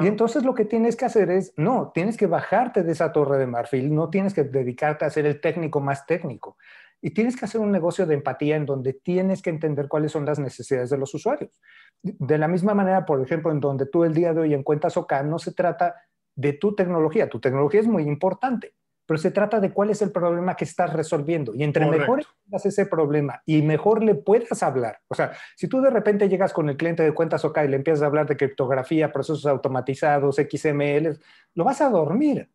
Y 0.00 0.06
entonces 0.06 0.44
lo 0.44 0.54
que 0.54 0.64
tienes 0.64 0.96
que 0.96 1.04
hacer 1.04 1.30
es, 1.30 1.52
no, 1.56 1.90
tienes 1.92 2.16
que 2.16 2.26
bajarte 2.26 2.82
de 2.82 2.92
esa 2.92 3.12
torre 3.12 3.38
de 3.38 3.46
marfil, 3.46 3.94
no 3.94 4.10
tienes 4.10 4.32
que 4.32 4.44
dedicarte 4.44 5.04
a 5.04 5.10
ser 5.10 5.26
el 5.26 5.40
técnico 5.40 5.80
más 5.80 6.06
técnico. 6.06 6.56
Y 7.00 7.10
tienes 7.10 7.36
que 7.36 7.46
hacer 7.46 7.60
un 7.60 7.72
negocio 7.72 8.06
de 8.06 8.14
empatía 8.14 8.54
en 8.54 8.64
donde 8.64 8.92
tienes 8.92 9.42
que 9.42 9.50
entender 9.50 9.88
cuáles 9.88 10.12
son 10.12 10.24
las 10.24 10.38
necesidades 10.38 10.88
de 10.88 10.98
los 10.98 11.12
usuarios. 11.14 11.60
De 12.00 12.38
la 12.38 12.46
misma 12.46 12.74
manera, 12.74 13.04
por 13.04 13.20
ejemplo, 13.20 13.50
en 13.50 13.58
donde 13.58 13.86
tú 13.86 14.04
el 14.04 14.14
día 14.14 14.32
de 14.32 14.42
hoy 14.42 14.54
encuentras 14.54 14.96
OK, 14.96 15.12
no 15.24 15.40
se 15.40 15.52
trata 15.52 15.96
de 16.36 16.52
tu 16.52 16.76
tecnología. 16.76 17.28
Tu 17.28 17.40
tecnología 17.40 17.80
es 17.80 17.88
muy 17.88 18.04
importante, 18.04 18.74
pero 19.06 19.18
se 19.18 19.30
trata 19.30 19.60
de 19.60 19.72
cuál 19.72 19.90
es 19.90 20.02
el 20.02 20.10
problema 20.10 20.56
que 20.56 20.64
estás 20.64 20.92
resolviendo. 20.92 21.54
Y 21.54 21.62
entre 21.62 21.86
mejor 21.86 22.20
entiendas 22.20 22.66
ese 22.66 22.86
problema 22.86 23.42
y 23.46 23.62
mejor 23.62 24.02
le 24.02 24.14
puedas 24.14 24.62
hablar, 24.62 25.00
o 25.08 25.14
sea, 25.14 25.32
si 25.56 25.68
tú 25.68 25.80
de 25.80 25.90
repente 25.90 26.28
llegas 26.28 26.52
con 26.52 26.68
el 26.68 26.76
cliente 26.76 27.02
de 27.02 27.12
cuentas 27.12 27.44
OK 27.44 27.58
y 27.64 27.68
le 27.68 27.76
empiezas 27.76 28.02
a 28.02 28.06
hablar 28.06 28.26
de 28.26 28.36
criptografía, 28.36 29.12
procesos 29.12 29.46
automatizados, 29.46 30.36
XML, 30.36 31.18
lo 31.54 31.64
vas 31.64 31.80
a 31.80 31.90
dormir. 31.90 32.48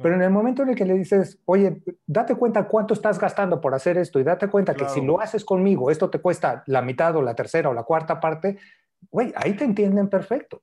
Pero 0.00 0.14
en 0.14 0.22
el 0.22 0.30
momento 0.30 0.62
en 0.62 0.70
el 0.70 0.74
que 0.74 0.86
le 0.86 0.94
dices, 0.94 1.38
oye, 1.44 1.82
date 2.06 2.34
cuenta 2.34 2.66
cuánto 2.66 2.94
estás 2.94 3.18
gastando 3.18 3.60
por 3.60 3.74
hacer 3.74 3.98
esto 3.98 4.18
y 4.18 4.24
date 4.24 4.48
cuenta 4.48 4.74
que 4.74 4.88
si 4.88 5.02
lo 5.02 5.20
haces 5.20 5.44
conmigo, 5.44 5.90
esto 5.90 6.08
te 6.08 6.18
cuesta 6.18 6.62
la 6.66 6.80
mitad 6.80 7.14
o 7.16 7.20
la 7.20 7.34
tercera 7.34 7.68
o 7.68 7.74
la 7.74 7.82
cuarta 7.82 8.18
parte, 8.18 8.56
güey, 9.10 9.32
ahí 9.36 9.52
te 9.52 9.64
entienden 9.64 10.08
perfecto. 10.08 10.62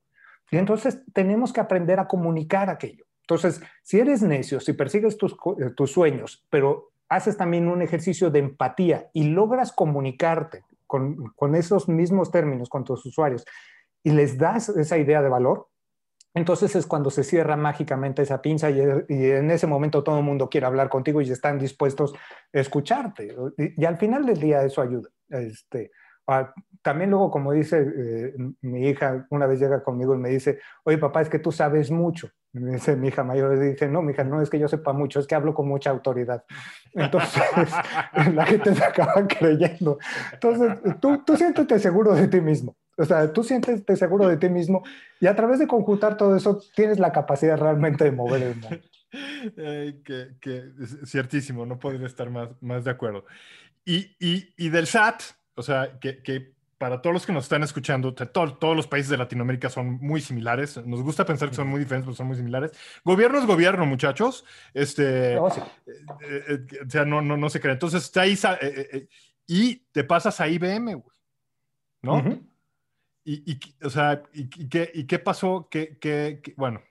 Y 0.49 0.57
entonces 0.57 1.03
tenemos 1.13 1.53
que 1.53 1.61
aprender 1.61 1.99
a 1.99 2.07
comunicar 2.07 2.71
aquello. 2.71 3.05
Entonces, 3.29 3.61
si 3.83 3.99
eres 3.99 4.23
necio, 4.23 4.59
si 4.59 4.73
persigues 4.73 5.15
eh, 5.15 5.69
tus, 5.75 5.91
sueños, 5.91 6.43
pero 6.49 6.89
haces 7.09 7.37
también 7.37 7.67
un 7.67 7.83
ejercicio 7.83 8.31
de 8.31 8.39
empatía 8.39 9.11
y 9.13 9.25
logras 9.25 9.71
comunicarte 9.71 10.63
con, 10.87 11.53
esos 11.53 11.87
mismos 11.87 12.31
términos 12.31 12.69
con 12.69 12.83
tus 12.83 13.05
usuarios 13.05 13.45
y 14.01 14.11
les 14.11 14.39
das 14.39 14.69
esa 14.69 14.97
idea 14.97 15.21
de 15.21 15.29
valor, 15.29 15.67
entonces 16.33 16.75
es 16.75 16.87
cuando 16.87 17.11
se 17.11 17.23
cierra 17.23 17.55
mágicamente 17.55 18.23
esa 18.23 18.41
pinza 18.41 18.71
y, 18.71 18.79
en 18.79 19.51
ese 19.51 19.67
momento 19.67 20.03
todo 20.03 20.17
el 20.17 20.23
mundo 20.23 20.49
quiere 20.49 20.65
hablar 20.65 20.89
contigo 20.89 21.21
y 21.21 21.29
están 21.29 21.59
dispuestos 21.59 22.15
a 22.51 22.59
escucharte. 22.59 23.35
Y, 23.57 23.85
al 23.85 23.97
final 23.97 24.25
del 24.25 24.39
día 24.39 24.63
eso 24.63 24.81
ayuda. 24.81 25.09
Este, 25.29 25.91
también 26.81 27.11
luego, 27.11 27.29
como 27.29 27.51
dice 27.51 27.77
eh, 27.95 28.33
mi 28.61 28.87
hija, 28.89 29.27
una 29.29 29.45
vez 29.45 29.59
llega 29.59 29.83
conmigo 29.83 30.15
y 30.15 30.17
me 30.17 30.29
dice, 30.29 30.59
oye 30.83 30.97
papá, 30.97 31.21
es 31.21 31.29
que 31.29 31.37
tú 31.37 31.51
sabes 31.51 31.91
mucho. 31.91 32.31
Me 32.51 32.71
dice 32.71 32.95
mi 32.95 33.09
hija 33.09 33.23
mayor, 33.23 33.59
dice, 33.59 33.87
no, 33.87 34.01
mi 34.01 34.13
hija, 34.13 34.23
no 34.23 34.41
es 34.41 34.49
que 34.49 34.57
yo 34.57 34.67
sepa 34.67 34.91
mucho, 34.91 35.19
es 35.19 35.27
que 35.27 35.35
hablo 35.35 35.53
con 35.53 35.67
mucha 35.67 35.91
autoridad. 35.91 36.43
Entonces, 36.93 37.43
la 38.33 38.45
gente 38.45 38.73
se 38.73 38.83
acaba 38.83 39.27
creyendo. 39.27 39.99
Entonces, 40.33 40.79
tú, 40.99 41.23
tú 41.23 41.37
siéntete 41.37 41.77
seguro 41.77 42.15
de 42.15 42.27
ti 42.27 42.41
mismo. 42.41 42.75
O 42.97 43.05
sea, 43.05 43.31
tú 43.31 43.43
siéntete 43.43 43.95
seguro 43.95 44.27
de 44.27 44.37
ti 44.37 44.49
mismo 44.49 44.83
y 45.21 45.27
a 45.27 45.35
través 45.35 45.59
de 45.59 45.67
conjuntar 45.67 46.17
todo 46.17 46.35
eso, 46.35 46.61
tienes 46.75 46.99
la 46.99 47.11
capacidad 47.11 47.57
realmente 47.57 48.03
de 48.03 48.11
mover 48.11 48.43
el 48.43 48.55
mundo. 48.55 48.79
que, 50.03 50.35
que, 50.41 50.63
ciertísimo, 51.05 51.65
no 51.65 51.79
podría 51.79 52.05
estar 52.07 52.29
más, 52.29 52.49
más 52.61 52.83
de 52.83 52.91
acuerdo. 52.91 53.25
Y, 53.85 54.15
y, 54.19 54.53
y, 54.57 54.69
del 54.69 54.87
SAT, 54.87 55.21
o 55.55 55.61
sea, 55.61 55.97
que 55.99 56.53
para 56.79 57.01
todos 57.01 57.13
los 57.13 57.25
que 57.25 57.33
nos 57.33 57.43
están 57.43 57.61
escuchando, 57.61 58.13
todos 58.13 58.75
los 58.75 58.87
países 58.87 59.09
de 59.09 59.17
Latinoamérica 59.17 59.69
son 59.69 59.99
muy 59.99 60.21
similares. 60.21 60.77
Nos 60.85 61.03
gusta 61.03 61.25
pensar 61.25 61.49
que 61.49 61.55
son 61.55 61.67
muy 61.67 61.81
diferentes, 61.81 62.05
pero 62.05 62.15
son 62.15 62.27
muy 62.27 62.37
similares. 62.37 62.71
Gobierno 63.03 63.37
es 63.37 63.45
gobierno, 63.45 63.85
muchachos. 63.85 64.45
Este, 64.73 65.37
oh, 65.37 65.49
eh, 65.49 66.45
eh, 66.47 66.59
o 66.87 66.89
sea, 66.89 67.03
no, 67.03 67.21
no, 67.21 67.35
no 67.35 67.49
se 67.49 67.59
cree. 67.59 67.73
Entonces, 67.73 68.05
está 68.05 68.21
ahí 68.21 68.39
y 69.45 69.75
te 69.91 70.05
pasas 70.05 70.39
a 70.39 70.47
IBM, 70.47 70.93
güey. 70.93 71.17
¿No? 72.01 72.23
y, 73.25 73.51
y, 73.51 73.59
o 73.83 73.89
sea, 73.89 74.23
y, 74.33 74.47
qué, 74.47 74.89
¿y 74.93 75.03
qué 75.03 75.19
pasó? 75.19 75.67
¿Qué, 75.69 75.97
qué, 75.99 76.41
bueno, 76.55 76.81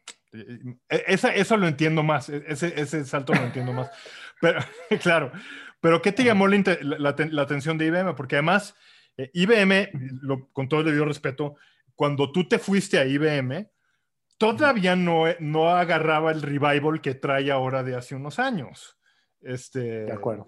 esa, 0.90 1.34
eso 1.34 1.56
lo 1.56 1.66
entiendo 1.66 2.02
más. 2.02 2.28
Ese, 2.28 2.78
ese 2.78 3.06
salto 3.06 3.32
lo 3.32 3.40
entiendo 3.40 3.72
más. 3.72 3.90
Pero, 4.42 4.60
claro. 5.02 5.32
Pero, 5.80 6.02
¿qué 6.02 6.12
te 6.12 6.24
llamó 6.24 6.46
la, 6.46 7.16
la 7.30 7.42
atención 7.42 7.78
de 7.78 7.86
IBM? 7.86 8.14
Porque 8.14 8.36
además 8.36 8.76
eh, 9.18 9.30
IBM, 9.34 9.90
con 10.52 10.68
todo 10.68 10.80
el 10.80 10.86
debido 10.86 11.04
respeto, 11.04 11.56
cuando 11.94 12.32
tú 12.32 12.48
te 12.48 12.58
fuiste 12.58 12.98
a 12.98 13.04
IBM, 13.04 13.68
todavía 14.38 14.96
no, 14.96 15.24
no 15.40 15.68
agarraba 15.68 16.30
el 16.30 16.40
revival 16.40 17.00
que 17.02 17.14
trae 17.14 17.50
ahora 17.50 17.82
de 17.82 17.96
hace 17.96 18.14
unos 18.14 18.38
años. 18.38 18.96
Este, 19.40 20.04
de 20.06 20.12
acuerdo. 20.12 20.46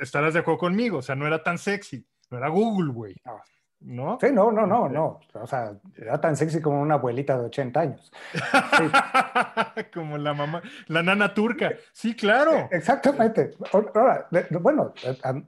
estarás 0.00 0.34
de 0.34 0.40
acuerdo 0.40 0.58
conmigo, 0.58 0.98
o 0.98 1.02
sea, 1.02 1.14
no 1.14 1.26
era 1.26 1.42
tan 1.42 1.58
sexy, 1.58 2.06
no 2.30 2.38
era 2.38 2.48
Google, 2.48 2.92
güey. 2.92 3.16
¿no? 3.24 3.40
Sí, 3.86 4.28
no, 4.32 4.50
no, 4.50 4.66
no, 4.66 4.88
no. 4.88 5.20
O 5.34 5.46
sea, 5.46 5.74
era 5.94 6.18
tan 6.18 6.36
sexy 6.36 6.62
como 6.62 6.80
una 6.80 6.94
abuelita 6.94 7.38
de 7.38 7.46
80 7.46 7.80
años. 7.80 8.12
como 9.94 10.16
la 10.16 10.32
mamá, 10.32 10.62
la 10.86 11.02
nana 11.02 11.34
turca. 11.34 11.72
Sí, 11.92 12.16
claro. 12.16 12.68
Exactamente. 12.70 13.50
Ahora, 13.72 14.26
bueno, 14.60 14.94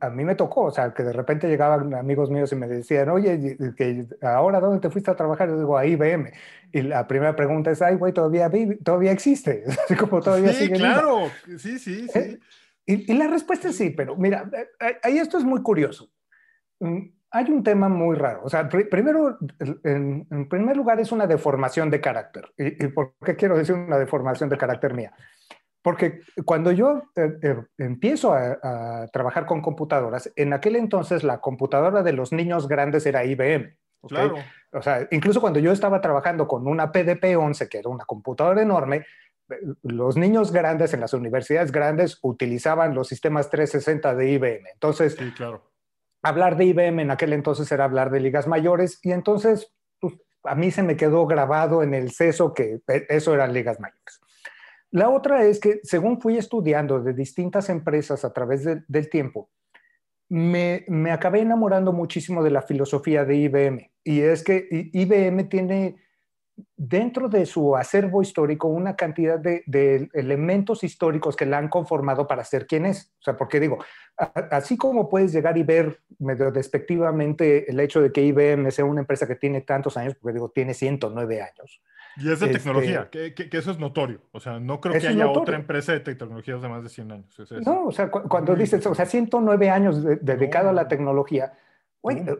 a, 0.00 0.10
mí 0.10 0.24
me 0.24 0.34
tocó, 0.34 0.64
o 0.64 0.70
sea, 0.70 0.92
que 0.92 1.02
de 1.02 1.14
repente 1.14 1.48
llegaban 1.48 1.94
amigos 1.94 2.30
míos 2.30 2.52
y 2.52 2.56
me 2.56 2.68
decían, 2.68 3.08
oye, 3.08 3.56
que 3.74 4.06
ahora 4.20 4.60
dónde 4.60 4.80
te 4.80 4.90
fuiste 4.90 5.10
a 5.10 5.16
trabajar? 5.16 5.48
Yo 5.48 5.58
digo, 5.58 5.78
a 5.78 5.86
IBM. 5.86 6.30
Y 6.72 6.82
la 6.82 7.06
primera 7.06 7.34
pregunta 7.34 7.70
es, 7.70 7.80
ay, 7.80 7.94
güey, 7.94 8.12
todavía, 8.12 8.50
todavía 8.84 9.12
existe. 9.12 9.64
Así 9.84 9.94
como 9.94 10.20
todavía 10.20 10.52
sí, 10.52 10.70
claro. 10.70 11.30
Sí, 11.58 11.78
sí, 11.78 12.06
sí. 12.06 12.18
Eh, 12.18 12.38
y, 12.84 13.12
y 13.12 13.16
la 13.16 13.28
respuesta 13.28 13.68
es 13.68 13.76
sí, 13.76 13.90
pero 13.90 14.14
mira, 14.16 14.48
eh, 14.52 14.98
ahí 15.02 15.18
esto 15.18 15.38
es 15.38 15.44
muy 15.44 15.60
curioso 15.60 16.08
mm, 16.78 17.15
hay 17.30 17.50
un 17.50 17.62
tema 17.62 17.88
muy 17.88 18.16
raro. 18.16 18.40
O 18.44 18.48
sea, 18.48 18.68
primero, 18.68 19.38
en, 19.84 20.48
primer 20.48 20.76
lugar, 20.76 21.00
es 21.00 21.12
una 21.12 21.26
deformación 21.26 21.90
de 21.90 22.00
carácter. 22.00 22.52
¿Y, 22.56 22.88
por 22.88 23.14
qué 23.24 23.36
quiero 23.36 23.56
decir 23.56 23.74
una 23.74 23.98
deformación 23.98 24.48
de 24.48 24.58
carácter 24.58 24.94
mía? 24.94 25.12
Porque 25.82 26.20
cuando 26.44 26.72
yo 26.72 27.02
eh, 27.14 27.38
eh, 27.42 27.56
empiezo 27.78 28.32
a, 28.32 29.06
trabajar 29.12 29.46
con 29.46 29.60
computadoras, 29.60 30.32
en 30.36 30.52
aquel 30.52 30.76
entonces 30.76 31.24
la 31.24 31.40
computadora 31.40 32.02
de 32.02 32.12
los 32.12 32.32
niños 32.32 32.68
grandes 32.68 33.06
era 33.06 33.24
IBM. 33.24 33.76
Claro. 34.08 34.36
O 34.72 34.82
sea, 34.82 35.06
incluso 35.10 35.40
cuando 35.40 35.58
yo 35.58 35.72
estaba 35.72 36.00
trabajando 36.00 36.46
con 36.46 36.66
una 36.66 36.92
PDP-11, 36.92 37.68
que 37.68 37.78
era 37.78 37.88
una 37.88 38.04
computadora 38.04 38.62
enorme, 38.62 39.04
los 39.82 40.16
niños 40.16 40.52
grandes 40.52 40.92
en 40.92 41.00
las 41.00 41.12
universidades 41.12 41.70
grandes 41.70 42.18
utilizaban 42.22 42.94
los 42.94 43.08
sistemas 43.08 43.48
360 43.50 44.14
de 44.14 44.30
IBM. 44.30 44.68
Entonces, 44.72 45.14
sí, 45.18 45.32
claro 45.32 45.75
hablar 46.28 46.56
de 46.56 46.64
IBM 46.66 47.02
en 47.02 47.10
aquel 47.10 47.32
entonces 47.32 47.70
era 47.70 47.84
hablar 47.84 48.10
de 48.10 48.20
ligas 48.20 48.46
mayores 48.46 48.98
y 49.02 49.12
entonces 49.12 49.72
pues, 50.00 50.14
a 50.44 50.54
mí 50.54 50.70
se 50.70 50.82
me 50.82 50.96
quedó 50.96 51.26
grabado 51.26 51.82
en 51.82 51.94
el 51.94 52.10
seso 52.10 52.54
que 52.54 52.80
e, 52.86 53.06
eso 53.08 53.34
eran 53.34 53.52
ligas 53.52 53.80
mayores. 53.80 54.20
La 54.90 55.10
otra 55.10 55.44
es 55.44 55.60
que 55.60 55.80
según 55.82 56.20
fui 56.20 56.38
estudiando 56.38 57.00
de 57.02 57.12
distintas 57.12 57.68
empresas 57.68 58.24
a 58.24 58.32
través 58.32 58.64
del 58.64 59.10
tiempo, 59.10 59.50
me, 60.28 60.84
me, 60.88 61.12
acabé 61.12 61.40
enamorando 61.40 61.92
muchísimo 61.92 62.42
de 62.42 62.50
la 62.50 62.62
filosofía 62.62 63.24
de 63.24 63.36
IBM. 63.36 63.90
Y 64.02 64.20
es 64.20 64.42
que 64.42 64.66
IBM 64.70 65.48
tiene 65.48 65.96
dentro 66.76 67.28
de 67.28 67.46
su 67.46 67.76
acervo 67.76 68.22
histórico 68.22 68.68
una 68.68 68.96
cantidad 68.96 69.38
de, 69.38 70.08
elementos 70.14 70.84
históricos 70.84 71.36
que 71.36 71.46
la 71.46 71.58
han 71.58 71.68
conformado 71.68 72.26
para 72.26 72.44
ser 72.44 72.66
quien 72.66 72.86
es. 72.86 73.12
O 73.20 73.22
sea, 73.22 73.36
porque 73.36 73.60
digo, 73.60 73.78
así 74.50 74.76
como 74.76 75.08
puedes 75.08 75.32
llegar 75.32 75.58
y 75.58 75.62
ver 75.62 76.00
medio 76.18 76.50
despectivamente 76.50 77.70
el 77.70 77.80
hecho 77.80 78.00
de 78.00 78.12
que 78.12 78.22
IBM 78.22 78.70
sea 78.70 78.84
una 78.84 79.00
empresa 79.00 79.26
que 79.26 79.36
tiene 79.36 79.60
tantos 79.62 79.96
años, 79.96 80.14
porque 80.20 80.34
digo, 80.34 80.50
tiene 80.50 80.74
109 80.74 81.42
años. 81.42 81.82
Y 82.18 82.30
es 82.30 82.40
de 82.40 82.46
este, 82.46 82.58
tecnología, 82.58 83.10
que, 83.10 83.34
eso 83.52 83.70
es 83.70 83.78
notorio. 83.78 84.22
O 84.32 84.40
sea, 84.40 84.58
no 84.58 84.80
creo 84.80 84.98
que 84.98 85.06
haya 85.06 85.28
otra 85.28 85.56
empresa 85.56 85.92
de 85.92 86.00
tecnologías 86.00 86.62
de 86.62 86.68
más 86.68 86.82
de 86.82 86.88
100 86.88 87.12
años. 87.12 87.42
no, 87.64 87.86
o 87.86 87.92
sea, 87.92 88.10
cuando 88.10 88.54
dices, 88.54 88.86
o 88.86 88.94
sea, 88.94 89.04
109 89.04 89.68
años 89.68 90.02
dedicado 90.22 90.70
a 90.70 90.72
la 90.72 90.88
tecnología, 90.88 91.52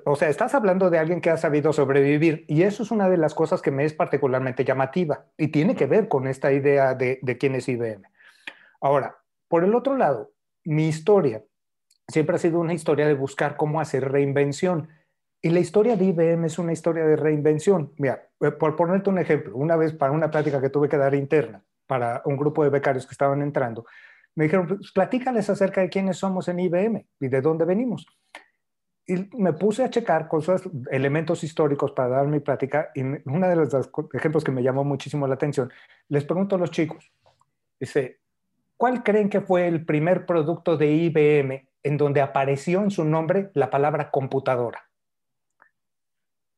o 0.05 0.17
sea, 0.17 0.29
estás 0.29 0.55
hablando 0.55 0.91
de 0.91 0.99
alguien 0.99 1.21
que 1.21 1.31
ha 1.31 1.37
sabido 1.37 1.73
sobrevivir 1.73 2.45
y 2.49 2.62
eso 2.62 2.83
es 2.83 2.91
una 2.91 3.09
de 3.09 3.17
las 3.17 3.35
cosas 3.35 3.62
que 3.62 3.71
me 3.71 3.85
es 3.85 3.95
particularmente 3.95 4.64
llamativa 4.64 5.27
y 5.37 5.49
tiene 5.49 5.75
que 5.75 5.87
ver 5.87 6.09
con 6.09 6.27
esta 6.27 6.53
idea 6.53 6.95
de, 6.95 7.19
de 7.23 7.39
quién 7.39 7.55
es 7.55 7.69
IBM. 7.69 8.03
Ahora, 8.81 9.19
por 9.49 9.64
el 9.64 9.75
otro 9.75 9.97
lado, 9.97 10.33
mi 10.64 10.89
historia 10.89 11.43
siempre 12.09 12.37
ha 12.37 12.39
sido 12.39 12.61
una 12.61 12.75
historia 12.75 13.07
de 13.07 13.14
buscar 13.14 13.57
cómo 13.57 13.81
hacer 13.81 14.11
reinvención. 14.11 14.89
Y 15.43 15.51
la 15.51 15.61
historia 15.61 15.97
de 15.97 16.05
IBM 16.07 16.47
es 16.47 16.59
una 16.59 16.73
historia 16.73 17.05
de 17.05 17.17
reinvención. 17.17 17.93
Mira, 17.99 18.29
eh, 18.41 18.51
por 18.53 18.77
ponerte 18.77 19.11
un 19.11 19.19
ejemplo, 19.19 19.57
una 19.57 19.77
vez 19.77 19.93
para 19.93 20.12
una 20.12 20.31
plática 20.31 20.61
que 20.61 20.71
tuve 20.71 20.89
que 20.89 20.97
dar 20.97 21.14
interna 21.14 21.62
para 21.87 22.23
un 22.25 22.37
grupo 22.37 22.64
de 22.64 22.71
becarios 22.71 23.07
que 23.07 23.12
estaban 23.12 23.43
entrando, 23.43 23.87
me 24.35 24.45
dijeron, 24.45 24.67
pues, 24.67 24.93
platícales 24.93 25.49
acerca 25.49 25.81
de 25.81 25.89
quiénes 25.89 26.19
somos 26.19 26.49
en 26.49 26.61
IBM 26.61 27.07
y 27.21 27.29
de 27.29 27.41
dónde 27.41 27.64
venimos 27.64 28.07
y 29.07 29.29
me 29.37 29.53
puse 29.53 29.85
a 29.85 29.91
checar 29.91 30.27
cosas, 30.27 30.63
elementos 30.91 31.45
históricos 31.45 31.93
para 31.93 32.09
dar 32.09 32.27
mi 32.27 32.41
práctica 32.41 32.91
y 32.95 33.03
uno 33.03 33.49
de 33.49 33.57
los 33.57 33.73
ejemplos 34.13 34.43
que 34.43 34.51
me 34.51 34.63
llamó 34.63 34.83
muchísimo 34.83 35.29
la 35.29 35.35
atención, 35.35 35.73
les 36.09 36.25
pregunto 36.25 36.57
a 36.57 36.59
los 36.59 36.73
chicos, 36.73 37.13
dice, 37.79 38.19
¿cuál 38.77 39.05
creen 39.05 39.29
que 39.29 39.41
fue 39.41 39.69
el 39.69 39.85
primer 39.85 40.27
producto 40.27 40.77
de 40.77 40.91
IBM 40.91 41.69
en 41.85 41.97
donde 41.97 42.21
apareció 42.21 42.83
en 42.83 42.91
su 42.91 43.05
nombre 43.05 43.51
la 43.55 43.71
palabra 43.71 44.11
computadora? 44.11 44.83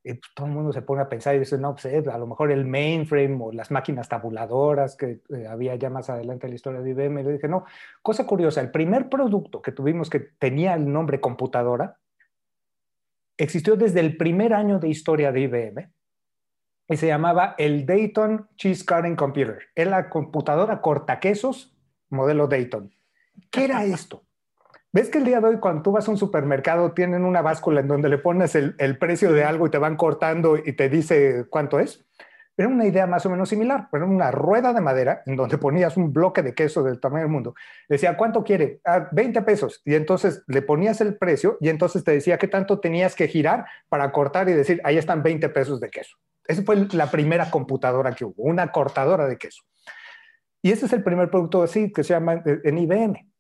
Y 0.03 0.15
pues, 0.15 0.33
todo 0.35 0.47
el 0.47 0.53
mundo 0.55 0.73
se 0.73 0.81
pone 0.81 1.03
a 1.03 1.09
pensar 1.09 1.35
y 1.35 1.41
dice, 1.41 1.59
no, 1.59 1.75
pues 1.75 1.85
a 2.07 2.19
lo 2.19 2.27
mejor 2.27 2.51
el 2.51 2.65
mainframe 2.65 3.37
o 3.43 3.53
las 3.53 3.71
máquinas 3.71 4.09
tabuladoras 4.09 4.97
que 4.97 5.21
eh, 5.29 5.47
había 5.47 5.75
ya 5.75 5.91
más 5.91 6.09
adelante 6.09 6.47
en 6.47 6.53
la 6.53 6.57
historia 6.57 6.81
de 6.81 6.91
IBM. 6.91 7.21
Y 7.21 7.25
le 7.25 7.33
dije, 7.33 7.49
no, 7.49 7.67
cosa 8.01 8.27
curiosa, 8.27 8.63
el 8.63 8.71
primer 8.71 9.11
producto 9.11 9.61
que 9.61 9.73
tuvimos 9.73 10.09
que 10.09 10.21
tenía 10.21 10.73
el 10.73 10.91
nombre 10.91 11.21
computadora 11.21 11.99
existió 13.39 13.77
desde 13.77 14.01
el 14.01 14.17
primer 14.17 14.53
año 14.53 14.79
de 14.79 14.89
historia 14.89 15.33
de 15.33 15.41
IBM 15.41 15.93
y 16.89 16.97
se 16.97 17.07
llamaba 17.07 17.55
el 17.59 17.87
Dayton 17.87 18.49
Cheese 18.57 18.85
Cutting 18.85 19.17
Computer. 19.17 19.59
Era 19.75 19.91
la 19.91 20.11
computadora 20.11 20.81
cortaquesos 20.81 21.75
modelo 22.11 22.47
Dayton. 22.47 22.95
¿Qué 23.51 23.65
era 23.65 23.85
esto? 23.85 24.25
¿Ves 24.93 25.11
que 25.11 25.19
el 25.19 25.25
día 25.25 25.41
de 25.41 25.49
hoy 25.49 25.59
cuando 25.59 25.83
tú 25.83 25.93
vas 25.93 26.09
a 26.09 26.11
un 26.11 26.17
supermercado 26.17 26.93
tienen 26.93 27.25
una 27.25 27.43
báscula 27.43 27.81
en 27.81 27.89
donde 27.89 28.09
le 28.09 28.19
pones 28.19 28.55
el, 28.55 28.75
el 28.79 28.99
precio 28.99 29.33
de 29.33 29.45
algo 29.45 29.67
y 29.67 29.71
te 29.71 29.79
van 29.79 29.97
cortando 29.97 30.57
y 30.57 30.73
te 30.73 30.89
dice 30.89 31.47
cuánto 31.51 31.79
es? 31.79 32.07
Era 32.59 32.67
una 32.67 32.87
idea 32.87 33.07
más 33.07 33.25
o 33.25 33.31
menos 33.31 33.49
similar, 33.49 33.89
era 33.93 34.05
una 34.05 34.33
rueda 34.33 34.73
de 34.73 34.81
madera 34.81 35.23
en 35.27 35.37
donde 35.37 35.59
ponías 35.59 35.97
un 35.97 36.13
bloque 36.13 36.43
de 36.43 36.55
queso 36.55 36.83
del 36.83 36.99
tamaño 36.99 37.23
del 37.23 37.31
mundo. 37.31 37.55
Decía, 37.89 38.17
¿cuánto 38.17 38.43
quiere? 38.43 38.81
Ah, 38.85 39.09
20 39.13 39.43
pesos. 39.43 39.81
Y 39.85 39.95
entonces 39.95 40.43
le 40.49 40.61
ponías 40.61 41.01
el 41.01 41.17
precio 41.17 41.57
y 41.61 41.69
entonces 41.69 42.03
te 42.03 42.11
decía 42.11 42.37
qué 42.37 42.49
tanto 42.49 42.81
tenías 42.81 43.15
que 43.15 43.29
girar 43.29 43.67
para 43.89 44.11
cortar 44.11 44.49
y 44.49 44.55
decir, 44.55 44.81
ahí 44.83 44.99
están 44.99 45.23
20 45.23 45.49
pesos 45.51 45.79
de 45.79 45.89
queso. 45.89 46.17
Esa 46.49 46.63
fue 46.63 46.89
la 46.95 47.09
primera 47.13 47.49
computadora 47.49 48.13
que 48.13 48.25
hubo, 48.25 48.43
una 48.43 48.73
cortadora 48.73 49.29
de 49.29 49.39
queso. 49.39 49.63
Y 50.61 50.73
ese 50.73 50.87
es 50.87 50.93
el 50.93 51.05
primer 51.05 51.31
producto 51.31 51.63
así 51.63 51.93
que 51.93 52.03
se 52.03 52.15
llama 52.15 52.43
eh, 52.45 52.61
en 52.65 52.77
IBM, 52.77 53.31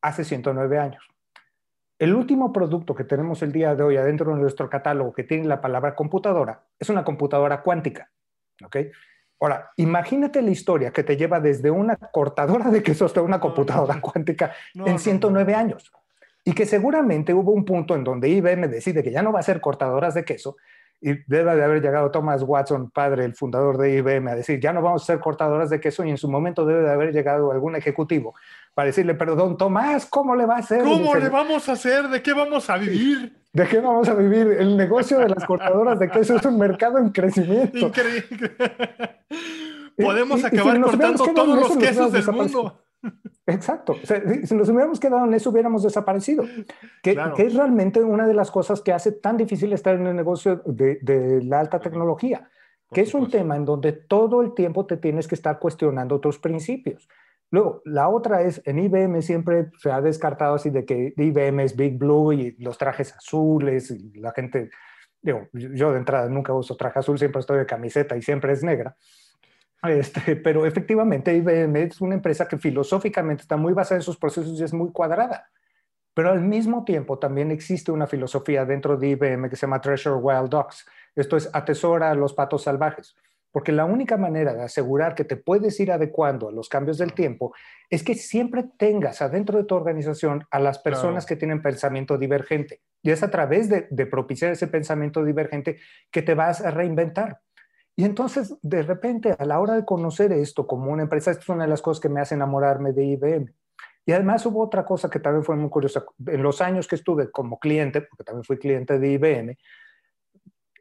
hace 0.00 0.24
109 0.24 0.78
años. 0.78 1.06
El 1.98 2.14
último 2.14 2.54
producto 2.54 2.94
que 2.94 3.04
tenemos 3.04 3.42
el 3.42 3.52
día 3.52 3.74
de 3.74 3.82
hoy 3.82 3.98
adentro 3.98 4.34
de 4.34 4.40
nuestro 4.40 4.70
catálogo 4.70 5.12
que 5.12 5.24
tiene 5.24 5.44
la 5.44 5.60
palabra 5.60 5.94
computadora 5.94 6.64
es 6.78 6.88
una 6.88 7.04
computadora 7.04 7.60
cuántica. 7.60 8.10
¿Ok? 8.64 8.76
Ahora, 9.40 9.70
imagínate 9.76 10.40
la 10.40 10.50
historia 10.50 10.90
que 10.90 11.02
te 11.02 11.16
lleva 11.16 11.40
desde 11.40 11.70
una 11.70 11.96
cortadora 11.96 12.70
de 12.70 12.82
queso 12.82 13.04
hasta 13.04 13.20
una 13.20 13.40
computadora 13.40 14.00
cuántica 14.00 14.52
en 14.74 14.98
109 14.98 15.54
años. 15.54 15.92
Y 16.44 16.52
que 16.52 16.64
seguramente 16.64 17.34
hubo 17.34 17.52
un 17.52 17.64
punto 17.64 17.94
en 17.94 18.04
donde 18.04 18.28
IBM 18.28 18.68
decide 18.68 19.02
que 19.02 19.10
ya 19.10 19.22
no 19.22 19.32
va 19.32 19.40
a 19.40 19.42
ser 19.42 19.60
cortadoras 19.60 20.14
de 20.14 20.24
queso 20.24 20.56
y 21.00 21.12
debe 21.26 21.54
de 21.54 21.64
haber 21.64 21.82
llegado 21.82 22.10
Thomas 22.10 22.42
Watson, 22.42 22.90
padre, 22.90 23.24
el 23.24 23.34
fundador 23.34 23.76
de 23.76 23.96
IBM, 23.96 24.28
a 24.28 24.34
decir, 24.34 24.58
ya 24.60 24.72
no 24.72 24.80
vamos 24.80 25.02
a 25.02 25.06
ser 25.06 25.20
cortadoras 25.20 25.68
de 25.68 25.80
queso 25.80 26.04
y 26.04 26.10
en 26.10 26.16
su 26.16 26.30
momento 26.30 26.64
debe 26.64 26.82
de 26.82 26.90
haber 26.90 27.12
llegado 27.12 27.52
algún 27.52 27.76
ejecutivo 27.76 28.34
para 28.74 28.86
decirle, 28.86 29.14
perdón, 29.14 29.56
Tomás, 29.56 30.06
¿cómo 30.06 30.34
le 30.34 30.46
va 30.46 30.56
a 30.56 30.58
hacer? 30.58 30.82
¿Cómo 30.82 31.14
le 31.14 31.28
vamos 31.28 31.68
a 31.68 31.72
hacer? 31.72 32.08
¿De 32.08 32.22
qué 32.22 32.32
vamos 32.32 32.70
a 32.70 32.78
vivir? 32.78 33.36
¿De 33.56 33.66
qué 33.66 33.80
vamos 33.80 34.06
a 34.06 34.14
vivir? 34.14 34.48
El 34.58 34.76
negocio 34.76 35.18
de 35.18 35.30
las 35.30 35.42
cortadoras 35.46 35.98
de 35.98 36.10
queso 36.10 36.36
es 36.36 36.44
un 36.44 36.58
mercado 36.58 36.98
en 36.98 37.08
crecimiento. 37.08 37.86
Increíble. 37.86 38.50
Podemos 39.96 40.44
acabar 40.44 40.78
cortando 40.82 41.24
todos 41.34 41.58
los 41.60 41.76
quesos 41.78 42.12
del 42.12 42.26
mundo. 42.26 42.82
Exacto. 43.46 43.96
si 44.44 44.54
nos 44.54 44.68
hubiéramos 44.68 45.00
quedado 45.00 45.24
en 45.24 45.32
eso, 45.32 45.48
hubiéramos 45.48 45.84
desaparecido. 45.84 46.44
Que, 47.02 47.16
es 47.38 47.54
realmente 47.54 48.00
una 48.04 48.26
de 48.26 48.34
las 48.34 48.50
cosas 48.50 48.82
que 48.82 48.92
hace 48.92 49.12
tan 49.12 49.38
difícil 49.38 49.72
estar 49.72 49.94
en 49.94 50.06
el 50.06 50.14
negocio 50.14 50.60
de, 50.66 51.40
la 51.42 51.58
alta 51.58 51.80
tecnología, 51.80 52.50
que 52.92 53.00
es 53.00 53.14
un 53.14 53.30
tema 53.30 53.56
en 53.56 53.64
donde 53.64 53.92
todo 53.92 54.42
el 54.42 54.52
tiempo 54.52 54.84
te 54.84 54.98
tienes 54.98 55.26
que 55.26 55.34
estar 55.34 55.58
cuestionando 55.58 56.20
tus 56.20 56.38
principios. 56.38 57.08
Luego, 57.50 57.82
la 57.84 58.08
otra 58.08 58.42
es, 58.42 58.60
en 58.64 58.78
IBM 58.78 59.22
siempre 59.22 59.70
se 59.78 59.90
ha 59.90 60.00
descartado 60.00 60.56
así 60.56 60.70
de 60.70 60.84
que 60.84 61.14
IBM 61.16 61.60
es 61.62 61.76
Big 61.76 61.96
Blue 61.96 62.32
y 62.32 62.56
los 62.58 62.76
trajes 62.76 63.14
azules 63.14 63.90
y 63.90 64.12
la 64.18 64.32
gente, 64.32 64.70
digo, 65.22 65.48
yo 65.52 65.92
de 65.92 65.98
entrada 65.98 66.28
nunca 66.28 66.52
uso 66.52 66.76
traje 66.76 66.98
azul, 66.98 67.18
siempre 67.18 67.40
estoy 67.40 67.58
de 67.58 67.66
camiseta 67.66 68.16
y 68.16 68.22
siempre 68.22 68.52
es 68.52 68.64
negra. 68.64 68.96
Este, 69.82 70.34
pero 70.36 70.66
efectivamente 70.66 71.34
IBM 71.34 71.76
es 71.82 72.00
una 72.00 72.14
empresa 72.14 72.48
que 72.48 72.58
filosóficamente 72.58 73.42
está 73.42 73.56
muy 73.56 73.72
basada 73.72 73.98
en 73.98 74.02
sus 74.02 74.16
procesos 74.16 74.58
y 74.58 74.64
es 74.64 74.72
muy 74.72 74.90
cuadrada. 74.90 75.48
Pero 76.14 76.30
al 76.30 76.40
mismo 76.40 76.84
tiempo 76.84 77.18
también 77.18 77.50
existe 77.50 77.92
una 77.92 78.06
filosofía 78.06 78.64
dentro 78.64 78.96
de 78.96 79.08
IBM 79.08 79.50
que 79.50 79.56
se 79.56 79.66
llama 79.66 79.82
Treasure 79.82 80.16
Wild 80.16 80.48
Dogs. 80.48 80.86
Esto 81.14 81.36
es 81.36 81.50
atesora 81.52 82.10
a 82.10 82.14
los 82.14 82.32
patos 82.32 82.62
salvajes. 82.62 83.14
Porque 83.56 83.72
la 83.72 83.86
única 83.86 84.18
manera 84.18 84.52
de 84.52 84.64
asegurar 84.64 85.14
que 85.14 85.24
te 85.24 85.34
puedes 85.34 85.80
ir 85.80 85.90
adecuando 85.90 86.50
a 86.50 86.52
los 86.52 86.68
cambios 86.68 86.98
del 86.98 87.14
tiempo 87.14 87.54
es 87.88 88.02
que 88.02 88.14
siempre 88.14 88.66
tengas 88.76 89.22
adentro 89.22 89.56
de 89.56 89.64
tu 89.64 89.74
organización 89.74 90.44
a 90.50 90.60
las 90.60 90.78
personas 90.78 91.24
que 91.24 91.36
tienen 91.36 91.62
pensamiento 91.62 92.18
divergente. 92.18 92.82
Y 93.02 93.12
es 93.12 93.22
a 93.22 93.30
través 93.30 93.70
de, 93.70 93.86
de 93.88 94.04
propiciar 94.04 94.52
ese 94.52 94.66
pensamiento 94.66 95.24
divergente 95.24 95.78
que 96.10 96.20
te 96.20 96.34
vas 96.34 96.60
a 96.60 96.70
reinventar. 96.70 97.40
Y 97.96 98.04
entonces, 98.04 98.54
de 98.60 98.82
repente, 98.82 99.34
a 99.38 99.44
la 99.46 99.58
hora 99.58 99.72
de 99.72 99.86
conocer 99.86 100.32
esto 100.32 100.66
como 100.66 100.92
una 100.92 101.04
empresa, 101.04 101.30
esto 101.30 101.44
es 101.44 101.48
una 101.48 101.64
de 101.64 101.70
las 101.70 101.80
cosas 101.80 102.02
que 102.02 102.10
me 102.10 102.20
hace 102.20 102.34
enamorarme 102.34 102.92
de 102.92 103.06
IBM. 103.06 103.54
Y 104.04 104.12
además 104.12 104.44
hubo 104.44 104.62
otra 104.62 104.84
cosa 104.84 105.08
que 105.08 105.18
también 105.18 105.44
fue 105.44 105.56
muy 105.56 105.70
curiosa. 105.70 106.04
En 106.26 106.42
los 106.42 106.60
años 106.60 106.86
que 106.86 106.96
estuve 106.96 107.30
como 107.30 107.58
cliente, 107.58 108.02
porque 108.02 108.22
también 108.22 108.44
fui 108.44 108.58
cliente 108.58 108.98
de 108.98 109.12
IBM, 109.12 109.56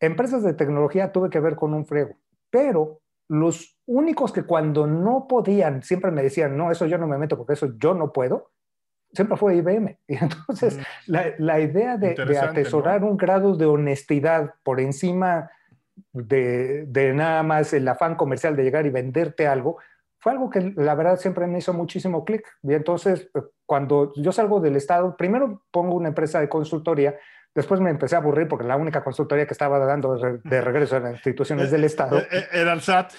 empresas 0.01 0.43
de 0.43 0.53
tecnología 0.53 1.13
tuve 1.13 1.29
que 1.29 1.39
ver 1.39 1.55
con 1.55 1.73
un 1.73 1.85
frego. 1.85 2.17
Pero 2.55 3.01
los 3.27 3.77
únicos 3.85 4.31
que 4.31 4.43
cuando 4.43 4.87
no 4.87 5.27
podían, 5.27 5.83
siempre 5.83 6.09
me 6.09 6.23
decían, 6.23 6.55
no, 6.55 6.71
eso 6.71 6.85
yo 6.85 6.97
no 6.97 7.05
me 7.05 7.17
meto 7.17 7.35
porque 7.35 7.51
eso 7.51 7.73
yo 7.77 7.93
no 7.93 8.13
puedo, 8.13 8.51
siempre 9.11 9.35
fue 9.35 9.57
IBM. 9.57 9.99
Y 10.07 10.15
entonces, 10.15 10.77
mm. 10.77 10.81
la, 11.07 11.33
la, 11.37 11.59
idea 11.59 11.97
de, 11.97 12.15
de 12.15 12.39
atesorar 12.39 13.03
un 13.03 13.17
grado 13.17 13.57
de 13.57 13.65
honestidad 13.65 14.53
por 14.63 14.79
encima 14.79 15.51
de, 16.13 17.11
nada 17.13 17.43
más 17.43 17.73
el 17.73 17.85
afán 17.89 18.15
comercial 18.15 18.55
de 18.55 18.63
llegar 18.63 18.85
y 18.85 18.89
venderte 18.89 19.47
algo, 19.47 19.75
fue 20.17 20.31
algo 20.31 20.49
que 20.49 20.73
la 20.77 20.95
verdad 20.95 21.19
siempre 21.19 21.45
me 21.47 21.57
hizo 21.57 21.73
muchísimo 21.73 22.23
clic. 22.23 22.47
Y 22.63 22.73
entonces, 22.73 23.29
eh, 23.35 23.41
cuando 23.65 24.13
yo 24.15 24.31
salgo 24.31 24.61
del 24.61 24.77
Estado, 24.77 25.17
primero 25.17 25.65
pongo 25.71 25.95
una 25.95 26.07
empresa 26.07 26.39
de 26.39 26.47
consultoría, 26.47 27.19
después 27.55 27.79
me 27.79 27.89
empecé 27.89 28.15
a 28.15 28.19
aburrir 28.19 28.47
porque 28.47 28.65
la 28.65 28.75
única 28.75 29.03
consultoría 29.03 29.47
que 29.47 29.53
estaba 29.53 29.79
dando 29.79 30.15
de 30.15 30.61
regreso 30.61 30.99
las 30.99 31.13
instituciones 31.13 31.71
del 31.71 31.85
Estado. 31.85 32.19
Eh, 32.19 32.27
eh, 32.31 32.45
era 32.53 32.73
el 32.73 32.81
SAT. 32.81 33.13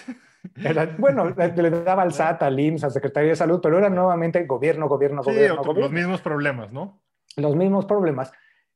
bueno, 0.99 1.33
le 1.35 1.69
daba 1.69 2.03
al 2.03 2.13
SAT, 2.13 2.43
al 2.43 2.59
IMSS, 2.59 2.83
a 2.85 2.89
Secretaría 2.91 3.31
de 3.31 3.35
Salud, 3.35 3.59
pero 3.61 3.77
era 3.77 3.89
nuevamente 3.89 4.45
gobierno, 4.45 4.87
gobierno, 4.87 5.23
gobierno, 5.23 5.57
gobierno. 5.57 5.81
Los 5.81 5.91
mismos 5.91 6.21
problemas, 6.21 6.71
¿no? 6.71 7.01
Los 7.35 7.55
mismos 7.55 7.85
problemas. 7.85 8.31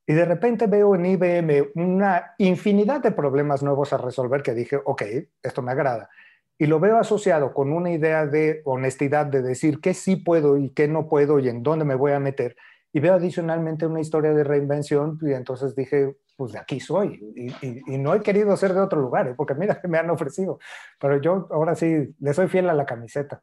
Y 0.08 0.14
de 0.14 0.26
repente 0.26 0.68
veo 0.68 0.96
en 0.96 1.06
IBM 1.06 1.72
una 1.76 2.34
infinidad 2.40 3.02
de 3.02 3.12
problemas 3.12 3.62
nuevos 3.62 3.94
a 3.94 3.98
resolver 3.98 4.42
que 4.42 4.54
dije, 4.54 4.80
ok, 4.84 5.04
esto 5.44 5.62
me 5.62 5.72
agrada. 5.72 6.10
Y 6.58 6.66
lo 6.66 6.80
veo 6.80 6.98
asociado 6.98 7.54
con 7.54 7.72
una 7.72 7.92
idea 7.92 8.26
de 8.26 8.62
honestidad, 8.66 9.28
de 9.28 9.42
decir 9.42 9.80
qué 9.80 9.94
sí 9.94 10.16
puedo 10.16 10.58
y 10.58 10.70
qué 10.72 10.88
no 10.88 11.08
puedo 11.08 11.40
y 11.40 11.50
en 11.50 11.64
dónde 11.64 11.86
me 11.86 11.96
voy 11.96 12.12
a 12.12 12.20
meter. 12.20 12.56
Y 12.94 13.00
veo 13.00 13.14
adicionalmente 13.14 13.86
una 13.86 14.02
historia 14.02 14.34
de 14.34 14.44
reinvención 14.44 15.18
y 15.22 15.32
entonces 15.32 15.76
dije, 15.76 16.16
pues 16.36 16.54
de 16.54 16.60
aquí 16.60 16.80
soy. 16.80 17.20
Y, 17.62 17.98
no 17.98 18.16
he 18.16 18.22
querido 18.22 18.58
ser 18.58 18.74
de 18.74 18.82
otro 18.82 19.00
lugar, 19.00 19.28
¿eh? 19.28 19.34
porque 19.36 19.54
mira 19.54 19.80
que 19.80 19.88
me 19.88 19.98
han 19.98 20.10
ofrecido. 20.10 20.60
Pero 21.00 21.22
yo 21.22 21.48
ahora 21.52 21.76
sí, 21.76 22.16
le 22.20 22.34
soy 22.34 22.48
fiel 22.48 22.70
a 22.70 22.74
la 22.74 22.86
camiseta. 22.86 23.40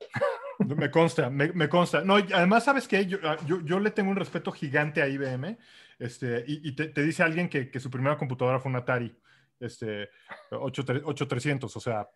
Me 0.59 0.91
consta, 0.91 1.31
me, 1.31 1.69
consta. 1.69 2.03
No, 2.03 2.17
además, 2.17 2.65
¿sabes 2.65 2.89
qué? 2.89 3.07
Yo, 3.07 3.19
yo, 3.47 3.61
yo, 3.61 3.79
le 3.79 3.93
tengo 3.93 4.11
un 4.11 4.17
respeto 4.17 4.51
gigante 4.51 5.01
a 5.01 5.07
IBM 5.07 5.57
este, 5.99 6.45
y, 6.47 6.75
te, 6.75 7.03
dice 7.03 7.23
alguien 7.23 7.49
que, 7.49 7.71
su 7.79 7.91
primera 7.91 8.17
computadora 8.17 8.59
fue 8.59 8.71
un 8.71 8.77
Atari 8.77 9.17
este, 9.61 10.11
8300, 10.51 11.77
o 11.77 11.81
sea, 11.81 12.09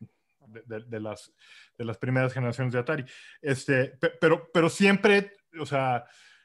de, 0.49 1.01
las, 1.01 1.33
de 1.79 1.85
las 1.85 1.99
primeras 1.99 2.33
generaciones 2.33 2.73
de 2.73 2.81
Atari. 2.81 3.05
Este, 3.41 3.97
pero, 4.21 4.51
pero 4.53 4.69
siempre, 4.69 5.35
o 5.61 5.67
sea, 5.67 6.05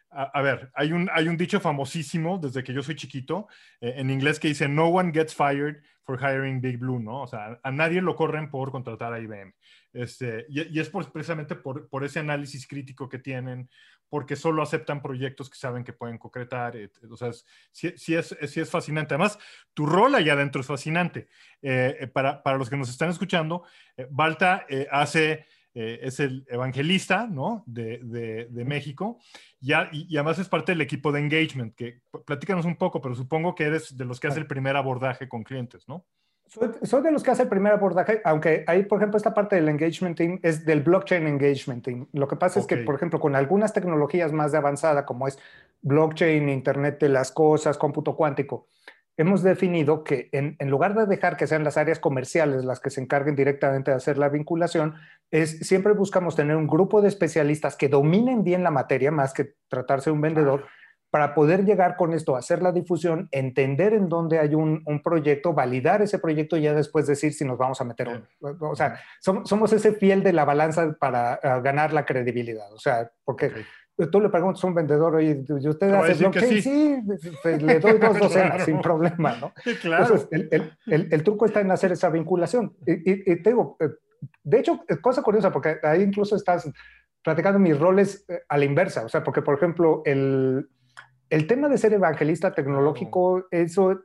a, 0.10 0.42
ver, 0.42 0.72
hay 0.74 0.94
un, 0.94 1.10
hay 1.14 1.28
un 1.28 1.38
dicho 1.38 1.60
famosísimo 1.60 2.38
desde 2.38 2.64
que 2.64 2.74
yo 2.74 2.82
soy 2.82 2.96
chiquito 2.96 3.48
eh, 3.82 3.96
en 3.98 4.10
inglés 4.10 4.40
que 4.40 4.48
dice, 4.48 4.68
no 4.68 4.88
one 4.88 5.12
gets 5.12 5.36
fired 5.36 5.78
for 6.04 6.18
hiring 6.18 6.62
Big 6.62 6.78
Blue, 6.78 7.00
¿no? 7.00 7.24
O 7.24 7.28
sea, 7.28 7.60
a 7.62 7.72
nadie 7.72 8.02
lo 8.02 8.16
corren 8.16 8.50
por 8.50 8.72
contratar 8.72 9.12
a 9.14 9.20
IBM. 9.20 9.54
Este, 9.92 10.46
y, 10.48 10.80
es 10.80 10.90
precisamente 10.90 11.56
por, 11.56 11.90
por, 11.90 12.06
ese 12.06 12.20
análisis 12.20 12.66
crítico 12.68 13.10
que 13.10 13.20
tienen, 13.20 13.70
porque 14.10 14.36
solo 14.36 14.62
aceptan 14.62 15.02
proyectos 15.02 15.50
que 15.50 15.58
saben 15.58 15.84
que 15.84 15.94
pueden 15.94 16.18
concretar. 16.18 16.76
o 17.10 17.18
sea, 17.18 17.32
sí, 17.72 17.88
es, 18.16 18.38
sí, 18.42 18.60
es, 18.62 18.70
fascinante. 18.70 19.16
Además, 19.16 19.38
tu 19.74 19.86
rol 19.86 20.16
allá 20.16 20.34
adentro 20.34 20.62
es 20.62 20.68
fascinante. 20.68 21.28
Eh, 21.62 21.98
eh, 22.00 22.08
para, 22.08 22.42
para, 22.42 22.58
los 22.58 22.70
que 22.70 22.78
nos 22.78 22.90
están 22.90 23.10
escuchando, 23.10 23.64
eh, 23.98 24.08
Balta 24.10 24.66
hace, 24.92 25.46
es 25.78 26.20
el 26.20 26.46
evangelista 26.50 27.28
¿no? 27.28 27.64
de, 27.66 28.00
de, 28.50 28.66
México 28.66 29.20
y, 29.60 29.74
y, 29.92 30.18
además 30.18 30.40
es 30.40 30.50
parte 30.50 30.72
del 30.72 30.82
equipo 30.82 31.12
de 31.12 31.20
engagement, 31.20 31.76
que 31.76 32.02
platícanos 32.26 32.66
un 32.66 32.78
poco, 32.78 33.02
pero 33.02 33.16
supongo 33.16 33.54
que 33.54 33.66
eres 33.66 33.96
de 33.96 34.06
los 34.06 34.20
que 34.20 34.28
hace 34.28 34.40
el 34.40 34.48
primer 34.48 34.76
abordaje 34.76 35.30
con 35.30 35.44
clientes, 35.44 35.88
¿no? 35.88 36.06
Soy, 36.48 37.02
de 37.02 37.12
los 37.12 37.24
que 37.24 37.32
hace 37.32 37.44
el 37.44 37.50
primer 37.50 37.74
abordaje, 37.74 38.22
aunque 38.24 38.64
ahí, 38.68 38.84
por 38.84 39.00
ejemplo, 39.00 39.18
esta 39.18 39.34
parte 39.34 39.58
del 39.58 39.68
engagement 39.68 40.16
team 40.16 40.40
es 40.44 40.66
del 40.66 40.82
blockchain 40.82 41.28
engagement 41.28 41.84
team. 41.84 42.08
Lo 42.14 42.28
que 42.28 42.38
pasa 42.38 42.62
es 42.62 42.66
que, 42.66 42.78
por 42.78 42.96
ejemplo, 42.96 43.20
con 43.20 43.36
algunas 43.36 43.74
tecnologías 43.74 44.32
más 44.32 44.54
de 44.54 44.60
avanzada, 44.60 45.06
como 45.06 45.28
es 45.28 45.38
blockchain, 45.82 46.48
Internet 46.48 47.00
de 47.02 47.10
las 47.10 47.34
cosas, 47.34 47.78
cómputo 47.78 48.16
cuántico, 48.16 48.68
hemos 49.18 49.44
definido 49.44 50.04
que 50.04 50.30
en, 50.32 50.56
en, 50.60 50.70
lugar 50.70 50.96
de 50.96 51.06
dejar 51.08 51.36
que 51.36 51.48
sean 51.48 51.64
las 51.64 51.78
áreas 51.78 52.00
comerciales 52.00 52.64
las 52.64 52.80
que 52.80 52.90
se 52.90 53.02
encarguen 53.02 53.36
directamente 53.36 53.92
de 53.92 53.98
hacer 53.98 54.18
la 54.18 54.30
vinculación, 54.30 54.96
es 55.32 55.60
siempre 55.60 55.94
buscamos 55.94 56.36
tener 56.36 56.56
un 56.56 56.68
grupo 56.68 57.02
de 57.02 57.08
especialistas 57.08 57.76
que 57.76 57.90
dominen 57.90 58.44
bien 58.44 58.64
la 58.64 58.72
materia, 58.72 59.12
más 59.12 59.34
que 59.34 59.56
tratarse 59.68 60.10
de 60.10 60.14
un 60.14 60.22
vendedor 60.22 60.66
para 61.10 61.34
poder 61.34 61.64
llegar 61.64 61.96
con 61.96 62.14
esto, 62.14 62.36
hacer 62.36 62.62
la 62.62 62.72
difusión, 62.72 63.30
entender 63.32 63.94
en 63.94 64.10
dónde 64.10 64.40
hay 64.40 64.54
un, 64.56 64.84
proyecto, 65.04 65.54
validar 65.54 66.02
ese 66.02 66.20
proyecto 66.20 66.58
y 66.58 66.64
ya 66.64 66.74
después 66.74 67.08
decir 67.08 67.34
si 67.34 67.46
nos 67.46 67.58
vamos 67.58 67.80
a 67.80 67.86
meter 67.86 68.10
o 68.42 68.72
O 68.72 68.76
sea, 68.76 69.00
somos, 69.22 69.72
ese 69.72 69.94
fiel 69.94 70.22
de 70.22 70.34
la 70.34 70.44
balanza 70.44 70.96
para 71.00 71.36
ah, 71.36 71.60
ganar 71.62 71.94
la 71.94 72.06
credibilidad. 72.06 72.72
O 72.74 72.80
sea, 72.80 73.10
porque 73.24 73.52
tú 74.12 74.22
le 74.22 74.30
preguntas 74.30 74.64
a 74.64 74.68
un 74.68 74.76
vendedor, 74.76 75.16
oye, 75.16 75.44
¿y 75.48 75.68
usted 75.68 75.92
hace 75.92 76.14
blockchain? 76.16 76.62
Sí, 76.62 77.02
pues, 77.42 77.62
le 77.62 77.80
doy 77.80 77.98
dos 78.00 78.20
docenas 78.20 78.64
sin 78.66 78.82
problema, 78.82 79.36
¿no? 79.38 79.54
claro. 79.82 80.04
Entonces, 80.04 80.28
el, 80.32 80.72
el, 80.86 81.08
el, 81.12 81.24
truco 81.24 81.46
está 81.46 81.62
en 81.62 81.72
hacer 81.72 81.92
esa 81.92 82.10
vinculación. 82.10 82.76
Y, 82.86 83.32
y, 83.32 83.42
te 83.42 83.50
digo, 83.50 83.76
eh, 83.80 83.90
de 84.44 84.60
hecho, 84.60 84.80
cosa 85.02 85.22
curiosa, 85.22 85.52
porque 85.52 85.78
ahí 85.84 86.04
incluso 86.04 86.36
estás 86.36 86.70
platicando 87.24 87.60
mis 87.60 87.78
roles 87.78 88.26
eh, 88.28 88.42
a 88.48 88.58
la 88.58 88.66
inversa. 88.66 89.06
O 89.06 89.10
sea, 89.10 89.24
porque, 89.24 89.42
por 89.42 89.56
ejemplo, 89.56 90.02
el 90.06 90.70
el 91.30 91.48
tema 91.48 91.68
de 91.70 91.78
ser 91.78 91.94
evangelista 91.94 92.54
tecnológico, 92.54 93.46
eso, 93.52 94.02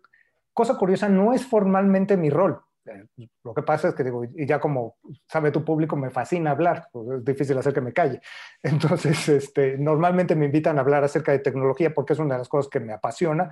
cosa 0.52 0.76
curiosa, 0.76 1.08
no 1.08 1.32
es 1.32 1.46
formalmente 1.46 2.16
mi 2.16 2.30
rol. 2.30 2.60
Eh, 2.86 3.28
lo 3.44 3.54
que 3.54 3.62
pasa 3.62 3.88
es 3.88 3.94
que 3.94 4.04
digo, 4.04 4.24
y 4.24 4.46
ya 4.46 4.60
como 4.60 4.96
sabe 5.28 5.50
tu 5.50 5.64
público, 5.64 5.96
me 5.96 6.10
fascina 6.10 6.50
hablar, 6.50 6.88
pues, 6.92 7.18
es 7.18 7.24
difícil 7.24 7.56
hacer 7.58 7.72
que 7.72 7.80
me 7.80 7.92
calle. 7.92 8.20
Entonces, 8.62 9.28
este, 9.28 9.78
normalmente 9.78 10.34
me 10.34 10.46
invitan 10.46 10.78
a 10.78 10.80
hablar 10.80 11.04
acerca 11.04 11.32
de 11.32 11.38
tecnología 11.38 11.94
porque 11.94 12.12
es 12.12 12.18
una 12.18 12.34
de 12.34 12.38
las 12.38 12.48
cosas 12.48 12.70
que 12.70 12.80
me 12.80 12.92
apasiona. 12.92 13.50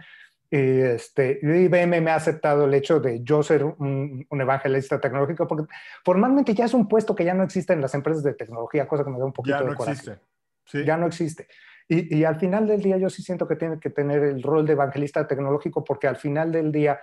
Y 0.52 0.80
este, 0.80 1.38
IBM 1.42 2.00
me 2.00 2.10
ha 2.10 2.16
aceptado 2.16 2.64
el 2.64 2.74
hecho 2.74 2.98
de 2.98 3.22
yo 3.22 3.40
ser 3.42 3.62
un, 3.62 4.26
evangelista 4.30 5.00
tecnológico 5.00 5.46
porque 5.46 5.72
formalmente 6.04 6.54
ya 6.54 6.64
es 6.64 6.74
un 6.74 6.88
puesto 6.88 7.14
que 7.14 7.24
ya 7.24 7.34
no 7.34 7.44
existe 7.44 7.72
en 7.72 7.80
las 7.80 7.94
empresas 7.94 8.24
de 8.24 8.34
tecnología, 8.34 8.88
cosa 8.88 9.04
que 9.04 9.10
me 9.10 9.18
da 9.20 9.26
un 9.26 9.32
poquito 9.32 9.56
ya 9.56 9.64
no 9.64 9.70
de 9.70 9.76
coraje. 9.76 9.92
Existe. 9.92 10.20
¿Sí? 10.64 10.84
Ya 10.84 10.96
no 10.96 11.06
existe. 11.06 11.46
Y, 11.92 12.22
al 12.22 12.38
final 12.38 12.68
del 12.68 12.80
día 12.80 12.98
yo 12.98 13.10
sí 13.10 13.20
siento 13.20 13.48
que 13.48 13.56
tiene 13.56 13.80
que 13.80 13.90
tener 13.90 14.22
el 14.22 14.44
rol 14.44 14.64
de 14.64 14.74
evangelista 14.74 15.26
tecnológico 15.26 15.82
porque 15.82 16.06
al 16.06 16.14
final 16.14 16.52
del 16.52 16.70
día 16.70 17.00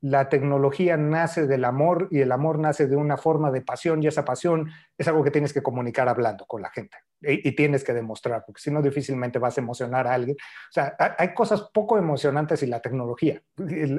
la 0.00 0.28
tecnología 0.28 0.96
nace 0.96 1.46
del 1.46 1.64
amor 1.64 2.08
y 2.10 2.20
el 2.20 2.32
amor 2.32 2.58
nace 2.58 2.86
de 2.86 2.96
una 2.96 3.16
forma 3.16 3.50
de 3.50 3.60
pasión 3.60 4.02
y 4.02 4.06
esa 4.06 4.24
pasión 4.24 4.70
es 4.96 5.06
algo 5.08 5.22
que 5.22 5.30
tienes 5.30 5.52
que 5.52 5.62
comunicar 5.62 6.08
hablando 6.08 6.46
con 6.46 6.62
la 6.62 6.70
gente 6.70 6.96
y, 7.20 7.54
tienes 7.54 7.84
que 7.84 7.92
demostrar 7.92 8.44
porque 8.46 8.62
si 8.62 8.70
no 8.70 8.80
difícilmente 8.80 9.38
vas 9.38 9.58
a 9.58 9.60
emocionar 9.60 10.06
a 10.06 10.14
alguien. 10.14 10.36
O 10.40 10.72
sea, 10.72 10.96
hay 11.18 11.34
cosas 11.34 11.68
poco 11.74 11.98
emocionantes 11.98 12.62
y 12.62 12.66
la 12.66 12.80
tecnología 12.80 13.42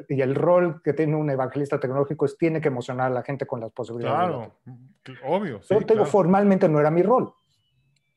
y 0.09 0.21
el, 0.21 0.35
rol 0.35 0.81
que 0.83 0.93
tiene 0.93 1.15
un 1.15 1.29
evangelista 1.29 1.79
tecnológico 1.79 2.25
es 2.25 2.35
tiene 2.37 2.61
que 2.61 2.69
emocionar 2.69 3.11
a 3.11 3.13
la 3.13 3.23
gente 3.23 3.45
con 3.45 3.59
las 3.59 3.71
posibilidades. 3.71 4.29
Claro, 4.29 4.55
obvio. 5.23 5.61
Yo 5.69 5.81
tengo 5.85 6.05
formalmente 6.05 6.67
no 6.67 6.79
era 6.79 6.89
mi 6.89 7.03
rol 7.03 7.33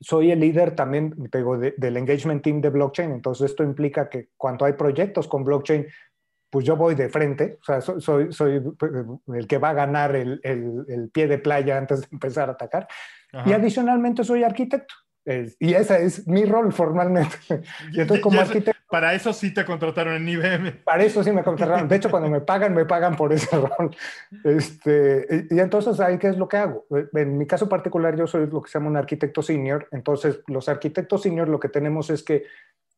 soy 0.00 0.30
el 0.30 0.40
líder 0.40 0.74
también 0.74 1.14
digo, 1.32 1.56
del 1.56 1.96
engagement 1.96 2.42
team 2.42 2.60
de 2.60 2.68
blockchain, 2.68 3.10
entonces 3.12 3.50
esto 3.50 3.62
implica 3.62 4.10
que 4.10 4.28
cuando 4.36 4.66
hay 4.66 4.74
proyectos 4.74 5.26
con 5.28 5.44
blockchain, 5.44 5.86
pues 6.54 6.64
yo 6.64 6.76
voy 6.76 6.94
de 6.94 7.08
frente, 7.08 7.58
o 7.60 7.64
sea, 7.64 7.80
soy, 7.80 8.32
soy, 8.32 8.62
el 9.34 9.46
que 9.48 9.58
va 9.58 9.70
a 9.70 9.72
ganar 9.72 10.14
el, 10.14 10.40
el, 10.44 11.10
pie 11.12 11.26
de 11.26 11.38
playa 11.38 11.76
antes 11.76 12.02
de 12.02 12.06
empezar 12.12 12.48
a 12.48 12.52
atacar. 12.52 12.86
Y 13.44 13.52
adicionalmente 13.52 14.22
soy 14.22 14.44
arquitecto 14.44 14.94
y 15.58 15.72
ese 15.72 16.04
es 16.04 16.26
mi 16.26 16.44
rol 16.44 16.72
formalmente. 16.72 17.36
Y 17.92 18.00
entonces, 18.00 18.22
como 18.22 18.40
arquitecto, 18.40 18.80
para 18.90 19.14
eso 19.14 19.32
sí 19.32 19.54
te 19.54 19.64
contrataron 19.64 20.14
en 20.14 20.28
IBM. 20.28 20.82
Para 20.84 21.04
eso 21.04 21.24
sí 21.24 21.32
me 21.32 21.42
contrataron. 21.42 21.88
De 21.88 21.96
hecho, 21.96 22.10
cuando 22.10 22.28
me 22.28 22.40
pagan, 22.40 22.74
me 22.74 22.84
pagan 22.84 23.16
por 23.16 23.32
ese 23.32 23.56
rol. 23.56 23.96
Este, 24.44 25.46
y, 25.50 25.58
entonces, 25.58 25.98
¿ahí 26.00 26.18
qué 26.18 26.28
es 26.28 26.36
lo 26.36 26.46
que 26.46 26.58
hago? 26.58 26.86
En 27.14 27.38
mi 27.38 27.46
caso 27.46 27.68
particular, 27.68 28.16
yo 28.16 28.26
soy 28.26 28.46
lo 28.46 28.62
que 28.62 28.70
se 28.70 28.78
llama 28.78 28.90
un 28.90 28.96
arquitecto 28.96 29.42
senior. 29.42 29.88
Entonces, 29.92 30.40
los 30.46 30.68
arquitectos 30.68 31.22
senior 31.22 31.48
lo 31.48 31.60
que 31.60 31.68
tenemos 31.68 32.10
es 32.10 32.22
que 32.22 32.44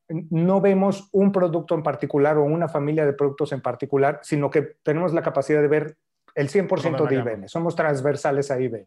no 0.09 0.61
vemos 0.61 1.09
un 1.13 1.33
producto 1.33 1.75
en 1.75 1.83
particular 1.83 2.39
o 2.39 2.45
una 2.45 2.69
familia 2.69 3.05
de 3.05 3.13
productos 3.13 3.53
en 3.53 3.61
particular, 3.61 4.21
sino 4.23 4.51
que 4.51 4.77
tenemos 4.83 5.13
la 5.13 5.23
capacidad 5.23 5.61
de 5.61 5.69
ver 5.69 5.97
el 6.35 6.49
100% 6.49 7.09
de 7.09 7.17
IBM. 7.17 7.49
Somos 7.49 7.75
transversales 7.75 8.51
a 8.51 8.61
IBM. 8.61 8.87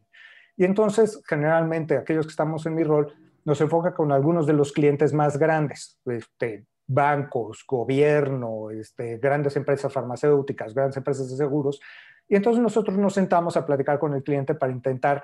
Y 0.55 0.65
entonces, 0.65 1.21
generalmente, 1.27 1.97
aquellos 1.97 2.25
que 2.25 2.31
estamos 2.31 2.65
en 2.65 2.75
mi 2.75 2.83
rol, 2.83 3.13
nos 3.45 3.59
enfoca 3.61 3.93
con 3.93 4.11
algunos 4.11 4.45
de 4.45 4.53
los 4.53 4.71
clientes 4.71 5.13
más 5.13 5.37
grandes, 5.37 5.99
este, 6.05 6.65
bancos, 6.85 7.63
gobierno, 7.67 8.69
este, 8.69 9.17
grandes 9.17 9.55
empresas 9.55 9.91
farmacéuticas, 9.91 10.73
grandes 10.73 10.97
empresas 10.97 11.29
de 11.29 11.37
seguros. 11.37 11.79
Y 12.27 12.35
entonces 12.35 12.61
nosotros 12.61 12.97
nos 12.97 13.13
sentamos 13.13 13.57
a 13.57 13.65
platicar 13.65 13.99
con 13.99 14.13
el 14.13 14.23
cliente 14.23 14.53
para 14.53 14.71
intentar 14.71 15.23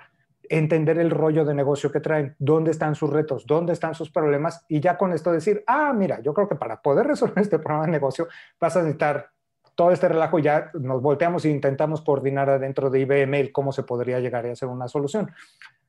entender 0.49 0.97
el 0.99 1.11
rollo 1.11 1.45
de 1.45 1.53
negocio 1.53 1.91
que 1.91 1.99
traen, 1.99 2.35
dónde 2.39 2.71
están 2.71 2.95
sus 2.95 3.09
retos, 3.09 3.45
dónde 3.45 3.73
están 3.73 3.95
sus 3.95 4.09
problemas 4.11 4.65
y 4.67 4.79
ya 4.79 4.97
con 4.97 5.13
esto 5.13 5.31
decir, 5.31 5.63
ah, 5.67 5.93
mira, 5.93 6.19
yo 6.21 6.33
creo 6.33 6.47
que 6.47 6.55
para 6.55 6.81
poder 6.81 7.07
resolver 7.07 7.39
este 7.41 7.59
problema 7.59 7.85
de 7.85 7.91
negocio 7.91 8.27
vas 8.59 8.75
a 8.75 8.79
necesitar 8.79 9.29
todo 9.75 9.91
este 9.91 10.07
relajo, 10.07 10.39
ya 10.39 10.71
nos 10.73 11.01
volteamos 11.01 11.43
e 11.43 11.49
intentamos 11.49 12.01
coordinar 12.01 12.49
adentro 12.49 12.89
de 12.89 13.01
IBM 13.01 13.51
cómo 13.51 13.73
se 13.73 13.83
podría 13.83 14.19
llegar 14.19 14.45
a 14.45 14.51
hacer 14.51 14.69
una 14.69 14.87
solución. 14.87 15.31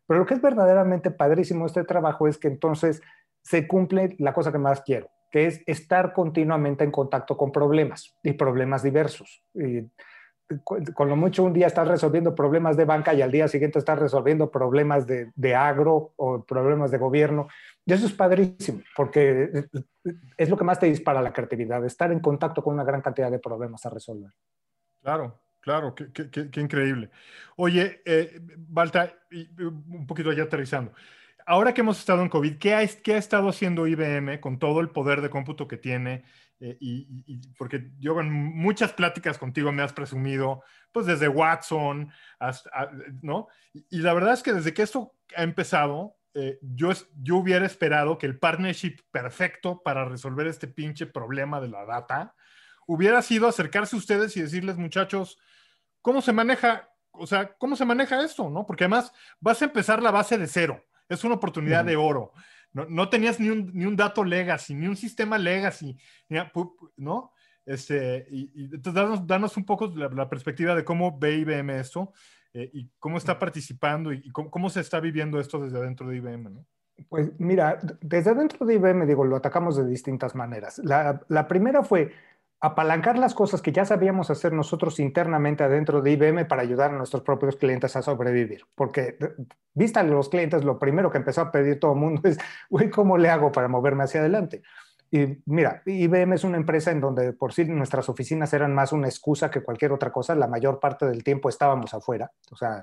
Pero 0.06 0.20
lo 0.20 0.26
que 0.26 0.34
es 0.34 0.42
verdaderamente 0.42 1.10
padrísimo 1.10 1.66
este 1.66 1.84
trabajo 1.84 2.26
es 2.26 2.36
que 2.38 2.48
entonces 2.48 3.02
se 3.42 3.68
cumple 3.68 4.16
la 4.18 4.32
cosa 4.32 4.50
que 4.50 4.58
más 4.58 4.80
quiero, 4.80 5.08
que 5.30 5.46
es 5.46 5.62
estar 5.66 6.12
continuamente 6.12 6.82
en 6.82 6.90
contacto 6.90 7.36
con 7.36 7.52
problemas 7.52 8.16
y 8.24 8.32
problemas 8.32 8.82
diversos. 8.82 9.44
Con 10.62 11.08
lo 11.08 11.16
mucho 11.16 11.42
un 11.42 11.52
día 11.52 11.66
estás 11.66 11.88
resolviendo 11.88 12.34
problemas 12.34 12.76
de 12.76 12.84
banca 12.84 13.12
y 13.14 13.22
al 13.22 13.32
día 13.32 13.48
siguiente 13.48 13.78
estás 13.78 13.98
resolviendo 13.98 14.50
problemas 14.50 15.06
de, 15.06 15.54
agro 15.54 16.12
o 16.16 16.44
problemas 16.44 16.90
de 16.90 16.98
gobierno. 16.98 17.48
Y 17.84 17.92
eso 17.92 18.06
es 18.06 18.12
padrísimo, 18.12 18.82
porque 18.96 19.66
es 20.36 20.48
lo 20.48 20.56
que 20.56 20.64
más 20.64 20.78
te 20.78 20.86
dispara 20.86 21.22
la 21.22 21.32
creatividad, 21.32 21.84
estar 21.84 22.12
en 22.12 22.20
contacto 22.20 22.62
con 22.62 22.74
una 22.74 22.84
gran 22.84 23.02
cantidad 23.02 23.30
de 23.30 23.38
problemas 23.38 23.84
a 23.86 23.90
resolver. 23.90 24.30
Claro, 25.02 25.40
Claro, 25.66 25.96
qué, 25.96 26.60
increíble. 26.60 27.10
Oye, 27.56 28.00
eh, 28.04 28.38
Balta, 28.56 29.12
un 29.58 30.06
poquito 30.06 30.32
ya 30.32 30.44
aterrizando. 30.44 30.92
Ahora 31.44 31.74
que 31.74 31.80
hemos 31.80 31.98
estado 31.98 32.22
en 32.22 32.28
COVID, 32.28 32.56
¿qué 32.58 32.72
ha, 32.72 32.86
qué 33.02 33.14
ha 33.14 33.18
estado 33.18 33.48
haciendo 33.48 33.88
IBM 33.88 34.38
con 34.38 34.60
todo 34.60 34.78
el 34.78 34.90
poder 34.90 35.22
de 35.22 35.28
cómputo 35.28 35.66
que 35.66 35.76
tiene? 35.76 36.22
Eh, 36.58 36.76
y, 36.80 37.40
porque 37.58 37.90
yo 37.98 38.18
en 38.20 38.32
muchas 38.32 38.92
pláticas 38.92 39.38
contigo 39.38 39.72
me 39.72 39.82
has 39.82 39.92
presumido, 39.92 40.62
pues 40.90 41.06
desde 41.06 41.28
Watson, 41.28 42.10
hasta, 42.38 42.90
¿no? 43.22 43.48
Y, 43.72 43.98
la 43.98 44.14
verdad 44.14 44.32
es 44.32 44.42
que 44.42 44.52
desde 44.52 44.72
que 44.72 44.82
esto 44.82 45.14
ha 45.36 45.42
empezado, 45.42 46.16
eh, 46.34 46.58
yo, 46.62 46.92
yo 47.22 47.36
hubiera 47.36 47.66
esperado 47.66 48.18
que 48.18 48.26
el 48.26 48.38
partnership 48.38 48.96
perfecto 49.10 49.82
para 49.82 50.04
resolver 50.06 50.46
este 50.46 50.68
pinche 50.68 51.06
problema 51.06 51.60
de 51.60 51.68
la 51.68 51.84
data 51.84 52.34
hubiera 52.86 53.20
sido 53.22 53.48
acercarse 53.48 53.96
a 53.96 53.98
ustedes 53.98 54.36
y 54.36 54.42
decirles, 54.42 54.76
muchachos, 54.76 55.38
¿cómo 56.00 56.22
se 56.22 56.32
maneja? 56.32 56.88
O 57.10 57.26
sea, 57.26 57.54
¿cómo 57.56 57.76
se 57.76 57.84
maneja 57.84 58.22
esto? 58.24 58.48
¿no? 58.48 58.64
Porque 58.64 58.84
además 58.84 59.12
vas 59.40 59.60
a 59.60 59.66
empezar 59.66 60.02
la 60.02 60.10
base 60.10 60.38
de 60.38 60.46
cero. 60.46 60.84
Es 61.08 61.24
una 61.24 61.34
oportunidad 61.34 61.84
de 61.84 61.96
oro. 61.96 62.32
No, 62.84 63.08
tenías 63.08 63.40
ni 63.40 63.48
un, 63.48 63.70
ni 63.72 63.86
un, 63.86 63.96
dato 63.96 64.22
legacy, 64.22 64.74
ni 64.74 64.86
un 64.86 64.96
sistema 64.96 65.38
legacy, 65.38 65.96
¿no? 66.96 67.32
Este, 67.64 68.26
y, 68.30 68.74
entonces 68.74 69.26
danos, 69.26 69.56
un 69.56 69.64
poco 69.64 69.86
la, 69.96 70.28
perspectiva 70.28 70.74
de 70.74 70.84
cómo 70.84 71.18
ve 71.18 71.36
IBM 71.36 71.70
esto 71.80 72.12
eh, 72.52 72.70
y 72.72 72.90
cómo 72.98 73.16
está 73.16 73.38
participando 73.38 74.12
y, 74.12 74.30
cómo, 74.30 74.68
se 74.68 74.80
está 74.80 75.00
viviendo 75.00 75.40
esto 75.40 75.58
desde 75.58 75.78
adentro 75.78 76.08
de 76.08 76.16
IBM, 76.16 76.50
¿no? 76.52 76.66
Pues 77.08 77.30
mira, 77.38 77.78
desde 78.00 78.30
adentro 78.30 78.66
de 78.66 78.74
IBM, 78.74 79.06
digo, 79.06 79.24
lo 79.24 79.36
atacamos 79.36 79.76
de 79.76 79.86
distintas 79.86 80.34
maneras. 80.34 80.78
La, 80.78 81.20
la 81.28 81.46
primera 81.46 81.82
fue 81.82 82.12
apalancar 82.66 83.18
las 83.18 83.34
cosas 83.34 83.62
que 83.62 83.72
ya 83.72 83.84
sabíamos 83.84 84.30
hacer 84.30 84.52
nosotros 84.52 84.98
internamente 85.00 85.64
adentro 85.64 86.02
de 86.02 86.12
IBM 86.12 86.46
para 86.46 86.62
ayudar 86.62 86.90
a 86.90 86.98
nuestros 86.98 87.22
propios 87.22 87.56
clientes 87.56 87.94
a 87.96 88.02
sobrevivir. 88.02 88.64
Porque, 88.74 89.16
vista 89.74 90.02
los 90.02 90.28
clientes, 90.28 90.64
lo 90.64 90.78
primero 90.78 91.10
que 91.10 91.18
empezó 91.18 91.42
a 91.42 91.52
pedir 91.52 91.78
todo 91.78 91.92
el 91.92 91.98
mundo 91.98 92.22
es, 92.24 92.38
güey, 92.68 92.90
¿cómo 92.90 93.18
le 93.18 93.30
hago 93.30 93.52
para 93.52 93.68
moverme 93.68 94.04
hacia 94.04 94.20
adelante? 94.20 94.62
Y 95.10 95.38
mira, 95.46 95.82
IBM 95.86 96.34
es 96.34 96.44
una 96.44 96.56
empresa 96.56 96.90
en 96.90 97.00
donde 97.00 97.32
por 97.32 97.52
sí 97.52 97.64
nuestras 97.66 98.08
oficinas 98.08 98.52
eran 98.52 98.74
más 98.74 98.92
una 98.92 99.06
excusa 99.06 99.50
que 99.50 99.62
cualquier 99.62 99.92
otra 99.92 100.10
cosa. 100.10 100.34
La 100.34 100.48
mayor 100.48 100.80
parte 100.80 101.06
del 101.06 101.22
tiempo 101.22 101.48
estábamos 101.48 101.94
afuera. 101.94 102.32
O 102.50 102.56
sea, 102.56 102.80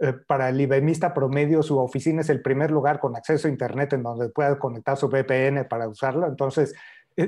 eh, 0.00 0.14
para 0.26 0.48
el 0.48 0.60
IBMista 0.60 1.14
promedio, 1.14 1.62
su 1.62 1.78
oficina 1.78 2.22
es 2.22 2.30
el 2.30 2.42
primer 2.42 2.70
lugar 2.70 2.98
con 2.98 3.14
acceso 3.14 3.46
a 3.46 3.50
Internet 3.50 3.92
en 3.92 4.02
donde 4.02 4.30
pueda 4.30 4.58
conectar 4.58 4.96
su 4.96 5.08
VPN 5.08 5.66
para 5.68 5.86
usarlo. 5.86 6.26
Entonces, 6.26 6.74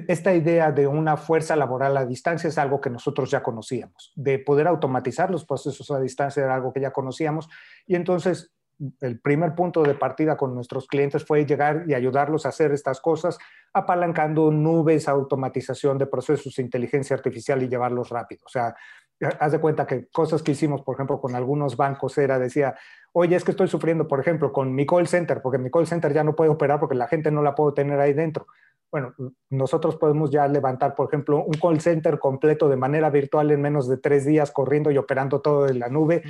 esta 0.08 0.34
idea 0.34 0.72
de 0.72 0.86
una 0.86 1.16
fuerza 1.16 1.56
laboral 1.56 1.96
a 1.96 2.06
distancia 2.06 2.48
es 2.48 2.58
algo 2.58 2.80
que 2.80 2.90
nosotros 2.90 3.30
ya 3.30 3.42
conocíamos. 3.42 4.12
De 4.16 4.38
poder 4.38 4.66
automatizar 4.66 5.30
los 5.30 5.44
procesos 5.44 5.90
a 5.90 6.00
distancia 6.00 6.42
era 6.42 6.54
algo 6.54 6.72
que 6.72 6.80
ya 6.80 6.92
conocíamos. 6.92 7.48
Y 7.86 7.96
entonces 7.96 8.52
el 9.00 9.20
primer 9.20 9.54
punto 9.54 9.82
de 9.82 9.94
partida 9.94 10.36
con 10.36 10.54
nuestros 10.54 10.86
clientes 10.86 11.24
fue 11.24 11.44
llegar 11.46 11.84
y 11.86 11.94
ayudarlos 11.94 12.46
a 12.46 12.48
hacer 12.48 12.72
estas 12.72 13.00
cosas, 13.00 13.38
apalancando 13.72 14.50
nubes, 14.50 15.08
automatización 15.08 15.98
de 15.98 16.06
procesos 16.06 16.58
inteligencia 16.58 17.14
artificial 17.14 17.62
y 17.62 17.68
llevarlos 17.68 18.08
rápido. 18.08 18.42
O 18.46 18.48
sea, 18.48 18.74
haz 19.38 19.52
de 19.52 19.60
cuenta 19.60 19.86
que 19.86 20.08
cosas 20.08 20.42
que 20.42 20.52
hicimos, 20.52 20.82
por 20.82 20.96
ejemplo, 20.96 21.20
con 21.20 21.36
algunos 21.36 21.76
bancos 21.76 22.18
era, 22.18 22.38
decía, 22.38 22.74
oye, 23.12 23.36
es 23.36 23.44
que 23.44 23.52
estoy 23.52 23.68
sufriendo, 23.68 24.08
por 24.08 24.18
ejemplo, 24.20 24.52
con 24.52 24.74
mi 24.74 24.84
call 24.84 25.06
center, 25.06 25.42
porque 25.42 25.58
mi 25.58 25.70
call 25.70 25.86
center 25.86 26.12
ya 26.12 26.24
no 26.24 26.34
puede 26.34 26.50
operar 26.50 26.80
porque 26.80 26.96
la 26.96 27.06
gente 27.06 27.30
no 27.30 27.42
la 27.42 27.54
puedo 27.54 27.74
tener 27.74 28.00
ahí 28.00 28.14
dentro 28.14 28.46
bueno, 28.92 29.14
nosotros 29.48 29.96
podemos 29.96 30.30
ya 30.30 30.46
levantar, 30.46 30.94
por 30.94 31.08
ejemplo, 31.08 31.42
un 31.42 31.54
call 31.54 31.80
center 31.80 32.18
completo 32.18 32.68
de 32.68 32.76
manera 32.76 33.08
virtual 33.08 33.50
en 33.50 33.62
menos 33.62 33.88
de 33.88 33.96
tres 33.96 34.26
días, 34.26 34.50
corriendo 34.50 34.90
y 34.90 34.98
operando 34.98 35.40
todo 35.40 35.66
en 35.66 35.78
la 35.78 35.88
nube, 35.88 36.22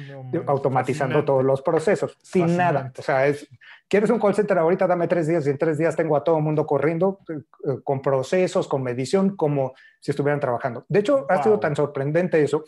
automatizando 0.46 1.24
todos 1.24 1.44
los 1.44 1.60
procesos, 1.60 2.16
sin 2.22 2.56
nada. 2.56 2.92
O 2.96 3.02
sea, 3.02 3.26
es, 3.26 3.48
¿quieres 3.88 4.10
un 4.10 4.20
call 4.20 4.36
center 4.36 4.56
ahorita? 4.58 4.86
Dame 4.86 5.08
tres 5.08 5.26
días 5.26 5.44
y 5.44 5.50
en 5.50 5.58
tres 5.58 5.76
días 5.76 5.96
tengo 5.96 6.16
a 6.16 6.22
todo 6.22 6.36
el 6.36 6.44
mundo 6.44 6.64
corriendo 6.64 7.18
eh, 7.28 7.40
eh, 7.64 7.78
con 7.82 8.00
procesos, 8.00 8.68
con 8.68 8.80
medición, 8.84 9.34
como 9.34 9.74
si 9.98 10.12
estuvieran 10.12 10.38
trabajando. 10.38 10.84
De 10.88 11.00
hecho, 11.00 11.26
ha 11.28 11.42
sido 11.42 11.58
tan 11.58 11.74
sorprendente 11.74 12.40
eso 12.44 12.64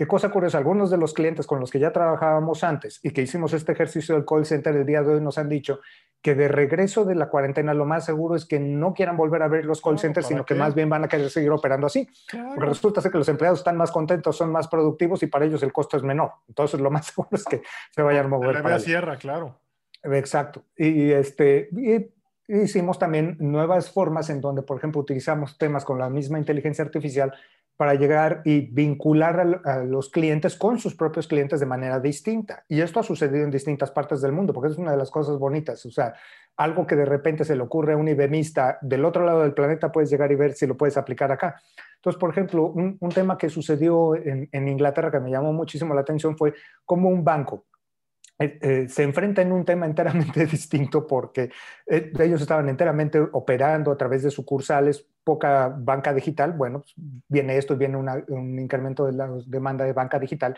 Qué 0.00 0.06
cosa 0.06 0.30
curiosa, 0.30 0.56
algunos 0.56 0.90
de 0.90 0.96
los 0.96 1.12
clientes 1.12 1.46
con 1.46 1.60
los 1.60 1.70
que 1.70 1.78
ya 1.78 1.92
trabajábamos 1.92 2.64
antes 2.64 3.00
y 3.02 3.10
que 3.10 3.20
hicimos 3.20 3.52
este 3.52 3.72
ejercicio 3.72 4.14
del 4.14 4.24
call 4.24 4.46
center 4.46 4.74
el 4.74 4.86
día 4.86 5.02
de 5.02 5.12
hoy 5.12 5.20
nos 5.20 5.36
han 5.36 5.50
dicho 5.50 5.80
que 6.22 6.34
de 6.34 6.48
regreso 6.48 7.04
de 7.04 7.14
la 7.14 7.28
cuarentena 7.28 7.74
lo 7.74 7.84
más 7.84 8.06
seguro 8.06 8.34
es 8.34 8.46
que 8.46 8.58
no 8.58 8.94
quieran 8.94 9.18
volver 9.18 9.42
a 9.42 9.48
ver 9.48 9.66
los 9.66 9.82
call 9.82 9.98
centers, 9.98 10.28
sino 10.28 10.46
que 10.46 10.54
más 10.54 10.74
bien 10.74 10.88
van 10.88 11.04
a 11.04 11.08
querer 11.08 11.28
seguir 11.28 11.50
operando 11.50 11.86
así. 11.86 12.08
Porque 12.32 12.64
resulta 12.64 13.02
ser 13.02 13.12
que 13.12 13.18
los 13.18 13.28
empleados 13.28 13.58
están 13.58 13.76
más 13.76 13.90
contentos, 13.90 14.38
son 14.38 14.50
más 14.50 14.68
productivos 14.68 15.22
y 15.22 15.26
para 15.26 15.44
ellos 15.44 15.62
el 15.62 15.70
costo 15.70 15.98
es 15.98 16.02
menor. 16.02 16.32
Entonces 16.48 16.80
lo 16.80 16.90
más 16.90 17.04
seguro 17.14 17.28
es 17.32 17.44
que 17.44 17.60
se 17.94 18.00
vayan 18.00 18.24
a 18.24 18.28
mover. 18.28 18.64
La 18.64 18.78
sierra, 18.78 19.18
claro. 19.18 19.60
Exacto. 20.02 20.64
Y, 20.78 21.10
este, 21.10 21.68
hicimos 22.48 22.98
también 22.98 23.36
nuevas 23.38 23.92
formas 23.92 24.30
en 24.30 24.40
donde, 24.40 24.62
por 24.62 24.78
ejemplo, 24.78 25.02
utilizamos 25.02 25.58
temas 25.58 25.84
con 25.84 25.98
la 25.98 26.08
misma 26.08 26.38
inteligencia 26.38 26.82
artificial 26.82 27.34
para 27.80 27.94
llegar 27.94 28.42
y 28.44 28.60
vincular 28.60 29.62
a, 29.64 29.78
los 29.84 30.10
clientes 30.10 30.54
con 30.54 30.78
sus 30.78 30.94
propios 30.94 31.26
clientes 31.26 31.60
de 31.60 31.64
manera 31.64 31.98
distinta. 31.98 32.62
Y 32.68 32.82
esto 32.82 33.00
ha 33.00 33.02
sucedido 33.02 33.42
en 33.42 33.50
distintas 33.50 33.90
partes 33.90 34.20
del 34.20 34.32
mundo, 34.32 34.52
porque 34.52 34.70
es 34.70 34.76
una 34.76 34.90
de 34.90 34.98
las 34.98 35.10
cosas 35.10 35.38
bonitas. 35.38 35.86
O 35.86 35.90
sea, 35.90 36.12
algo 36.58 36.86
que 36.86 36.94
de 36.94 37.06
repente 37.06 37.42
se 37.42 37.56
le 37.56 37.62
ocurre 37.62 37.94
a 37.94 37.96
un 37.96 38.06
IBMista 38.06 38.76
del 38.82 39.02
otro 39.06 39.24
lado 39.24 39.40
del 39.40 39.54
planeta, 39.54 39.90
puedes 39.90 40.10
llegar 40.10 40.30
y 40.30 40.34
ver 40.34 40.52
si 40.52 40.66
lo 40.66 40.76
puedes 40.76 40.98
aplicar 40.98 41.32
acá. 41.32 41.58
Entonces, 41.94 42.20
por 42.20 42.28
ejemplo, 42.28 42.66
un, 42.66 42.98
tema 43.14 43.38
que 43.38 43.48
sucedió 43.48 44.14
en, 44.14 44.46
en 44.52 44.68
Inglaterra 44.68 45.10
que 45.10 45.20
me 45.20 45.30
llamó 45.30 45.54
muchísimo 45.54 45.94
la 45.94 46.02
atención 46.02 46.36
fue 46.36 46.52
cómo 46.84 47.08
un 47.08 47.24
banco 47.24 47.64
eh, 48.40 48.58
eh, 48.62 48.88
se 48.88 49.02
enfrenta 49.02 49.42
en 49.42 49.52
un 49.52 49.66
tema 49.66 49.84
enteramente 49.84 50.46
distinto 50.46 51.06
porque 51.06 51.50
eh, 51.86 52.10
ellos 52.18 52.40
estaban 52.40 52.70
enteramente 52.70 53.20
operando 53.20 53.92
a 53.92 53.98
través 53.98 54.22
de 54.22 54.30
sucursales, 54.30 55.06
poca 55.22 55.68
banca 55.68 56.14
digital. 56.14 56.52
Bueno, 56.52 56.80
pues, 56.80 56.94
viene 57.28 57.58
esto, 57.58 57.76
viene 57.76 57.98
un 57.98 58.58
incremento 58.58 59.04
de 59.04 59.12
la 59.12 59.30
demanda 59.46 59.84
de 59.84 59.92
banca 59.92 60.18
digital, 60.18 60.56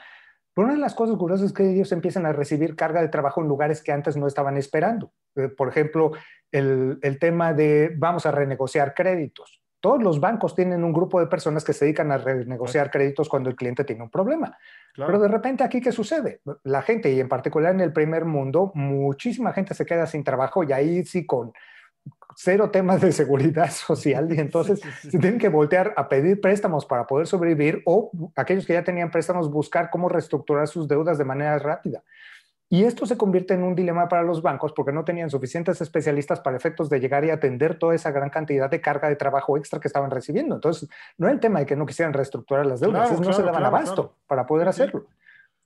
Pero 0.55 0.66
una 0.66 0.74
de 0.74 0.80
las 0.80 0.95
cosas 0.95 1.16
curiosas 1.16 1.47
es 1.47 1.53
que 1.53 1.68
ellos 1.68 1.91
empiezan 1.91 2.24
a 2.24 2.33
recibir 2.33 2.76
carga 2.76 3.03
de 3.03 3.09
trabajo 3.09 3.41
en 3.43 3.49
lugares 3.49 3.83
que 3.83 3.91
antes 3.91 4.16
no 4.16 4.28
estaban 4.28 4.57
esperando. 4.57 5.12
Por 5.57 5.68
ejemplo, 5.68 6.12
el 6.53 7.18
tema 7.20 7.53
de 7.53 7.93
vamos 7.97 8.26
a 8.26 8.30
renegociar 8.30 8.95
créditos. 8.95 9.61
Todos 9.83 10.01
los 10.01 10.20
bancos 10.20 10.55
tienen 10.55 10.85
un 10.85 10.93
grupo 10.93 11.18
de 11.18 11.26
personas 11.26 11.64
que 11.64 11.72
se 11.72 11.87
dedican 11.87 12.12
a 12.12 12.16
renegociar 12.16 12.89
créditos 12.89 13.28
cuando 13.28 13.51
el 13.51 13.57
cliente 13.57 13.83
tiene 13.83 14.05
un 14.05 14.11
problema. 14.11 14.57
Pero 14.95 15.18
de 15.18 15.26
repente 15.26 15.64
aquí, 15.64 15.80
¿qué 15.80 15.91
sucede? 15.91 16.41
La 16.62 16.83
gente, 16.83 17.12
y 17.12 17.18
en 17.18 17.28
particular 17.28 17.74
en 17.74 17.80
el 17.80 17.93
primer 17.93 18.24
mundo, 18.24 18.70
muchísima 18.76 19.53
gente 19.53 19.74
se 19.74 19.85
queda 19.85 20.07
sin 20.07 20.22
trabajo 20.22 20.62
y 20.62 20.70
ahí 20.72 21.05
sí 21.05 21.26
con 21.26 21.53
cero 22.37 22.70
temas 22.70 23.01
de 23.01 23.11
seguridad 23.11 23.70
social 23.72 24.33
y 24.33 24.39
entonces 24.39 24.80
se 25.01 25.18
tienen 25.18 25.41
que 25.41 25.49
voltear 25.49 25.93
a 25.97 26.09
pedir 26.09 26.41
préstamos 26.41 26.87
para 26.87 27.05
poder 27.05 27.26
sobrevivir 27.26 27.83
o 27.85 28.12
aquellos 28.37 28.64
que 28.64 28.74
ya 28.74 28.85
tenían 28.85 29.11
préstamos 29.11 29.51
buscar 29.51 29.91
cómo 29.91 30.09
reestructurar 30.09 30.68
sus 30.68 30.87
deudas 30.87 31.18
de 31.18 31.24
manera 31.24 31.59
rápida. 31.59 32.05
Y 32.73 32.85
esto 32.85 33.05
se 33.05 33.18
convierte 33.18 33.53
en 33.53 33.64
un 33.64 33.75
dilema 33.75 34.09
para 34.09 34.23
los 34.23 34.41
bancos 34.41 34.73
porque 34.73 34.93
no 34.93 35.05
tenían 35.05 35.29
suficientes 35.29 35.83
especialistas 35.83 36.41
para 36.41 36.57
efectos 36.57 36.89
de 36.89 37.01
llegar 37.01 37.23
y 37.23 37.29
atender 37.29 37.79
toda 37.79 37.95
esa 37.95 38.11
gran 38.12 38.31
cantidad 38.31 38.70
de 38.70 38.81
carga 38.81 39.11
de 39.11 39.16
trabajo 39.16 39.59
extra 39.59 39.79
que 39.79 39.89
estaban 39.89 40.11
recibiendo. 40.11 40.55
Entonces, 40.55 40.89
no 41.18 41.27
era 41.27 41.35
el 41.35 41.41
tema 41.41 41.59
de 41.59 41.66
que 41.66 41.77
no 41.77 41.85
quisieran 41.85 42.14
reestructurar 42.14 42.64
las 42.64 42.81
deudas, 42.81 43.20
no 43.20 43.31
se 43.35 43.43
daban 43.43 43.62
abasto 43.62 44.14
para 44.27 44.47
poder 44.47 44.68
hacerlo. 44.68 45.05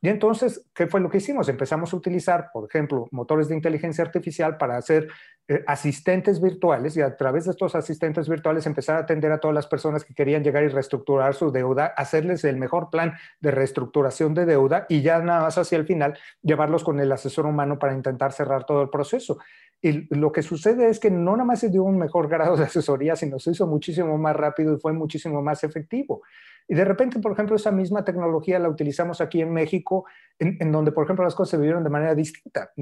Y 0.03 0.09
entonces, 0.09 0.65
¿qué 0.75 0.87
fue 0.87 1.01
lo 1.01 1.09
que 1.09 1.19
hicimos? 1.19 1.49
Empezamos 1.49 1.93
a 1.93 1.97
utilizar, 1.97 2.51
por 2.53 2.69
ejemplo, 2.69 3.09
motores 3.11 3.49
de 3.49 3.55
inteligencia 3.55 4.05
artificial 4.05 4.59
para 4.59 4.77
hacer 4.77 5.09
eh, 5.49 5.65
asistentes 5.67 6.41
virtuales 6.41 6.97
y 6.97 7.01
a 7.01 7.17
través 7.17 7.45
de 7.45 7.53
estos 7.53 7.75
asistentes 7.75 8.29
virtuales 8.29 8.67
empezar 8.67 8.97
a 8.97 9.01
atender 9.01 9.33
a 9.33 9.39
todas 9.39 9.55
las 9.55 9.67
personas 9.67 10.05
que 10.05 10.13
querían 10.13 10.45
llegar 10.45 10.65
y 10.65 10.69
reestructurar 10.69 11.35
su 11.35 11.51
deuda, 11.51 11.87
hacerles 11.87 12.45
el 12.45 12.57
mejor 12.57 12.91
plan 12.91 13.15
de 13.41 13.53
reestructuración 13.53 14.35
de 14.35 14.45
deuda 14.45 14.87
y 14.89 15.03
ya 15.03 15.19
nada 15.21 15.43
más 15.43 15.57
hacia 15.57 15.79
el 15.79 15.87
final 15.87 16.19
llevarlos 16.43 16.85
con 16.85 17.01
el 17.01 17.11
asesor 17.11 17.47
humano 17.47 17.79
para 17.79 17.95
intentar 17.95 18.33
cerrar 18.33 18.67
todo 18.67 18.83
el 18.83 18.91
proceso. 18.91 19.39
Y 19.81 20.13
lo 20.15 20.33
que 20.33 20.43
sucede 20.43 20.89
es 20.89 20.99
que 20.99 21.11
no 21.11 21.33
nada 21.33 21.45
más 21.45 21.61
se 21.61 21.71
dio 21.71 21.85
un 21.85 21.99
mejor 21.99 22.29
grado 22.29 22.57
de 22.57 22.65
asesoría, 22.65 23.17
sino 23.17 23.39
se 23.39 23.53
hizo 23.53 23.67
muchísimo 23.67 24.19
más 24.19 24.37
rápido 24.37 24.75
y 24.75 24.81
fue 24.81 24.93
muchísimo 24.93 25.43
más 25.43 25.65
efectivo. 25.65 26.23
Y 26.69 26.75
de 26.75 26.85
repente, 26.85 27.21
por 27.21 27.33
ejemplo, 27.33 27.57
esa 27.57 27.71
misma 27.71 28.05
tecnología 28.05 28.59
la 28.59 28.69
utilizamos 28.69 29.21
aquí 29.21 29.41
en 29.41 29.53
México, 29.53 30.07
en, 30.39 30.73
donde, 30.73 30.93
por 30.93 31.05
ejemplo, 31.05 31.25
las 31.25 31.35
cosas 31.35 31.51
se 31.51 31.57
vivieron 31.59 31.85
de 31.85 31.91
manera 31.91 32.15
distinta. 32.15 32.73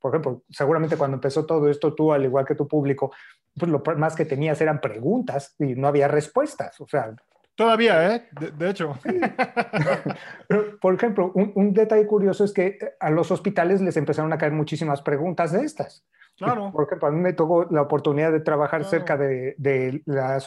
por 0.00 0.10
ejemplo, 0.10 0.44
seguramente 0.50 0.96
cuando 0.96 1.16
empezó 1.16 1.44
todo 1.44 1.68
esto, 1.68 1.94
tú, 1.94 2.12
al 2.12 2.24
igual 2.24 2.44
que 2.44 2.54
tu 2.54 2.68
público, 2.68 3.12
pues 3.58 3.70
lo 3.70 3.82
más 3.96 4.14
que 4.14 4.24
tenías 4.24 4.60
eran 4.60 4.80
preguntas 4.80 5.54
y 5.58 5.74
no 5.74 5.88
había 5.88 6.08
respuestas. 6.08 6.80
O 6.80 6.86
sea, 6.86 7.14
Todavía, 7.54 8.14
¿eh? 8.14 8.28
De, 8.56 8.70
hecho. 8.70 8.98
por 10.80 10.94
ejemplo, 10.94 11.32
un, 11.34 11.52
un, 11.54 11.74
detalle 11.74 12.06
curioso 12.06 12.44
es 12.44 12.52
que 12.52 12.78
a 12.98 13.10
los 13.10 13.30
hospitales 13.30 13.82
les 13.82 13.98
empezaron 13.98 14.32
a 14.32 14.38
caer 14.38 14.52
muchísimas 14.52 15.02
preguntas 15.02 15.52
de 15.52 15.62
estas. 15.62 16.06
Claro. 16.46 16.72
Por 16.72 16.84
ejemplo, 16.84 17.08
a 17.08 17.10
mí 17.10 17.20
me 17.20 17.32
tocó 17.32 17.66
la 17.70 17.82
oportunidad 17.82 18.32
de 18.32 18.40
trabajar 18.40 18.84
cerca 18.84 19.16
de, 19.16 19.54
de 19.58 20.02
la 20.06 20.38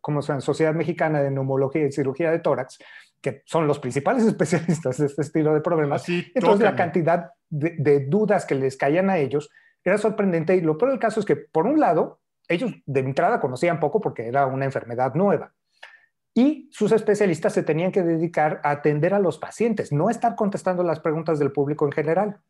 ¿cómo 0.00 0.22
se 0.22 0.28
llama? 0.28 0.40
Sociedad 0.40 0.74
Mexicana 0.74 1.22
de 1.22 1.30
Neumología 1.30 1.86
y 1.86 1.92
Cirugía 1.92 2.30
de 2.30 2.38
Tórax, 2.38 2.78
que 3.20 3.42
son 3.46 3.66
los 3.66 3.78
principales 3.78 4.24
especialistas 4.26 4.98
de 4.98 5.06
este 5.06 5.22
estilo 5.22 5.54
de 5.54 5.60
problemas. 5.60 6.08
Entonces, 6.08 6.64
la 6.64 6.76
cantidad 6.76 7.30
de, 7.48 7.74
de, 7.78 8.00
dudas 8.00 8.46
que 8.46 8.54
les 8.54 8.76
caían 8.76 9.10
a 9.10 9.18
ellos 9.18 9.50
era 9.84 9.98
sorprendente. 9.98 10.56
Y 10.56 10.60
lo 10.60 10.78
peor 10.78 10.90
del 10.90 11.00
caso 11.00 11.20
es 11.20 11.26
que, 11.26 11.36
por 11.36 11.66
un 11.66 11.78
lado, 11.78 12.20
ellos 12.48 12.72
de 12.86 13.00
entrada 13.00 13.40
conocían 13.40 13.80
poco 13.80 14.00
porque 14.00 14.26
era 14.26 14.46
una 14.46 14.64
enfermedad 14.64 15.14
nueva. 15.14 15.52
Y 16.34 16.68
sus 16.72 16.90
especialistas 16.90 17.52
se 17.52 17.62
tenían 17.62 17.92
que 17.92 18.02
dedicar 18.02 18.60
a 18.64 18.72
atender 18.72 19.14
a 19.14 19.20
los 19.20 19.38
pacientes, 19.38 19.92
no 19.92 20.10
estar 20.10 20.34
contestando 20.34 20.82
las 20.82 20.98
preguntas 20.98 21.38
del 21.38 21.52
público 21.52 21.86
en 21.86 21.92
general. 21.92 22.40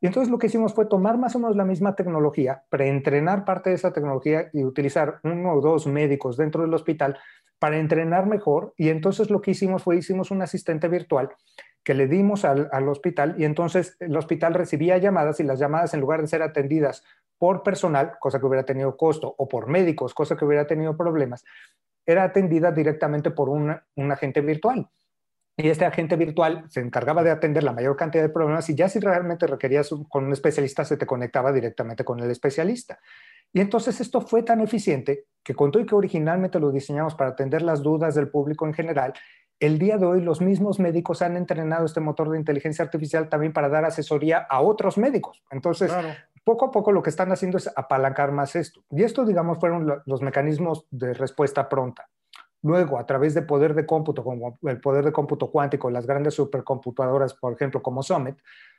Y 0.00 0.06
entonces 0.06 0.30
lo 0.30 0.38
que 0.38 0.46
hicimos 0.46 0.72
fue 0.72 0.86
tomar 0.86 1.18
más 1.18 1.36
o 1.36 1.38
menos 1.38 1.56
la 1.56 1.64
misma 1.64 1.94
tecnología, 1.94 2.64
preentrenar 2.70 3.44
parte 3.44 3.70
de 3.70 3.76
esa 3.76 3.92
tecnología 3.92 4.48
y 4.52 4.64
utilizar 4.64 5.20
uno 5.24 5.52
o 5.52 5.60
dos 5.60 5.86
médicos 5.86 6.38
dentro 6.38 6.62
del 6.62 6.72
hospital 6.72 7.18
para 7.58 7.78
entrenar 7.78 8.26
mejor. 8.26 8.72
Y 8.78 8.88
entonces 8.88 9.28
lo 9.28 9.42
que 9.42 9.50
hicimos 9.50 9.82
fue, 9.82 9.98
hicimos 9.98 10.30
un 10.30 10.40
asistente 10.40 10.88
virtual 10.88 11.30
que 11.84 11.94
le 11.94 12.06
dimos 12.06 12.44
al, 12.46 12.68
al 12.72 12.88
hospital 12.88 13.34
y 13.38 13.44
entonces 13.44 13.96
el 14.00 14.16
hospital 14.16 14.54
recibía 14.54 14.96
llamadas 14.96 15.40
y 15.40 15.44
las 15.44 15.58
llamadas 15.58 15.92
en 15.92 16.00
lugar 16.00 16.22
de 16.22 16.28
ser 16.28 16.42
atendidas 16.42 17.04
por 17.36 17.62
personal, 17.62 18.12
cosa 18.20 18.38
que 18.38 18.46
hubiera 18.46 18.64
tenido 18.64 18.96
costo, 18.96 19.34
o 19.36 19.48
por 19.48 19.66
médicos, 19.66 20.12
cosa 20.14 20.36
que 20.36 20.44
hubiera 20.44 20.66
tenido 20.66 20.96
problemas, 20.96 21.44
era 22.06 22.24
atendida 22.24 22.70
directamente 22.72 23.30
por 23.30 23.48
un 23.48 24.12
agente 24.12 24.40
virtual 24.40 24.88
y 25.62 25.68
este 25.68 25.84
agente 25.84 26.16
virtual 26.16 26.64
se 26.68 26.80
encargaba 26.80 27.22
de 27.22 27.30
atender 27.30 27.62
la 27.62 27.72
mayor 27.72 27.96
cantidad 27.96 28.22
de 28.22 28.28
problemas 28.30 28.68
y 28.70 28.74
ya 28.74 28.88
si 28.88 28.98
realmente 28.98 29.46
requerías 29.46 29.90
con 30.08 30.24
un 30.24 30.32
especialista 30.32 30.84
se 30.84 30.96
te 30.96 31.06
conectaba 31.06 31.52
directamente 31.52 32.04
con 32.04 32.20
el 32.20 32.30
especialista. 32.30 32.98
Y 33.52 33.60
entonces 33.60 34.00
esto 34.00 34.20
fue 34.20 34.42
tan 34.42 34.60
eficiente 34.60 35.24
que 35.42 35.54
con 35.54 35.70
todo 35.70 35.82
y 35.82 35.86
que 35.86 35.94
originalmente 35.94 36.60
lo 36.60 36.70
diseñamos 36.70 37.14
para 37.14 37.30
atender 37.30 37.62
las 37.62 37.82
dudas 37.82 38.14
del 38.14 38.28
público 38.28 38.66
en 38.66 38.74
general, 38.74 39.12
el 39.58 39.78
día 39.78 39.98
de 39.98 40.06
hoy 40.06 40.22
los 40.22 40.40
mismos 40.40 40.78
médicos 40.80 41.20
han 41.20 41.36
entrenado 41.36 41.84
este 41.84 42.00
motor 42.00 42.30
de 42.30 42.38
inteligencia 42.38 42.84
artificial 42.84 43.28
también 43.28 43.52
para 43.52 43.68
dar 43.68 43.84
asesoría 43.84 44.38
a 44.38 44.60
otros 44.62 44.96
médicos. 44.96 45.42
Entonces, 45.50 45.92
poco 46.44 46.66
a 46.66 46.70
poco 46.70 46.92
lo 46.92 47.02
que 47.02 47.10
están 47.10 47.30
haciendo 47.30 47.58
es 47.58 47.70
apalancar 47.76 48.32
más 48.32 48.56
esto. 48.56 48.82
Y 48.90 49.02
esto, 49.02 49.26
digamos, 49.26 49.58
fueron 49.58 50.02
los 50.06 50.22
mecanismos 50.22 50.86
de 50.90 51.12
respuesta 51.12 51.68
pronta. 51.68 52.08
Luego, 52.62 52.98
a 52.98 53.06
través 53.06 53.34
de 53.34 53.42
poder 53.42 53.74
de 53.74 53.86
cómputo, 53.86 54.22
como 54.22 54.58
el 54.62 54.80
poder 54.80 55.04
de 55.04 55.12
cómputo 55.12 55.50
cuántico, 55.50 55.90
las 55.90 56.06
grandes 56.06 56.34
supercomputadoras, 56.34 57.34
por 57.34 57.52
ejemplo, 57.54 57.82
como 57.82 58.02
Summit, 58.02 58.36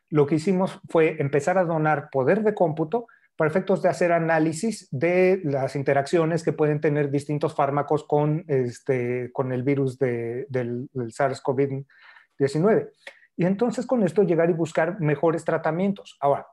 lo 0.10 0.28
que 0.28 0.36
hicimos 0.36 0.80
fue 0.90 1.16
empezar 1.20 1.58
a 1.58 1.64
donar 1.64 2.10
poder 2.12 2.44
de 2.44 2.54
cómputo 2.54 3.08
para 3.36 3.50
efectos 3.50 3.82
de 3.82 3.90
hacer 3.90 4.12
análisis 4.12 4.88
de 4.92 5.42
las 5.44 5.76
interacciones 5.76 6.44
que 6.44 6.54
pueden 6.54 6.80
tener 6.80 7.10
distintos 7.10 7.56
fármacos 7.56 8.04
con, 8.04 8.44
este, 8.48 9.32
con 9.32 9.52
el 9.52 9.64
virus 9.64 9.98
del, 9.98 10.46
del 10.50 10.90
SARS-CoV-19. 10.94 12.90
Y 13.38 13.46
entonces 13.46 13.88
con 13.88 14.04
esto 14.04 14.22
llegar 14.22 14.52
y 14.52 14.54
buscar 14.54 15.00
mejores 15.00 15.44
tratamientos. 15.44 16.18
Ahora, 16.20 16.46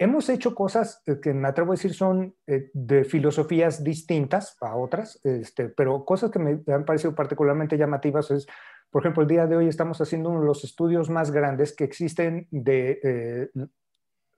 hemos 0.00 0.30
hecho 0.30 0.54
cosas 0.54 1.02
eh, 1.06 1.20
que 1.20 1.34
me 1.34 1.46
atrevo 1.46 1.72
a 1.72 1.74
decir 1.74 1.92
son 1.92 2.34
eh, 2.46 2.70
de 2.72 3.04
filosofías 3.04 3.84
distintas 3.84 4.56
a 4.62 4.74
otras, 4.74 5.20
este, 5.24 5.68
pero 5.68 6.04
cosas 6.06 6.30
que 6.30 6.38
me 6.38 6.62
han 6.66 6.86
parecido 6.86 7.14
particularmente 7.14 7.76
llamativas 7.76 8.30
es, 8.30 8.46
por 8.90 9.02
ejemplo, 9.02 9.22
el 9.22 9.28
día 9.28 9.46
de 9.46 9.56
hoy 9.56 9.68
estamos 9.68 10.00
haciendo 10.00 10.30
uno 10.30 10.40
de 10.40 10.46
los 10.46 10.64
estudios 10.64 11.10
más 11.10 11.30
grandes 11.30 11.76
que 11.76 11.84
existen 11.84 12.48
de... 12.50 12.98
Eh, 13.04 13.50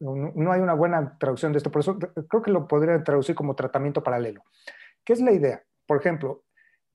no 0.00 0.50
hay 0.50 0.60
una 0.60 0.74
buena 0.74 1.16
traducción 1.16 1.52
de 1.52 1.58
esto, 1.58 1.70
por 1.70 1.80
eso 1.80 1.96
creo 1.96 2.42
que 2.42 2.50
lo 2.50 2.66
podría 2.66 3.04
traducir 3.04 3.36
como 3.36 3.54
tratamiento 3.54 4.02
paralelo. 4.02 4.42
¿Qué 5.04 5.12
es 5.12 5.20
la 5.20 5.30
idea? 5.30 5.62
Por 5.86 5.98
ejemplo, 5.98 6.42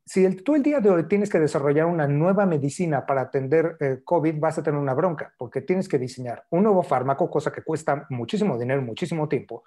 si 0.08 0.24
el, 0.24 0.42
tú 0.42 0.56
el 0.56 0.64
día 0.64 0.80
de 0.80 0.90
hoy 0.90 1.04
tienes 1.04 1.30
que 1.30 1.38
desarrollar 1.38 1.86
una 1.86 2.08
nueva 2.08 2.46
medicina 2.46 3.06
para 3.06 3.22
atender 3.22 3.76
eh, 3.82 4.00
COVID, 4.06 4.40
vas 4.40 4.58
a 4.58 4.64
tener 4.64 4.80
una 4.80 4.94
bronca, 4.94 5.34
porque 5.38 5.62
tienes 5.62 5.90
que 5.90 6.00
diseñar 6.00 6.46
un 6.50 6.64
nuevo 6.64 6.82
fármaco, 6.82 7.30
cosa 7.30 7.52
que 7.52 7.62
cuesta 7.62 8.08
muchísimo 8.10 8.58
dinero, 8.58 8.82
muchísimo 8.82 9.28
tiempo. 9.28 9.66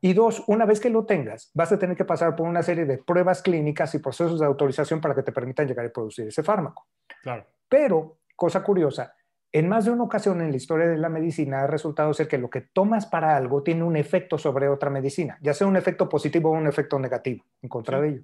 Y 0.00 0.12
dos, 0.12 0.44
una 0.46 0.64
vez 0.64 0.78
que 0.78 0.90
lo 0.90 1.06
tengas, 1.06 1.50
vas 1.54 1.72
a 1.72 1.78
tener 1.78 1.96
que 1.96 2.04
pasar 2.04 2.36
por 2.36 2.46
una 2.46 2.62
serie 2.62 2.84
de 2.84 2.98
pruebas 2.98 3.42
clínicas 3.42 3.92
y 3.96 3.98
procesos 3.98 4.38
de 4.38 4.46
autorización 4.46 5.00
para 5.00 5.14
que 5.14 5.24
te 5.24 5.32
permitan 5.32 5.66
llegar 5.66 5.86
a 5.86 5.92
producir 5.92 6.28
ese 6.28 6.44
fármaco. 6.44 6.86
Claro. 7.22 7.44
Pero, 7.68 8.18
cosa 8.36 8.62
curiosa, 8.62 9.14
en 9.50 9.68
más 9.68 9.86
de 9.86 9.90
una 9.90 10.04
ocasión 10.04 10.40
en 10.40 10.50
la 10.50 10.56
historia 10.56 10.86
de 10.86 10.98
la 10.98 11.08
medicina 11.08 11.62
ha 11.62 11.66
resultado 11.66 12.14
ser 12.14 12.28
que 12.28 12.38
lo 12.38 12.48
que 12.48 12.60
tomas 12.60 13.06
para 13.06 13.36
algo 13.36 13.64
tiene 13.64 13.82
un 13.82 13.96
efecto 13.96 14.38
sobre 14.38 14.68
otra 14.68 14.90
medicina, 14.90 15.36
ya 15.40 15.52
sea 15.52 15.66
un 15.66 15.76
efecto 15.76 16.08
positivo 16.08 16.50
o 16.50 16.52
un 16.52 16.68
efecto 16.68 16.98
negativo 16.98 17.44
en 17.60 17.68
contra 17.68 18.00
de 18.00 18.08
ello. 18.08 18.22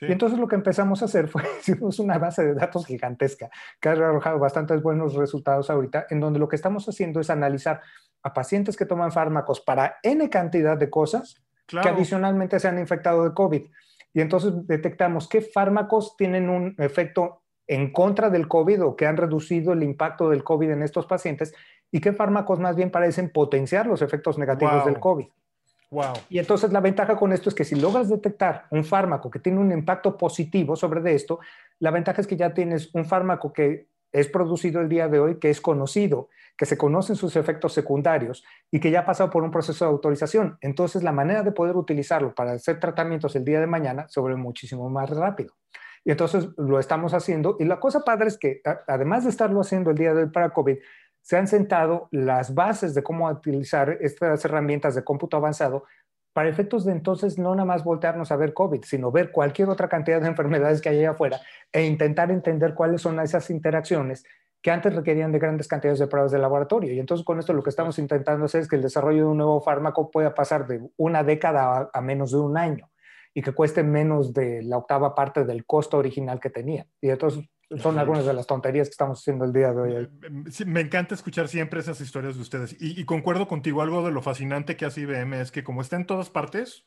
Y 0.00 0.12
entonces 0.12 0.38
lo 0.38 0.48
que 0.48 0.56
empezamos 0.56 1.02
a 1.02 1.04
hacer 1.04 1.28
fue, 1.28 1.42
hicimos 1.60 1.98
una 1.98 2.18
base 2.18 2.44
de 2.44 2.54
datos 2.54 2.86
gigantesca 2.86 3.50
que 3.80 3.88
ha 3.88 3.92
arrojado 3.92 4.38
bastantes 4.38 4.82
buenos 4.82 5.14
resultados 5.14 5.68
ahorita, 5.70 6.06
en 6.10 6.20
donde 6.20 6.38
lo 6.38 6.48
que 6.48 6.56
estamos 6.56 6.88
haciendo 6.88 7.20
es 7.20 7.30
analizar 7.30 7.80
a 8.22 8.32
pacientes 8.32 8.76
que 8.76 8.86
toman 8.86 9.12
fármacos 9.12 9.60
para 9.60 9.96
N 10.02 10.28
cantidad 10.30 10.76
de 10.76 10.90
cosas 10.90 11.42
que 11.66 11.88
adicionalmente 11.88 12.58
se 12.58 12.68
han 12.68 12.78
infectado 12.78 13.24
de 13.24 13.34
COVID. 13.34 13.62
Y 14.12 14.20
entonces 14.20 14.52
detectamos 14.66 15.28
qué 15.28 15.40
fármacos 15.40 16.16
tienen 16.16 16.48
un 16.48 16.74
efecto 16.78 17.42
en 17.66 17.92
contra 17.92 18.30
del 18.30 18.48
COVID 18.48 18.84
o 18.84 18.96
que 18.96 19.06
han 19.06 19.16
reducido 19.16 19.72
el 19.72 19.84
impacto 19.84 20.28
del 20.28 20.42
COVID 20.42 20.70
en 20.70 20.82
estos 20.82 21.06
pacientes 21.06 21.54
y 21.92 22.00
qué 22.00 22.12
fármacos 22.12 22.58
más 22.58 22.74
bien 22.74 22.90
parecen 22.90 23.30
potenciar 23.30 23.86
los 23.86 24.02
efectos 24.02 24.38
negativos 24.38 24.84
del 24.84 24.98
COVID. 24.98 25.26
Y 26.28 26.38
entonces 26.38 26.72
la 26.72 26.80
ventaja 26.80 27.16
con 27.16 27.32
esto 27.32 27.48
es 27.48 27.54
que 27.54 27.64
si 27.64 27.74
logras 27.74 28.08
detectar 28.08 28.66
un 28.70 28.84
fármaco 28.84 29.28
que 29.28 29.40
tiene 29.40 29.58
un 29.58 29.72
impacto 29.72 30.16
positivo 30.16 30.76
sobre 30.76 31.14
esto, 31.14 31.40
la 31.80 31.90
ventaja 31.90 32.20
es 32.20 32.26
que 32.28 32.36
ya 32.36 32.54
tienes 32.54 32.94
un 32.94 33.04
fármaco 33.04 33.52
que 33.52 33.88
es 34.12 34.28
producido 34.28 34.80
el 34.80 34.88
día 34.88 35.08
de 35.08 35.18
hoy, 35.20 35.38
que 35.38 35.50
es 35.50 35.60
conocido, 35.60 36.28
que 36.56 36.66
se 36.66 36.76
conocen 36.76 37.16
sus 37.16 37.36
efectos 37.36 37.72
secundarios 37.72 38.44
y 38.70 38.80
que 38.80 38.90
ya 38.90 39.00
ha 39.00 39.04
pasado 39.04 39.30
por 39.30 39.42
un 39.42 39.50
proceso 39.50 39.84
de 39.84 39.90
autorización. 39.90 40.58
Entonces 40.60 41.02
la 41.02 41.12
manera 41.12 41.42
de 41.42 41.52
poder 41.52 41.76
utilizarlo 41.76 42.34
para 42.34 42.52
hacer 42.52 42.78
tratamientos 42.78 43.34
el 43.34 43.44
día 43.44 43.60
de 43.60 43.66
mañana 43.66 44.06
se 44.08 44.20
vuelve 44.20 44.36
muchísimo 44.36 44.88
más 44.90 45.10
rápido. 45.10 45.54
Y 46.04 46.12
entonces 46.12 46.48
lo 46.56 46.78
estamos 46.78 47.14
haciendo. 47.14 47.56
Y 47.58 47.64
la 47.64 47.78
cosa 47.78 48.00
padre 48.04 48.28
es 48.28 48.38
que 48.38 48.62
además 48.86 49.24
de 49.24 49.30
estarlo 49.30 49.60
haciendo 49.60 49.90
el 49.90 49.96
día 49.96 50.14
de 50.14 50.22
hoy 50.24 50.30
para 50.30 50.50
COVID, 50.50 50.78
se 51.22 51.36
han 51.36 51.46
sentado 51.46 52.08
las 52.10 52.54
bases 52.54 52.94
de 52.94 53.02
cómo 53.02 53.28
utilizar 53.28 53.98
estas 54.00 54.44
herramientas 54.44 54.94
de 54.94 55.04
cómputo 55.04 55.36
avanzado 55.36 55.84
para 56.32 56.48
efectos 56.48 56.84
de 56.84 56.92
entonces 56.92 57.38
no 57.38 57.54
nada 57.54 57.66
más 57.66 57.84
voltearnos 57.84 58.30
a 58.30 58.36
ver 58.36 58.54
COVID, 58.54 58.82
sino 58.84 59.10
ver 59.10 59.32
cualquier 59.32 59.68
otra 59.68 59.88
cantidad 59.88 60.20
de 60.20 60.28
enfermedades 60.28 60.80
que 60.80 60.88
hay 60.88 60.98
allá 60.98 61.10
afuera 61.10 61.40
e 61.72 61.84
intentar 61.84 62.30
entender 62.30 62.74
cuáles 62.74 63.02
son 63.02 63.18
esas 63.20 63.50
interacciones 63.50 64.24
que 64.62 64.70
antes 64.70 64.94
requerían 64.94 65.32
de 65.32 65.38
grandes 65.38 65.68
cantidades 65.68 65.98
de 65.98 66.06
pruebas 66.06 66.32
de 66.32 66.38
laboratorio. 66.38 66.92
Y 66.92 66.98
entonces 66.98 67.24
con 67.24 67.38
esto 67.38 67.52
lo 67.52 67.62
que 67.62 67.70
estamos 67.70 67.98
intentando 67.98 68.44
hacer 68.44 68.60
es 68.60 68.68
que 68.68 68.76
el 68.76 68.82
desarrollo 68.82 69.24
de 69.24 69.30
un 69.30 69.38
nuevo 69.38 69.60
fármaco 69.60 70.10
pueda 70.10 70.34
pasar 70.34 70.66
de 70.66 70.86
una 70.96 71.24
década 71.24 71.90
a, 71.92 72.00
menos 72.00 72.32
de 72.32 72.38
un 72.38 72.58
año 72.58 72.90
y 73.32 73.42
que 73.42 73.52
cueste 73.52 73.82
menos 73.82 74.34
de 74.34 74.62
la 74.62 74.76
octava 74.76 75.14
parte 75.14 75.44
del 75.44 75.64
costo 75.64 75.96
original 75.96 76.40
que 76.40 76.50
tenía. 76.50 76.86
Y 77.00 77.08
entonces 77.08 77.48
son 77.78 77.98
algunas 77.98 78.26
de 78.26 78.32
las 78.32 78.46
tonterías 78.46 78.88
que 78.88 78.92
estamos 78.92 79.20
haciendo 79.20 79.44
el 79.44 79.52
día 79.52 79.72
de 79.72 79.80
hoy. 79.80 80.08
me 80.66 80.80
encanta 80.80 81.14
escuchar 81.14 81.48
siempre 81.48 81.80
esas 81.80 82.00
historias 82.00 82.36
de 82.36 82.42
ustedes. 82.42 82.76
Y, 82.80 83.00
y, 83.00 83.04
concuerdo 83.04 83.46
contigo, 83.46 83.82
algo 83.82 84.04
de 84.04 84.12
lo 84.12 84.22
fascinante 84.22 84.76
que 84.76 84.84
hace 84.84 85.02
IBM 85.02 85.40
es 85.40 85.52
que 85.52 85.62
como 85.62 85.80
está 85.80 85.96
en 85.96 86.06
todas 86.06 86.30
partes, 86.30 86.84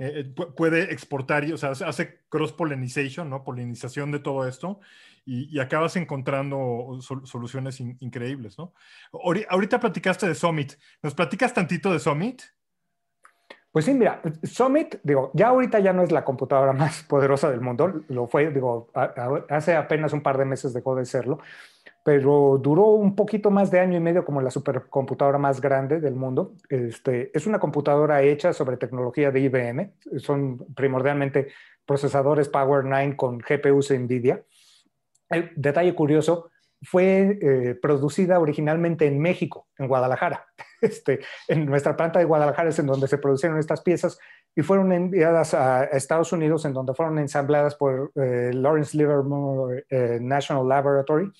eh, 0.00 0.20
eh, 0.20 0.24
puede 0.24 0.94
exportar, 0.94 1.44
y, 1.44 1.52
o 1.52 1.58
sea, 1.58 1.72
hace 1.72 2.22
cross-pollinization, 2.30 3.28
¿no? 3.28 3.44
Polinización 3.44 4.10
de 4.10 4.18
todo 4.18 4.48
esto 4.48 4.80
y, 5.26 5.58
acabas 5.60 5.94
encontrando 5.96 6.98
soluciones 7.24 7.80
increíbles, 7.80 8.56
¿no? 8.58 8.72
Ahorita 9.12 9.78
platicaste 9.78 10.26
de 10.26 10.34
Summit. 10.34 10.72
¿Nos 11.02 11.14
platicas 11.14 11.52
tantito 11.52 11.92
de 11.92 11.98
Summit? 11.98 12.40
Pues 13.72 13.84
sí, 13.84 13.94
mira, 13.94 14.20
Summit, 14.42 14.96
digo, 15.04 15.30
ya 15.32 15.48
ahorita 15.48 15.78
ya 15.78 15.92
no 15.92 16.02
es 16.02 16.10
la 16.10 16.24
computadora 16.24 16.72
más 16.74 17.02
poderosa 17.04 17.50
del 17.50 17.60
mundo, 17.60 18.02
lo 18.08 18.26
fue, 18.26 18.50
digo, 18.50 18.90
hace 19.48 19.76
apenas 19.76 20.12
un 20.12 20.22
par 20.22 20.38
de 20.38 20.44
meses 20.44 20.72
dejó 20.72 20.96
de 20.96 21.04
serlo, 21.04 21.38
pero 22.02 22.58
duró 22.60 22.86
un 22.86 23.14
poquito 23.14 23.50
más 23.50 23.70
de 23.70 23.78
año 23.78 23.96
y 23.96 24.00
medio 24.00 24.24
como 24.24 24.40
la 24.40 24.50
supercomputadora 24.50 25.38
más 25.38 25.60
grande 25.60 26.00
del 26.00 26.14
mundo. 26.14 26.54
Este, 26.68 27.30
es 27.36 27.46
una 27.46 27.58
computadora 27.58 28.22
hecha 28.22 28.52
sobre 28.52 28.76
tecnología 28.76 29.30
de 29.30 29.40
IBM, 29.40 29.92
son 30.18 30.58
primordialmente 30.74 31.48
procesadores 31.86 32.48
Power 32.48 32.84
9 32.84 33.16
con 33.16 33.38
GPUs 33.38 33.90
NVIDIA. 33.90 34.42
El 35.28 35.52
detalle 35.54 35.94
curioso, 35.94 36.50
fue 36.82 37.38
eh, 37.40 37.74
producida 37.80 38.38
originalmente 38.38 39.06
en 39.06 39.18
México, 39.18 39.68
en 39.78 39.88
Guadalajara. 39.88 40.46
Este, 40.82 41.20
en 41.46 41.66
nuestra 41.66 41.94
planta 41.94 42.20
de 42.20 42.24
Guadalajara 42.24 42.70
es 42.70 42.78
en 42.78 42.86
donde 42.86 43.06
se 43.06 43.18
produjeron 43.18 43.58
estas 43.58 43.82
piezas 43.82 44.18
y 44.56 44.62
fueron 44.62 44.92
enviadas 44.92 45.52
a 45.52 45.84
Estados 45.84 46.32
Unidos, 46.32 46.64
en 46.64 46.72
donde 46.72 46.94
fueron 46.94 47.18
ensambladas 47.18 47.74
por 47.74 48.10
eh, 48.14 48.50
Lawrence 48.54 48.96
Livermore 48.96 49.84
eh, 49.90 50.18
National 50.22 50.66
Laboratory 50.66 51.30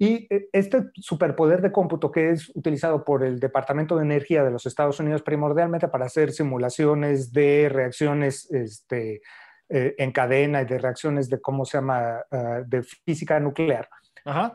y 0.00 0.26
eh, 0.30 0.48
este 0.52 0.84
superpoder 0.94 1.60
de 1.60 1.70
cómputo 1.70 2.10
que 2.10 2.30
es 2.30 2.50
utilizado 2.56 3.04
por 3.04 3.22
el 3.22 3.38
Departamento 3.38 3.96
de 3.96 4.02
Energía 4.02 4.42
de 4.42 4.50
los 4.50 4.64
Estados 4.64 4.98
Unidos 4.98 5.20
primordialmente 5.22 5.88
para 5.88 6.06
hacer 6.06 6.32
simulaciones 6.32 7.34
de 7.34 7.68
reacciones 7.70 8.50
este, 8.50 9.20
eh, 9.68 9.94
en 9.98 10.10
cadena 10.10 10.62
y 10.62 10.64
de 10.64 10.78
reacciones 10.78 11.28
de, 11.28 11.38
¿cómo 11.42 11.66
se 11.66 11.76
llama?, 11.76 12.24
ah, 12.30 12.62
de 12.66 12.82
física 12.82 13.38
nuclear. 13.40 13.90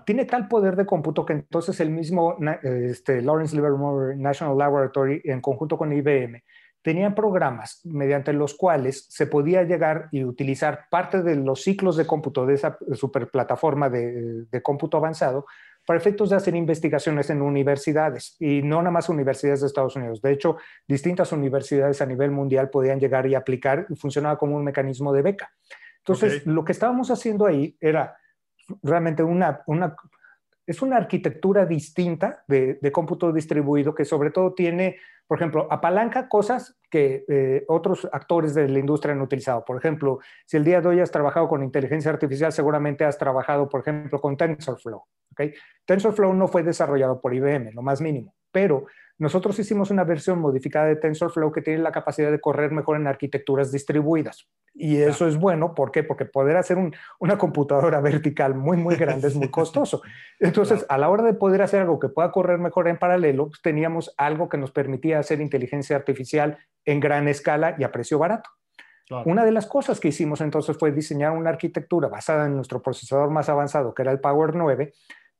Tiene 0.05 0.25
tal 0.25 0.47
poder 0.47 0.75
de 0.75 0.85
cómputo 0.85 1.25
que 1.25 1.33
entonces 1.33 1.79
el 1.79 1.89
mismo 1.89 2.37
este, 2.63 3.21
Lawrence 3.21 3.55
Livermore 3.55 4.15
National 4.15 4.57
Laboratory, 4.57 5.21
en 5.23 5.41
conjunto 5.41 5.77
con 5.77 5.91
IBM, 5.91 6.43
tenían 6.81 7.15
programas 7.15 7.81
mediante 7.83 8.31
los 8.31 8.53
cuales 8.53 9.07
se 9.09 9.25
podía 9.25 9.63
llegar 9.63 10.07
y 10.11 10.23
utilizar 10.23 10.85
parte 10.91 11.23
de 11.23 11.35
los 11.35 11.63
ciclos 11.63 11.97
de 11.97 12.05
cómputo 12.05 12.45
de 12.45 12.53
esa 12.53 12.77
superplataforma 12.93 13.89
de, 13.89 14.45
de 14.51 14.61
cómputo 14.61 14.97
avanzado 14.97 15.45
para 15.85 15.99
efectos 15.99 16.29
de 16.29 16.35
hacer 16.35 16.55
investigaciones 16.55 17.29
en 17.29 17.41
universidades 17.41 18.35
y 18.39 18.61
no 18.61 18.77
nada 18.77 18.91
más 18.91 19.09
universidades 19.09 19.61
de 19.61 19.67
Estados 19.67 19.95
Unidos. 19.95 20.21
De 20.21 20.31
hecho, 20.31 20.57
distintas 20.87 21.31
universidades 21.31 22.01
a 22.01 22.05
nivel 22.05 22.31
mundial 22.31 22.69
podían 22.69 22.99
llegar 22.99 23.27
y 23.27 23.35
aplicar 23.35 23.85
y 23.89 23.95
funcionaba 23.95 24.37
como 24.37 24.55
un 24.55 24.63
mecanismo 24.63 25.13
de 25.13 25.21
beca. 25.21 25.51
Entonces, 25.99 26.45
lo 26.45 26.63
que 26.63 26.71
estábamos 26.71 27.09
haciendo 27.09 27.47
ahí 27.47 27.75
era 27.79 28.15
realmente 28.83 29.23
una, 29.23 29.61
una 29.67 29.95
es 30.67 30.81
una 30.81 30.97
arquitectura 30.97 31.65
distinta 31.65 32.43
de, 32.47 32.79
de, 32.81 32.91
cómputo 32.91 33.31
distribuido 33.31 33.93
que 33.93 34.03
sobre 34.03 34.31
todo 34.31 34.53
tiene 34.53 34.97
por 35.27 35.39
ejemplo, 35.39 35.67
apalanca 35.71 36.29
cosas 36.29 36.77
que 36.89 37.25
eh, 37.27 37.65
otros 37.67 38.07
actores 38.11 38.53
de 38.53 38.69
la 38.69 38.77
industria 38.77 39.13
han 39.13 39.21
utilizado. 39.21 39.65
Por 39.65 39.77
ejemplo, 39.77 40.19
si 40.45 40.57
el 40.57 40.63
día 40.63 40.81
de 40.81 40.87
hoy 40.87 40.99
has 40.99 41.09
trabajado 41.09 41.47
con 41.47 41.63
inteligencia 41.63 42.11
artificial, 42.11 42.51
seguramente 42.51 43.05
has 43.05 43.17
trabajado, 43.17 43.67
por 43.67 43.81
ejemplo, 43.81 44.19
con 44.19 44.37
TensorFlow. 44.37 45.03
¿okay? 45.31 45.53
TensorFlow 45.85 46.33
no 46.33 46.47
fue 46.47 46.61
desarrollado 46.61 47.19
por 47.19 47.33
IBM, 47.33 47.71
lo 47.73 47.81
más 47.81 48.01
mínimo, 48.01 48.35
pero 48.51 48.85
nosotros 49.17 49.57
hicimos 49.59 49.91
una 49.91 50.03
versión 50.03 50.39
modificada 50.39 50.87
de 50.87 50.97
TensorFlow 50.97 51.51
que 51.51 51.61
tiene 51.61 51.81
la 51.81 51.91
capacidad 51.91 52.31
de 52.31 52.41
correr 52.41 52.71
mejor 52.71 52.97
en 52.97 53.07
arquitecturas 53.07 53.71
distribuidas. 53.71 54.49
Y 54.73 54.97
eso 54.97 55.25
es 55.25 55.37
bueno, 55.37 55.73
¿por 55.73 55.91
qué? 55.91 56.03
Porque 56.03 56.25
poder 56.25 56.57
hacer 56.57 56.77
una 57.19 57.37
computadora 57.37 57.99
vertical 58.01 58.55
muy, 58.55 58.75
muy 58.75 58.95
grande 58.95 59.29
es 59.29 59.35
muy 59.35 59.49
costoso. 59.51 60.01
Entonces, 60.39 60.85
a 60.89 60.97
la 60.97 61.09
hora 61.09 61.23
de 61.23 61.33
poder 61.33 61.61
hacer 61.61 61.81
algo 61.81 61.99
que 61.99 62.09
pueda 62.09 62.31
correr 62.31 62.59
mejor 62.59 62.89
en 62.89 62.97
paralelo, 62.97 63.47
pues, 63.47 63.61
teníamos 63.61 64.13
algo 64.17 64.49
que 64.49 64.57
nos 64.57 64.71
permitía 64.71 65.19
hacer 65.19 65.39
inteligencia 65.39 65.95
artificial 65.95 66.57
en 66.83 66.99
gran 66.99 67.27
escala 67.29 67.75
y 67.79 67.83
a 67.83 67.91
precio 67.91 68.19
barato. 68.19 68.49
Una 69.25 69.45
de 69.45 69.51
las 69.51 69.67
cosas 69.67 69.99
que 69.99 70.07
hicimos 70.07 70.41
entonces 70.41 70.75
fue 70.77 70.91
diseñar 70.91 71.31
una 71.31 71.51
arquitectura 71.51 72.07
basada 72.07 72.47
en 72.47 72.55
nuestro 72.55 72.81
procesador 72.81 73.29
más 73.29 73.49
avanzado, 73.49 73.93
que 73.93 74.01
era 74.01 74.11
el 74.11 74.19
Power 74.19 74.55
9, 74.55 74.93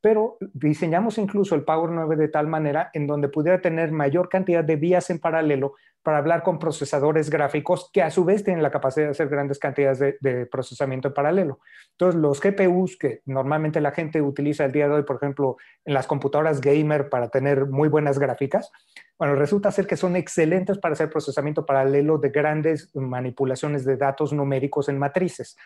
pero 0.06 0.38
diseñamos 0.54 1.18
incluso 1.18 1.56
el 1.56 1.64
Power 1.64 1.90
9 1.90 2.14
de 2.14 2.28
tal 2.28 2.46
manera 2.46 2.90
en 2.94 3.08
donde 3.08 3.28
pudiera 3.28 3.60
tener 3.60 3.90
mayor 3.90 4.28
cantidad 4.28 4.62
de 4.62 4.76
vías 4.76 5.10
en 5.10 5.18
paralelo 5.18 5.74
para 6.06 6.18
hablar 6.18 6.44
con 6.44 6.60
procesadores 6.60 7.30
gráficos 7.30 7.90
que 7.92 8.00
a 8.00 8.12
su 8.12 8.24
vez 8.24 8.44
tienen 8.44 8.62
la 8.62 8.70
capacidad 8.70 9.06
de 9.06 9.10
hacer 9.10 9.28
grandes 9.28 9.58
cantidades 9.58 9.98
de, 10.20 10.46
procesamiento 10.46 11.08
en 11.08 11.14
paralelo. 11.14 11.58
Entonces, 11.90 12.20
los 12.20 12.40
GPUs 12.40 12.96
que 12.96 13.22
normalmente 13.24 13.80
la 13.80 13.90
gente 13.90 14.22
utiliza 14.22 14.64
el 14.64 14.70
día 14.70 14.86
de 14.86 14.94
hoy, 14.94 15.02
por 15.02 15.16
ejemplo, 15.16 15.56
en 15.84 15.94
las 15.94 16.06
computadoras 16.06 16.60
gamer 16.60 17.08
para 17.08 17.28
tener 17.28 17.66
muy 17.66 17.88
buenas 17.88 18.20
gráficas, 18.20 18.70
bueno, 19.18 19.34
resulta 19.34 19.72
ser 19.72 19.88
que 19.88 19.96
son 19.96 20.14
excelentes 20.14 20.78
para 20.78 20.92
hacer 20.92 21.10
procesamiento 21.10 21.66
paralelo 21.66 22.18
de 22.18 22.28
grandes 22.28 22.94
manipulaciones 22.94 23.84
de 23.84 23.96
datos 23.96 24.32
numéricos 24.32 24.88
en 24.88 25.00
matrices, 25.00 25.56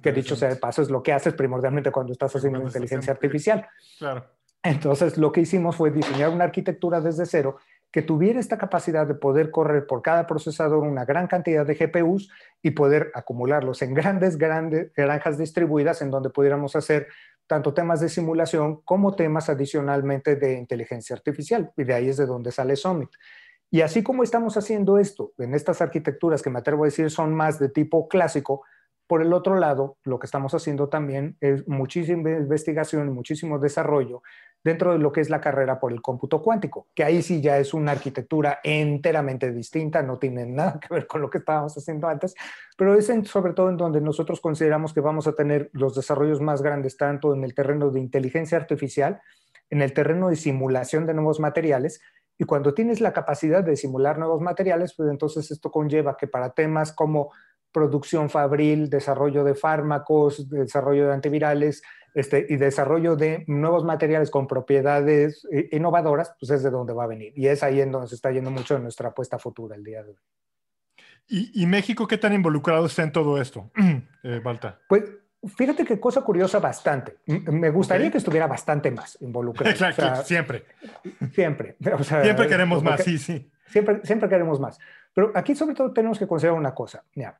que 0.00 0.12
dicho 0.12 0.36
sea 0.36 0.50
de 0.50 0.56
paso 0.56 0.80
es 0.80 0.90
lo 0.90 1.02
que 1.02 1.12
haces 1.12 1.34
primordialmente 1.34 1.90
cuando 1.90 2.12
estás 2.12 2.36
haciendo 2.36 2.62
inteligencia 2.62 3.12
artificial. 3.12 3.66
Claro. 3.98 4.26
Entonces, 4.62 5.18
lo 5.18 5.32
que 5.32 5.40
hicimos 5.40 5.74
fue 5.74 5.90
diseñar 5.90 6.30
una 6.30 6.44
arquitectura 6.44 7.00
desde 7.00 7.26
cero 7.26 7.58
que 7.90 8.02
tuviera 8.02 8.38
esta 8.38 8.58
capacidad 8.58 9.06
de 9.06 9.14
poder 9.14 9.50
correr 9.50 9.86
por 9.86 10.02
cada 10.02 10.26
procesador 10.26 10.84
una 10.84 11.04
gran 11.04 11.26
cantidad 11.26 11.66
de 11.66 11.74
GPUs 11.74 12.30
y 12.62 12.72
poder 12.72 13.10
acumularlos 13.14 13.80
en 13.82 13.94
grandes, 13.94 14.36
grandes 14.36 14.92
granjas 14.94 15.38
distribuidas 15.38 16.02
en 16.02 16.10
donde 16.10 16.30
pudiéramos 16.30 16.76
hacer 16.76 17.08
tanto 17.46 17.72
temas 17.72 18.00
de 18.00 18.10
simulación 18.10 18.82
como 18.82 19.16
temas 19.16 19.48
adicionalmente 19.48 20.36
de 20.36 20.54
inteligencia 20.58 21.16
artificial. 21.16 21.72
Y 21.76 21.84
de 21.84 21.94
ahí 21.94 22.08
es 22.10 22.18
de 22.18 22.26
donde 22.26 22.52
sale 22.52 22.76
Summit. 22.76 23.10
Y 23.70 23.80
así 23.80 24.02
como 24.02 24.22
estamos 24.22 24.56
haciendo 24.56 24.98
esto 24.98 25.32
en 25.38 25.54
estas 25.54 25.80
arquitecturas 25.80 26.42
que 26.42 26.50
me 26.50 26.58
atrevo 26.58 26.84
a 26.84 26.86
decir 26.86 27.10
son 27.10 27.34
más 27.34 27.58
de 27.58 27.70
tipo 27.70 28.06
clásico, 28.08 28.62
por 29.06 29.22
el 29.22 29.32
otro 29.32 29.56
lado, 29.56 29.96
lo 30.04 30.18
que 30.18 30.26
estamos 30.26 30.52
haciendo 30.52 30.90
también 30.90 31.38
es 31.40 31.66
muchísima 31.66 32.30
investigación 32.30 33.10
muchísimo 33.14 33.58
desarrollo 33.58 34.22
dentro 34.62 34.92
de 34.92 34.98
lo 34.98 35.12
que 35.12 35.20
es 35.20 35.30
la 35.30 35.40
carrera 35.40 35.78
por 35.78 35.92
el 35.92 36.02
cómputo 36.02 36.42
cuántico, 36.42 36.88
que 36.94 37.04
ahí 37.04 37.22
sí 37.22 37.40
ya 37.40 37.58
es 37.58 37.74
una 37.74 37.92
arquitectura 37.92 38.60
enteramente 38.62 39.52
distinta, 39.52 40.02
no 40.02 40.18
tiene 40.18 40.46
nada 40.46 40.78
que 40.80 40.92
ver 40.92 41.06
con 41.06 41.20
lo 41.20 41.30
que 41.30 41.38
estábamos 41.38 41.76
haciendo 41.76 42.08
antes, 42.08 42.34
pero 42.76 42.94
es 42.94 43.10
sobre 43.24 43.52
todo 43.52 43.70
en 43.70 43.76
donde 43.76 44.00
nosotros 44.00 44.40
consideramos 44.40 44.92
que 44.92 45.00
vamos 45.00 45.26
a 45.26 45.32
tener 45.32 45.70
los 45.72 45.94
desarrollos 45.94 46.40
más 46.40 46.62
grandes 46.62 46.96
tanto 46.96 47.34
en 47.34 47.44
el 47.44 47.54
terreno 47.54 47.90
de 47.90 48.00
inteligencia 48.00 48.58
artificial, 48.58 49.20
en 49.70 49.82
el 49.82 49.92
terreno 49.92 50.28
de 50.28 50.36
simulación 50.36 51.06
de 51.06 51.14
nuevos 51.14 51.40
materiales, 51.40 52.00
y 52.38 52.44
cuando 52.44 52.72
tienes 52.72 53.00
la 53.00 53.12
capacidad 53.12 53.64
de 53.64 53.76
simular 53.76 54.16
nuevos 54.18 54.40
materiales, 54.40 54.94
pues 54.96 55.10
entonces 55.10 55.50
esto 55.50 55.72
conlleva 55.72 56.16
que 56.16 56.28
para 56.28 56.50
temas 56.50 56.92
como 56.92 57.32
producción 57.72 58.30
fabril, 58.30 58.90
desarrollo 58.90 59.44
de 59.44 59.54
fármacos, 59.54 60.48
desarrollo 60.48 61.06
de 61.06 61.14
antivirales 61.14 61.82
este, 62.14 62.46
y 62.48 62.56
desarrollo 62.56 63.16
de 63.16 63.44
nuevos 63.46 63.84
materiales 63.84 64.30
con 64.30 64.46
propiedades 64.46 65.46
eh, 65.52 65.68
innovadoras, 65.72 66.34
pues 66.40 66.50
es 66.50 66.62
de 66.62 66.70
donde 66.70 66.92
va 66.92 67.04
a 67.04 67.08
venir. 67.08 67.32
Y 67.36 67.46
es 67.46 67.62
ahí 67.62 67.80
en 67.80 67.92
donde 67.92 68.08
se 68.08 68.14
está 68.14 68.30
yendo 68.30 68.50
mucho 68.50 68.74
de 68.74 68.80
nuestra 68.80 69.10
apuesta 69.10 69.38
futura 69.38 69.76
el 69.76 69.84
día 69.84 70.02
de 70.02 70.10
hoy. 70.10 70.18
¿Y, 71.30 71.66
México 71.66 72.08
qué 72.08 72.16
tan 72.16 72.32
involucrado 72.32 72.86
está 72.86 73.02
en 73.02 73.12
todo 73.12 73.38
esto, 73.40 73.70
eh, 74.22 74.40
Balta? 74.42 74.80
Pues 74.88 75.04
fíjate 75.44 75.84
qué 75.84 76.00
cosa 76.00 76.22
curiosa 76.22 76.58
bastante. 76.58 77.18
Me 77.26 77.68
gustaría 77.68 78.10
que 78.10 78.16
estuviera 78.16 78.46
bastante 78.46 78.90
más 78.90 79.20
involucrado. 79.20 79.76
Claro, 79.94 80.24
siempre. 80.24 80.64
Siempre. 81.32 81.76
siempre 82.22 82.48
queremos 82.48 82.82
más, 82.82 83.04
sí, 83.04 83.18
sí. 83.18 83.50
Siempre, 83.66 84.00
siempre 84.04 84.28
queremos 84.30 84.58
más. 84.58 84.78
Pero 85.12 85.30
aquí 85.34 85.54
sobre 85.54 85.74
todo 85.74 85.92
tenemos 85.92 86.18
que 86.18 86.26
considerar 86.26 86.58
una 86.58 86.74
cosa. 86.74 87.04
Mira, 87.14 87.38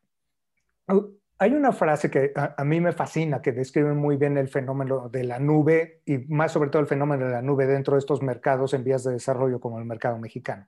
Hay 1.41 1.53
una 1.53 1.71
frase 1.71 2.11
que 2.11 2.33
a, 2.35 2.65
mí 2.65 2.81
me 2.81 2.93
fascina, 2.93 3.41
que 3.41 3.53
describe 3.53 3.95
muy 3.95 4.17
bien 4.17 4.37
el 4.37 4.49
fenómeno 4.49 5.09
de 5.09 5.23
la 5.23 5.39
nube 5.39 6.03
y 6.05 6.19
más 6.29 6.51
sobre 6.51 6.71
todo 6.71 6.83
el 6.83 6.89
fenómeno 6.89 7.27
de 7.27 7.33
la 7.33 7.43
nube 7.43 7.67
dentro 7.67 7.95
de 7.95 8.01
estos 8.01 8.23
mercados 8.23 8.75
en 8.75 8.83
vías 8.83 9.05
de 9.05 9.13
desarrollo 9.13 9.61
como 9.61 9.79
el 9.79 9.85
mercado 9.85 10.19
mexicano. 10.19 10.67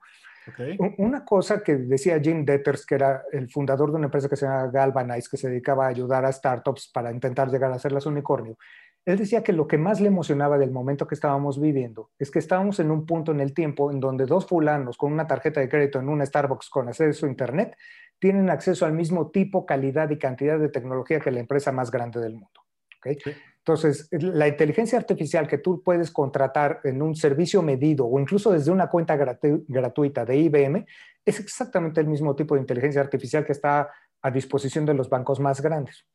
Una 0.97 1.23
cosa 1.23 1.61
que 1.61 1.75
decía 1.75 2.19
Jim 2.19 2.45
Detters, 2.45 2.85
que 2.85 2.95
era 2.95 3.23
el 3.31 3.49
fundador 3.49 3.91
de 3.91 3.97
una 3.97 4.05
empresa 4.05 4.27
que 4.27 4.35
se 4.35 4.45
llama 4.45 4.71
Galvanize, 4.71 5.29
que 5.29 5.37
se 5.37 5.49
dedicaba 5.49 5.85
a 5.85 5.89
ayudar 5.89 6.25
a 6.25 6.31
startups 6.31 6.89
para 6.91 7.11
intentar 7.11 7.49
llegar 7.49 7.71
a 7.71 7.75
hacerlas 7.75 8.05
unicornio, 8.05 8.57
él 9.05 9.17
decía 9.17 9.43
que 9.43 9.53
lo 9.53 9.67
que 9.67 9.77
más 9.77 9.99
le 9.99 10.07
emocionaba 10.07 10.57
del 10.57 10.71
momento 10.71 11.07
que 11.07 11.15
estábamos 11.15 11.59
viviendo 11.59 12.11
es 12.19 12.29
que 12.29 12.39
estábamos 12.39 12.79
en 12.79 12.91
un 12.91 13.05
punto 13.05 13.31
en 13.31 13.39
el 13.39 13.53
tiempo 13.53 13.91
en 13.91 13.99
donde 13.99 14.25
dos 14.25 14.45
fulanos 14.45 14.97
con 14.97 15.11
una 15.11 15.25
tarjeta 15.25 15.59
de 15.59 15.69
crédito 15.69 15.99
en 15.99 16.09
un 16.09 16.25
Starbucks 16.25 16.69
con 16.69 16.87
acceso 16.87 17.25
a 17.25 17.29
Internet 17.29 17.75
tienen 18.19 18.51
acceso 18.51 18.85
al 18.85 18.93
mismo 18.93 19.31
tipo, 19.31 19.65
calidad 19.65 20.09
y 20.11 20.19
cantidad 20.19 20.59
de 20.59 20.69
tecnología 20.69 21.19
que 21.19 21.31
la 21.31 21.39
empresa 21.39 21.71
más 21.71 21.89
grande 21.89 22.19
del 22.19 22.33
mundo. 22.33 22.61
Entonces, 23.03 24.07
la 24.11 24.47
inteligencia 24.47 24.99
artificial 24.99 25.47
que 25.47 25.57
tú 25.57 25.81
puedes 25.83 26.11
contratar 26.11 26.81
en 26.83 27.01
un 27.01 27.15
servicio 27.15 27.63
medido 27.63 28.05
o 28.05 28.19
incluso 28.19 28.51
desde 28.51 28.71
una 28.71 28.89
cuenta 28.89 29.15
gratuita 29.15 30.23
de 30.25 30.37
IBM 30.37 30.85
es 31.25 31.39
exactamente 31.39 31.99
el 32.01 32.07
mismo 32.07 32.35
tipo 32.35 32.53
de 32.53 32.61
inteligencia 32.61 33.01
artificial 33.01 33.43
que 33.43 33.53
está 33.53 33.89
a 34.21 34.31
disposición 34.31 34.85
de 34.85 34.93
los 34.93 35.09
bancos 35.09 35.39
más 35.39 35.61
grandes. 35.61 36.05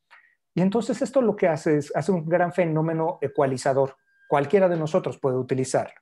Y 0.57 0.61
entonces 0.61 0.99
esto 1.03 1.21
lo 1.21 1.35
que 1.35 1.47
hace 1.47 1.77
es 1.77 1.95
hace 1.95 2.11
un 2.11 2.27
gran 2.27 2.51
fenómeno 2.51 3.19
ecualizador. 3.21 3.95
Cualquiera 4.27 4.67
de 4.67 4.75
nosotros 4.75 5.19
puede 5.19 5.37
utilizarlo. 5.37 5.93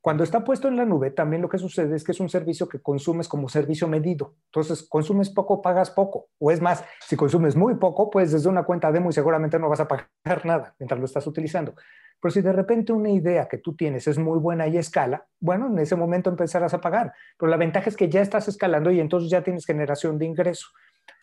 Cuando 0.00 0.24
está 0.24 0.42
puesto 0.42 0.66
en 0.66 0.76
la 0.76 0.84
nube, 0.84 1.12
también 1.12 1.40
lo 1.40 1.48
que 1.48 1.58
sucede 1.58 1.94
es 1.94 2.02
que 2.02 2.10
es 2.10 2.18
un 2.18 2.28
servicio 2.28 2.68
que 2.68 2.82
consumes 2.82 3.28
como 3.28 3.48
servicio 3.48 3.86
medido. 3.86 4.34
Entonces, 4.46 4.82
consumes 4.88 5.30
poco, 5.30 5.62
pagas 5.62 5.92
poco. 5.92 6.30
O 6.40 6.50
es 6.50 6.60
más, 6.60 6.84
si 7.06 7.14
consumes 7.14 7.54
muy 7.54 7.76
poco, 7.76 8.10
pues 8.10 8.32
desde 8.32 8.48
una 8.48 8.64
cuenta 8.64 8.90
demo 8.90 9.10
y 9.10 9.12
seguramente 9.12 9.56
no 9.56 9.68
vas 9.68 9.78
a 9.78 9.86
pagar 9.86 10.44
nada 10.44 10.74
mientras 10.80 10.98
lo 10.98 11.06
estás 11.06 11.24
utilizando. 11.28 11.76
Pero 12.20 12.32
si 12.32 12.40
de 12.40 12.52
repente 12.52 12.92
una 12.92 13.10
idea 13.10 13.46
que 13.46 13.58
tú 13.58 13.76
tienes 13.76 14.08
es 14.08 14.18
muy 14.18 14.40
buena 14.40 14.66
y 14.66 14.78
escala, 14.78 15.28
bueno, 15.38 15.68
en 15.68 15.78
ese 15.78 15.94
momento 15.94 16.28
empezarás 16.28 16.74
a 16.74 16.80
pagar. 16.80 17.12
Pero 17.38 17.48
la 17.48 17.56
ventaja 17.56 17.88
es 17.88 17.96
que 17.96 18.08
ya 18.08 18.20
estás 18.20 18.48
escalando 18.48 18.90
y 18.90 18.98
entonces 18.98 19.30
ya 19.30 19.44
tienes 19.44 19.64
generación 19.64 20.18
de 20.18 20.24
ingreso. 20.24 20.66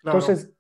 Entonces, 0.04 0.54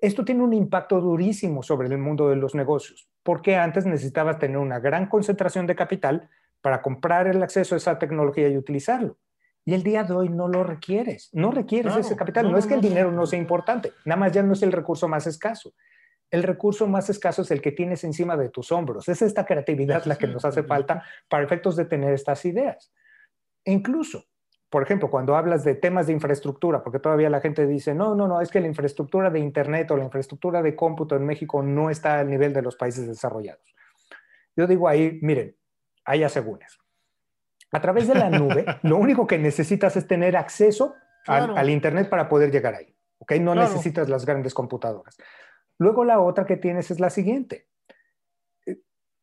esto 0.00 0.24
tiene 0.24 0.42
un 0.42 0.52
impacto 0.52 1.00
durísimo 1.00 1.62
sobre 1.62 1.88
el 1.88 1.98
mundo 1.98 2.28
de 2.28 2.36
los 2.36 2.54
negocios, 2.54 3.08
porque 3.22 3.56
antes 3.56 3.86
necesitabas 3.86 4.38
tener 4.38 4.58
una 4.58 4.78
gran 4.78 5.08
concentración 5.08 5.66
de 5.66 5.76
capital 5.76 6.28
para 6.60 6.82
comprar 6.82 7.26
el 7.26 7.42
acceso 7.42 7.74
a 7.74 7.78
esa 7.78 7.98
tecnología 7.98 8.48
y 8.48 8.56
utilizarlo. 8.56 9.18
Y 9.64 9.74
el 9.74 9.82
día 9.82 10.04
de 10.04 10.12
hoy 10.12 10.28
no 10.28 10.48
lo 10.48 10.62
requieres, 10.62 11.30
no 11.32 11.50
requieres 11.50 11.96
ese 11.96 12.16
capital. 12.16 12.50
No, 12.50 12.58
es 12.58 12.66
que 12.66 12.74
el 12.74 12.82
dinero 12.82 13.10
no 13.10 13.26
sea 13.26 13.38
importante, 13.38 13.92
nada 14.04 14.18
más 14.18 14.32
ya 14.32 14.42
no 14.42 14.52
es 14.52 14.62
el 14.62 14.72
recurso 14.72 15.08
más 15.08 15.26
escaso. 15.26 15.72
El 16.30 16.42
recurso 16.42 16.86
más 16.86 17.08
escaso 17.10 17.42
es 17.42 17.50
el 17.50 17.62
que 17.62 17.70
tienes 17.70 18.02
encima 18.02 18.36
de 18.36 18.48
tus 18.48 18.72
hombros. 18.72 19.08
Es 19.08 19.22
esta 19.22 19.46
creatividad 19.46 20.04
la 20.04 20.16
que 20.16 20.26
nos 20.26 20.44
hace 20.44 20.64
falta 20.64 21.04
para 21.28 21.44
efectos 21.44 21.76
de 21.76 21.84
tener 21.84 22.12
estas 22.12 22.44
ideas. 22.44 22.92
E 23.64 23.72
incluso 23.72 24.24
por 24.70 24.82
ejemplo, 24.82 25.10
cuando 25.10 25.36
hablas 25.36 25.62
de 25.64 25.74
temas 25.74 26.06
de 26.06 26.12
infraestructura, 26.12 26.82
porque 26.82 26.98
todavía 26.98 27.30
la 27.30 27.40
gente 27.40 27.66
dice, 27.66 27.94
no, 27.94 28.14
no, 28.14 28.26
no, 28.26 28.40
es 28.40 28.50
que 28.50 28.60
la 28.60 28.66
infraestructura 28.66 29.30
de 29.30 29.38
Internet 29.38 29.90
o 29.90 29.96
la 29.96 30.04
infraestructura 30.04 30.62
de 30.62 30.74
cómputo 30.74 31.16
en 31.16 31.24
México 31.24 31.62
no 31.62 31.90
está 31.90 32.18
al 32.18 32.28
nivel 32.28 32.52
de 32.52 32.62
los 32.62 32.76
países 32.76 33.06
desarrollados. 33.06 33.74
Yo 34.56 34.66
digo 34.66 34.88
ahí, 34.88 35.18
miren, 35.22 35.56
hay 36.04 36.24
asegúnes. 36.24 36.78
A 37.72 37.80
través 37.80 38.08
de 38.08 38.14
la 38.14 38.30
nube, 38.30 38.64
lo 38.82 38.96
único 38.96 39.26
que 39.26 39.38
necesitas 39.38 39.96
es 39.96 40.06
tener 40.06 40.36
acceso 40.36 40.94
al, 41.26 41.70
Internet 41.70 42.08
para 42.08 42.28
poder 42.28 42.50
llegar 42.50 42.74
ahí. 42.74 42.96
¿ok? 43.18 43.32
No 43.40 43.54
necesitas 43.54 44.08
las 44.08 44.26
grandes 44.26 44.54
computadoras. 44.54 45.16
Luego 45.78 46.04
la 46.04 46.20
otra 46.20 46.46
que 46.46 46.56
tienes 46.56 46.90
es 46.90 47.00
la 47.00 47.10
siguiente. 47.10 47.68
Eh, 48.66 48.80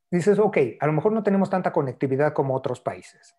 dices, 0.10 0.39
ok, 0.39 0.58
a 0.80 0.88
lo 0.88 0.94
mejor 0.94 1.12
no 1.12 1.24
tenemos 1.24 1.50
tanta 1.50 1.72
conectividad 1.72 2.34
como 2.34 2.56
otros 2.56 2.82
países 2.82 3.36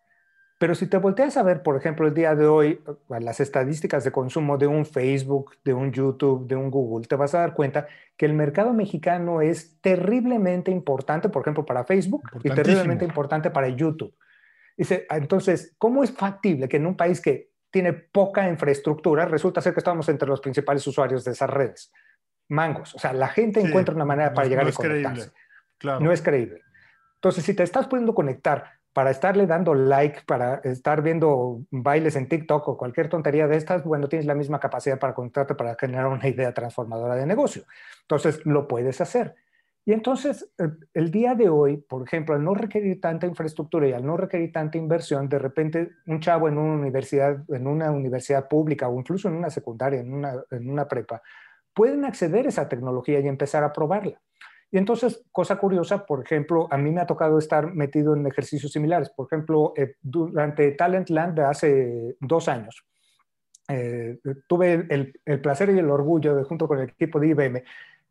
pero 0.63 0.77
si 0.77 0.87
te 0.87 0.97
volteas 0.97 1.37
a 1.37 1.43
ver, 1.43 1.61
por 1.65 1.77
ejemplo, 1.77 2.07
el 2.07 2.15
día 2.15 2.37
de 2.37 2.47
hoy, 2.47 2.81
las 3.09 3.41
estadísticas 3.41 4.05
de 4.05 4.13
consumo 4.13 4.59
de 4.59 4.69
un 4.69 4.87
Facebook, 4.87 5.57
de 5.65 5.75
un 5.75 5.91
YouTube, 5.91 6.47
de 6.47 6.55
un 6.55 6.71
Google, 6.71 7.05
te 7.05 7.17
vas 7.17 7.35
a 7.35 7.41
dar 7.41 7.53
cuenta 7.53 7.89
que 8.17 8.27
el 8.27 8.33
mercado 8.33 8.73
mexicano 8.73 9.41
es 9.41 9.81
terriblemente 9.81 10.71
importante, 10.71 11.29
por 11.31 11.43
ejemplo, 11.43 11.67
para 11.67 11.83
Facebook 11.83 12.31
y 12.45 12.51
terriblemente 12.51 13.05
importante 13.05 13.51
para 13.51 13.71
YouTube. 13.71 14.15
Dice, 14.77 15.05
ah, 15.09 15.17
entonces, 15.17 15.75
¿cómo 15.79 16.05
es 16.05 16.13
factible 16.13 16.69
que 16.69 16.77
en 16.77 16.87
un 16.87 16.97
país 16.97 17.21
que 17.21 17.51
tiene 17.73 17.93
poca 17.93 18.49
infraestructura, 18.49 19.25
resulta 19.25 19.61
ser 19.61 19.73
que 19.75 19.81
estamos 19.81 20.09
entre 20.11 20.29
los 20.29 20.41
principales 20.41 20.87
usuarios 20.87 21.25
de 21.25 21.33
esas 21.33 21.51
redes? 21.51 21.93
Mangos. 22.51 22.95
O 22.95 23.01
sea, 23.01 23.13
la 23.13 23.27
gente 23.27 23.59
encuentra 23.59 23.97
una 23.97 24.05
manera 24.05 24.33
para 24.33 24.47
llegar 24.47 24.69
a 24.69 24.71
conectarse. 24.71 25.33
No 25.83 26.13
es 26.13 26.23
creíble. 26.23 26.61
Entonces, 27.17 27.45
si 27.45 27.53
te 27.53 27.65
estás 27.65 27.89
pudiendo 27.89 28.15
conectar 28.15 28.81
para 28.93 29.11
estarle 29.11 29.47
dando 29.47 29.75
like, 29.75 30.23
para 30.27 30.57
estar 30.65 31.03
viendo 31.03 31.63
bailes 31.71 32.17
en 32.17 32.29
TikTok 32.29 32.69
o 32.69 32.77
cualquier 32.77 33.09
tontería 33.09 33.47
de 33.49 33.57
estas, 33.57 33.85
bueno, 33.85 34.09
tienes 34.09 34.27
la 34.27 34.35
misma 34.35 34.61
capacidad 34.61 34.99
para 34.99 35.15
conectarte 35.15 35.55
para 35.55 35.77
generar 35.79 36.07
una 36.07 36.29
idea 36.29 36.53
transformadora 36.53 37.15
de 37.15 37.27
negocio. 37.27 37.65
Entonces, 38.03 38.45
lo 38.45 38.69
puedes 38.69 39.01
hacer. 39.01 39.35
Y 39.85 39.93
entonces, 39.93 40.49
el, 40.95 41.11
día 41.11 41.35
de 41.35 41.49
hoy, 41.49 41.79
por 41.79 42.07
ejemplo, 42.07 42.37
al 42.37 42.45
no 42.45 42.55
requerir 42.55 43.01
tanta 43.01 43.27
infraestructura 43.27 43.89
y 43.89 43.93
al 43.93 44.07
no 44.07 44.17
requerir 44.17 44.53
tanta 44.53 44.79
inversión, 44.79 45.29
de 45.29 45.41
repente 45.41 45.91
un 46.07 46.21
chavo 46.21 46.49
en 46.49 46.57
una 46.57 46.75
universidad, 46.75 47.43
en 47.49 47.67
una 47.67 47.91
universidad 47.91 48.47
pública 48.49 48.89
o 48.89 48.99
incluso 48.99 49.29
en 49.29 49.35
una 49.35 49.51
secundaria, 49.51 50.01
en 50.01 50.15
una, 50.15 50.35
en 50.53 50.71
una 50.71 50.87
prepa, 50.87 51.21
pueden 51.75 52.05
acceder 52.05 52.47
a 52.47 52.51
esa 52.51 52.69
tecnología 52.69 53.19
y 53.19 53.27
empezar 53.27 53.65
a 53.65 53.73
probarla. 53.73 54.21
Y 54.73 54.79
entonces, 54.79 55.23
cosa 55.31 55.57
curiosa, 55.57 56.07
por 56.07 56.25
ejemplo, 56.25 56.67
a 56.71 56.79
mí 56.79 56.91
me 56.91 57.03
ha 57.03 57.07
tocado 57.07 57.39
estar 57.39 57.75
metido 57.75 58.17
en 58.17 58.27
ejercicios 58.27 58.73
similares. 58.73 59.11
Por 59.11 59.27
ejemplo, 59.27 59.75
eh, 59.77 59.97
durante 60.01 60.73
Talentland 60.73 61.37
de 61.37 61.45
hace 61.45 62.17
dos 62.21 62.49
años, 62.49 62.83
eh, 63.69 64.19
tuve 64.47 64.87
el, 64.89 65.41
placer 65.43 65.69
y 65.69 65.79
el 65.79 65.91
orgullo 65.91 66.35
de, 66.35 66.45
junto 66.45 66.67
con 66.67 66.79
el 66.79 66.89
equipo 66.89 67.21
de 67.21 67.29
IBM, 67.29 67.65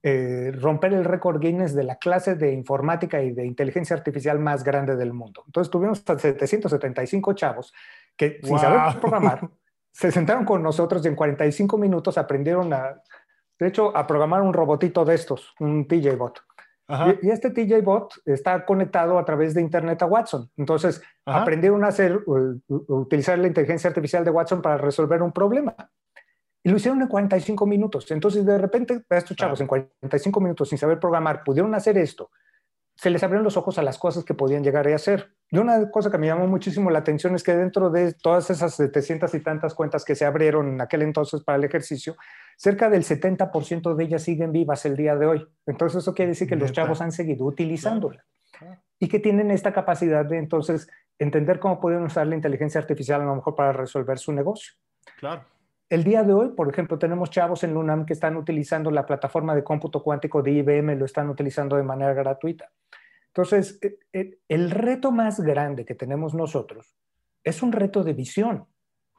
eh, 0.03 0.51
romper 0.55 0.93
el 0.93 1.03
récord 1.03 1.41
Guinness 1.41 1.73
de 1.73 1.83
la 1.83 1.95
clase 1.95 2.35
de 2.35 2.53
informática 2.53 3.23
y 3.23 3.31
de 3.31 3.43
inteligencia 3.43 3.95
artificial 3.95 4.37
más 4.37 4.63
grande 4.63 4.95
del 4.95 5.13
mundo. 5.13 5.43
Entonces 5.47 5.71
tuvimos 5.71 5.97
hasta 5.97 6.19
775 6.19 7.33
chavos 7.33 7.73
que 8.15 8.39
sin 8.43 8.59
saber 8.59 8.99
programar 8.99 9.49
se 9.91 10.11
sentaron 10.11 10.45
con 10.45 10.61
nosotros 10.61 11.03
y 11.03 11.07
en 11.07 11.15
45 11.15 11.77
minutos 11.79 12.19
aprendieron 12.19 12.71
a, 12.71 13.01
de 13.61 13.67
hecho, 13.67 13.95
a 13.95 14.07
programar 14.07 14.41
un 14.41 14.53
robotito 14.53 15.05
de 15.05 15.13
estos, 15.13 15.53
un 15.59 15.87
TJ 15.87 16.17
Y, 17.21 17.29
este 17.29 17.51
TJ 17.51 17.81
Bot 17.83 18.13
está 18.25 18.65
conectado 18.65 19.17
a 19.17 19.25
través 19.25 19.53
de 19.53 19.61
Internet 19.61 20.01
a 20.01 20.05
Watson. 20.05 20.49
Entonces, 20.57 21.01
aprendieron 21.25 21.83
a 21.83 21.87
hacer, 21.87 22.19
utilizar 22.67 23.39
la 23.39 23.47
inteligencia 23.47 23.89
artificial 23.89 24.25
de 24.25 24.31
Watson 24.31 24.61
para 24.61 24.77
resolver 24.77 25.21
un 25.21 25.31
problema. 25.31 25.75
Y 26.63 26.69
lo 26.69 26.77
hicieron 26.77 27.01
en 27.01 27.07
45 27.07 27.65
minutos. 27.65 28.11
Entonces, 28.11 28.45
de 28.45 28.57
repente, 28.57 29.03
estos 29.09 29.37
chavos 29.37 29.61
en 29.61 29.67
45 29.67 30.41
minutos, 30.41 30.69
sin 30.69 30.77
saber 30.77 30.99
programar, 30.99 31.43
pudieron 31.43 31.73
hacer 31.73 31.97
esto. 31.97 32.29
Se 33.01 33.09
les 33.09 33.23
abrieron 33.23 33.43
los 33.43 33.57
ojos 33.57 33.79
a 33.79 33.81
las 33.81 33.97
cosas 33.97 34.23
que 34.23 34.35
podían 34.35 34.63
llegar 34.63 34.87
a 34.87 34.93
hacer. 34.93 35.33
Y 35.49 35.57
una 35.57 35.89
cosa 35.89 36.11
que 36.11 36.19
me 36.19 36.27
llamó 36.27 36.45
muchísimo 36.45 36.91
la 36.91 36.99
atención 36.99 37.33
es 37.33 37.41
que 37.41 37.55
dentro 37.55 37.89
de 37.89 38.13
todas 38.13 38.51
esas 38.51 38.75
700 38.75 39.33
y 39.33 39.39
tantas 39.39 39.73
cuentas 39.73 40.05
que 40.05 40.13
se 40.13 40.23
abrieron 40.23 40.67
en 40.67 40.81
aquel 40.81 41.01
entonces 41.01 41.43
para 41.43 41.57
el 41.57 41.63
ejercicio, 41.63 42.15
cerca 42.57 42.91
del 42.91 43.03
70% 43.03 43.95
de 43.95 44.03
ellas 44.03 44.21
siguen 44.21 44.51
vivas 44.51 44.85
el 44.85 44.95
día 44.95 45.15
de 45.15 45.25
hoy. 45.25 45.47
Entonces 45.65 46.03
eso 46.03 46.13
quiere 46.13 46.29
decir 46.29 46.47
que 46.47 46.55
los 46.55 46.71
chavos 46.73 47.01
han 47.01 47.11
seguido 47.11 47.43
utilizándola 47.43 48.23
y 48.99 49.07
que 49.07 49.17
tienen 49.17 49.49
esta 49.49 49.73
capacidad 49.73 50.23
de 50.23 50.37
entonces 50.37 50.87
entender 51.17 51.59
cómo 51.59 51.79
pueden 51.79 52.03
usar 52.03 52.27
la 52.27 52.35
inteligencia 52.35 52.79
artificial 52.79 53.19
a 53.21 53.25
lo 53.25 53.35
mejor 53.35 53.55
para 53.55 53.73
resolver 53.73 54.19
su 54.19 54.31
negocio. 54.31 54.73
Claro. 55.17 55.43
El 55.91 56.05
día 56.05 56.23
de 56.23 56.31
hoy, 56.31 56.51
por 56.55 56.69
ejemplo, 56.69 56.97
tenemos 56.97 57.31
chavos 57.31 57.65
en 57.65 57.75
UNAM 57.75 58.05
que 58.05 58.13
están 58.13 58.37
utilizando 58.37 58.89
la 58.91 59.05
plataforma 59.05 59.53
de 59.53 59.61
cómputo 59.61 60.01
cuántico 60.01 60.41
de 60.41 60.51
IBM, 60.51 60.95
lo 60.95 61.03
están 61.03 61.29
utilizando 61.29 61.75
de 61.75 61.83
manera 61.83 62.13
gratuita. 62.13 62.71
Entonces, 63.27 63.77
e, 63.81 63.99
e, 64.13 64.39
el 64.47 64.71
reto 64.71 65.11
más 65.11 65.41
grande 65.41 65.83
que 65.83 65.93
tenemos 65.93 66.33
nosotros 66.33 66.95
es 67.43 67.61
un 67.61 67.73
reto 67.73 68.05
de 68.05 68.13
visión. 68.13 68.67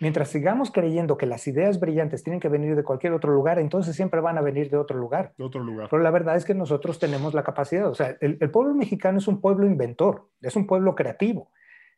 Mientras 0.01 0.31
sigamos 0.31 0.70
creyendo 0.70 1.18
que 1.18 1.27
las 1.27 1.47
ideas 1.47 1.79
brillantes 1.79 2.23
tienen 2.23 2.41
que 2.41 2.49
venir 2.49 2.75
de 2.75 2.85
cualquier 2.85 3.12
otro 3.12 3.35
lugar, 3.35 3.59
entonces 3.59 3.95
siempre 3.95 4.23
van 4.23 4.39
a 4.39 4.41
venir 4.41 4.70
de 4.70 4.79
otro 4.79 4.97
lugar. 4.97 5.35
De 5.37 5.45
otro 5.45 5.62
lugar. 5.62 5.89
Pero 5.91 6.03
la 6.03 6.11
verdad 6.11 6.37
es 6.37 6.47
que 6.47 6.55
nosotros 6.55 6.99
tenemos 6.99 7.35
la 7.35 7.43
capacidad. 7.43 7.87
O 7.87 7.95
sea, 7.95 8.16
el, 8.23 8.39
pueblo 8.51 8.75
mexicano 8.75 9.18
es 9.18 9.29
un 9.29 9.43
pueblo 9.43 9.66
inventor, 9.66 10.31
es 10.41 10.57
un 10.57 10.66
pueblo 10.66 10.95
creativo. 10.95 11.51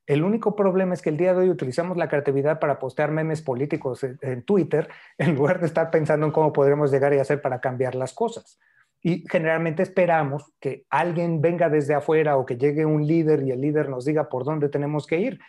El 0.06 0.22
único 0.22 0.54
problema 0.54 0.92
es 0.92 1.00
que 1.00 1.08
el 1.10 1.16
día 1.16 1.32
de 1.32 1.40
hoy 1.40 1.50
utilizamos 1.50 1.96
la 1.96 2.08
creatividad 2.08 2.60
para 2.60 2.78
postear 2.78 3.10
memes 3.10 3.40
políticos 3.40 4.04
en, 4.04 4.42
Twitter 4.42 4.88
en 5.18 5.34
lugar 5.34 5.60
de 5.60 5.66
estar 5.66 5.90
pensando 5.90 6.26
en 6.26 6.32
cómo 6.32 6.52
podremos 6.52 6.90
llegar 6.90 7.14
y 7.14 7.18
hacer 7.18 7.40
para 7.40 7.60
cambiar 7.60 7.94
las 7.94 8.12
cosas. 8.12 8.58
Y 9.02 9.24
generalmente 9.28 9.82
esperamos 9.82 10.52
que 10.60 10.86
alguien 10.88 11.42
venga 11.42 11.68
desde 11.68 11.94
afuera 11.94 12.36
o 12.36 12.46
que 12.46 12.56
llegue 12.56 12.86
un 12.86 13.06
líder 13.06 13.42
y 13.42 13.50
el 13.50 13.60
líder 13.60 13.88
nos 13.88 14.06
diga 14.06 14.30
por 14.30 14.44
dónde 14.44 14.70
tenemos 14.70 15.06
que 15.06 15.20
ir 15.20 15.40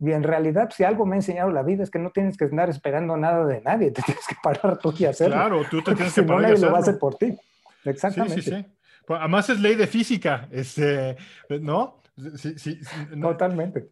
Y 0.00 0.10
en 0.10 0.24
realidad, 0.24 0.70
si 0.74 0.82
algo 0.82 1.06
me 1.06 1.14
ha 1.14 1.18
enseñado 1.18 1.52
la 1.52 1.62
vida 1.62 1.84
es 1.84 1.90
que 1.90 2.00
no 2.00 2.10
tienes 2.10 2.36
que 2.36 2.44
andar 2.44 2.70
esperando 2.70 3.16
nada 3.16 3.46
de 3.46 3.60
nadie, 3.60 3.90
te 3.92 4.02
tienes 4.02 4.26
que 4.26 4.34
parar 4.42 4.78
tú 4.78 4.92
y 4.98 5.04
hacerlo. 5.04 5.36
Claro, 5.36 5.62
tú 5.70 5.82
te 5.82 5.94
tienes 5.94 6.14
que 6.14 6.22
parar 6.22 6.42
no, 6.42 6.48
nadie 6.48 6.60
lo 6.60 6.72
va 6.72 6.78
a 6.78 6.80
hacer 6.80 6.98
por 6.98 7.16
ti. 7.16 7.36
Exactamente. 7.84 8.42
Sí, 8.42 8.50
sí, 8.50 8.56
sí. 8.56 8.66
Pues, 9.06 9.20
además 9.20 9.48
es 9.50 9.60
ley 9.60 9.74
de 9.74 9.86
física, 9.86 10.48
este, 10.50 11.16
¿no? 11.60 12.01
Sí, 12.36 12.58
sí, 12.58 12.80
Totalmente. 13.20 13.90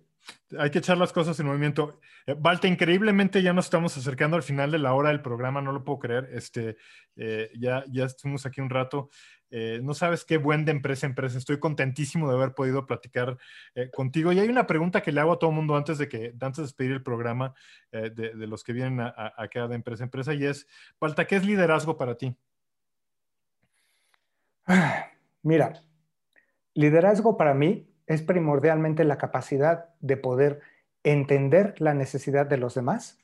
Hay 0.58 0.70
que 0.70 0.78
echar 0.78 0.98
las 0.98 1.12
cosas 1.12 1.38
en 1.40 1.46
movimiento. 1.46 2.00
Valta, 2.38 2.66
eh, 2.66 2.70
increíblemente 2.70 3.42
ya 3.42 3.52
nos 3.52 3.66
estamos 3.66 3.96
acercando 3.96 4.36
al 4.36 4.42
final 4.42 4.70
de 4.70 4.78
la 4.78 4.94
hora 4.94 5.10
del 5.10 5.22
programa, 5.22 5.62
no 5.62 5.72
lo 5.72 5.84
puedo 5.84 6.00
creer. 6.00 6.28
Este, 6.32 6.76
eh, 7.16 7.50
ya, 7.58 7.84
ya 7.88 8.04
estuvimos 8.04 8.44
aquí 8.46 8.60
un 8.60 8.70
rato. 8.70 9.10
Eh, 9.52 9.80
no 9.82 9.94
sabes 9.94 10.24
qué 10.24 10.38
buen 10.38 10.64
de 10.64 10.72
empresa 10.72 11.06
a 11.06 11.10
empresa. 11.10 11.38
Estoy 11.38 11.58
contentísimo 11.58 12.28
de 12.28 12.36
haber 12.36 12.54
podido 12.54 12.86
platicar 12.86 13.38
contigo. 13.92 14.32
Y 14.32 14.40
hay 14.40 14.48
una 14.48 14.66
pregunta 14.66 15.02
que 15.02 15.12
le 15.12 15.20
hago 15.20 15.32
a 15.32 15.38
todo 15.38 15.50
el 15.50 15.56
mundo 15.56 15.76
antes 15.76 15.98
de 15.98 16.08
que 16.08 16.34
antes 16.40 16.56
de 16.56 16.62
despedir 16.62 16.92
el 16.92 17.02
programa 17.02 17.54
de, 17.90 18.32
los 18.46 18.62
que 18.62 18.72
vienen 18.72 19.00
a, 19.00 19.14
a, 19.16 19.68
de 19.68 19.74
empresa 19.74 20.04
empresa 20.04 20.34
y 20.34 20.44
es, 20.44 20.66
Valta, 21.00 21.26
¿qué 21.26 21.36
es 21.36 21.44
liderazgo 21.44 21.96
para 21.96 22.16
ti? 22.16 22.36
Mira, 25.42 25.82
liderazgo 26.74 27.36
para 27.36 27.54
mí 27.54 27.89
es 28.10 28.22
primordialmente 28.22 29.04
la 29.04 29.18
capacidad 29.18 29.90
de 30.00 30.16
poder 30.16 30.60
entender 31.04 31.80
la 31.80 31.94
necesidad 31.94 32.44
de 32.44 32.56
los 32.56 32.74
demás, 32.74 33.20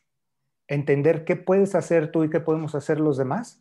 entender 0.69 1.25
qué 1.25 1.35
puedes 1.35 1.75
hacer 1.75 2.13
tú 2.13 2.23
y 2.23 2.31
qué 2.31 2.39
podemos 2.39 2.77
hacer 2.77 3.01
los 3.01 3.17
demás 3.17 3.61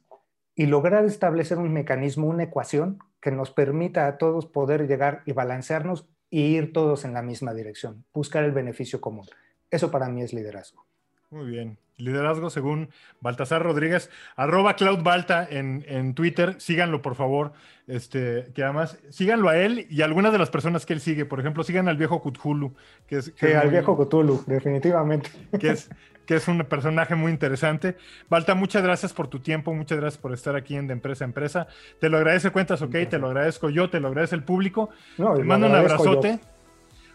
y 0.54 0.68
lograr 0.68 1.04
establecer 1.04 1.58
un 1.58 1.74
mecanismo, 1.74 2.28
una 2.28 2.44
ecuación 2.44 3.00
que 3.22 3.32
nos 3.32 3.50
permita 3.50 4.06
a 4.06 4.20
todos 4.20 4.46
poder 4.46 4.88
llegar 4.88 5.24
y 5.26 5.32
balancearnos 5.32 6.08
y 6.30 6.42
ir 6.42 6.74
todos 6.74 7.06
en 7.06 7.14
la 7.16 7.24
misma 7.24 7.56
dirección, 7.56 8.06
buscar 8.14 8.44
el 8.44 8.52
beneficio 8.52 9.02
común. 9.02 9.26
Eso 9.72 9.90
para 9.90 10.10
mí 10.10 10.22
es 10.22 10.32
liderazgo. 10.32 10.86
Muy 11.30 11.46
bien. 11.50 11.78
Liderazgo 11.98 12.50
según 12.50 12.90
Baltasar 13.22 13.64
Rodríguez, 13.64 14.10
arroba 14.36 14.76
Cloud 14.76 15.02
Balta 15.02 15.48
en, 15.50 15.86
en, 15.88 16.14
Twitter, 16.14 16.56
síganlo 16.60 17.02
por 17.02 17.16
favor, 17.16 17.54
este, 17.88 18.52
que 18.54 18.64
además 18.64 19.00
síganlo 19.10 19.48
a 19.48 19.58
él 19.58 19.88
y 19.90 20.02
a 20.02 20.06
algunas 20.06 20.34
de 20.34 20.40
las 20.40 20.50
personas 20.50 20.86
que 20.86 20.92
él 20.92 21.00
sigue, 21.00 21.24
por 21.24 21.40
ejemplo, 21.40 21.64
sigan 21.64 21.88
al 21.88 21.96
viejo 21.96 22.22
Cthulhu, 22.22 22.74
que 23.08 23.18
es... 23.18 23.32
Que 23.32 23.56
al 23.56 23.70
viejo 23.70 23.96
Cthulhu, 23.98 24.44
definitivamente. 24.46 25.30
Que 25.58 25.70
es, 25.70 25.90
que 26.26 26.36
es 26.36 26.48
un 26.50 26.60
personaje 26.66 27.16
muy 27.16 27.32
interesante. 27.32 27.96
Balta, 28.30 28.56
muchas 28.56 28.84
gracias 28.84 29.14
por 29.14 29.30
tu 29.30 29.40
tiempo, 29.40 29.74
muchas 29.74 29.98
gracias 29.98 30.22
por 30.22 30.34
estar 30.34 30.56
aquí 30.56 30.76
en 30.76 30.88
De 30.88 30.94
Empresa 30.94 31.24
a 31.24 31.28
Empresa. 31.28 31.68
Te 32.02 32.10
lo 32.10 32.18
agradece 32.18 32.52
Cuentas 32.52 32.82
OK, 32.82 32.96
te 33.10 33.20
lo 33.20 33.28
agradezco 33.28 33.70
yo, 33.70 33.90
te 33.90 34.02
lo 34.02 34.10
agradece 34.10 34.36
el 34.36 34.44
público. 34.44 34.90
te 35.16 35.44
mando 35.44 35.68
un 35.68 35.76
abrazote. 35.76 36.40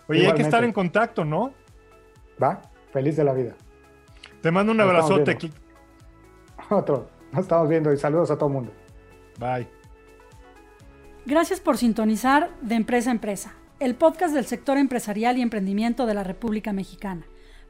Oye, 0.08 0.26
hay 0.26 0.32
que 0.32 0.42
estar 0.42 0.64
en 0.64 0.72
contacto, 0.72 1.24
¿no? 1.24 1.52
Va, 2.42 2.62
feliz 2.92 3.16
de 3.16 3.24
la 3.24 3.34
vida. 3.34 3.54
Te 4.42 4.50
mando 4.50 4.72
un 4.72 4.80
abrazote. 4.80 5.36
Otro. 6.70 7.08
Nos 7.32 7.42
estamos 7.42 7.68
viendo 7.68 7.92
y 7.92 7.96
saludos 7.96 8.30
a 8.30 8.36
todo 8.36 8.48
el 8.48 8.54
mundo. 8.54 8.72
Bye. 9.38 9.68
Gracias 11.26 11.60
por 11.60 11.76
sintonizar 11.76 12.50
de 12.60 12.74
Empresa 12.74 13.10
a 13.10 13.12
Empresa, 13.12 13.54
el 13.78 13.94
podcast 13.94 14.34
del 14.34 14.46
sector 14.46 14.78
empresarial 14.78 15.38
y 15.38 15.42
emprendimiento 15.42 16.06
de 16.06 16.14
la 16.14 16.24
República 16.24 16.72
Mexicana. 16.72 17.24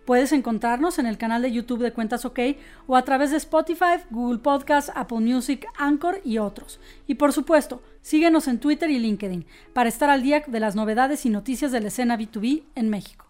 Puedes 0.07 0.33
encontrarnos 0.33 0.99
en 0.99 1.07
el 1.07 1.19
canal 1.19 1.43
de 1.43 1.53
YouTube 1.53 1.83
de 1.83 1.93
Cuentas 1.93 2.25
OK 2.25 2.39
o 2.87 2.97
a 2.97 3.03
través 3.03 3.31
de 3.33 3.37
Spotify, 3.37 4.03
Google 4.11 4.39
Podcasts, 4.39 4.91
Apple 4.95 5.21
Music, 5.21 5.67
Anchor 5.77 6.21
y 6.25 6.39
otros. 6.39 6.81
Y 7.07 7.17
por 7.17 7.33
supuesto, 7.33 7.83
síguenos 8.01 8.49
en 8.49 8.61
Twitter 8.61 8.91
y 8.91 8.99
LinkedIn 8.99 9.47
para 9.73 9.89
estar 9.89 10.09
al 10.09 10.23
día 10.23 10.43
de 10.47 10.61
las 10.61 10.75
novedades 10.75 11.27
y 11.27 11.31
noticias 11.31 11.71
de 11.71 11.81
la 11.81 11.89
escena 11.89 12.17
B2B 12.17 12.63
en 12.75 12.89
México. 12.89 13.30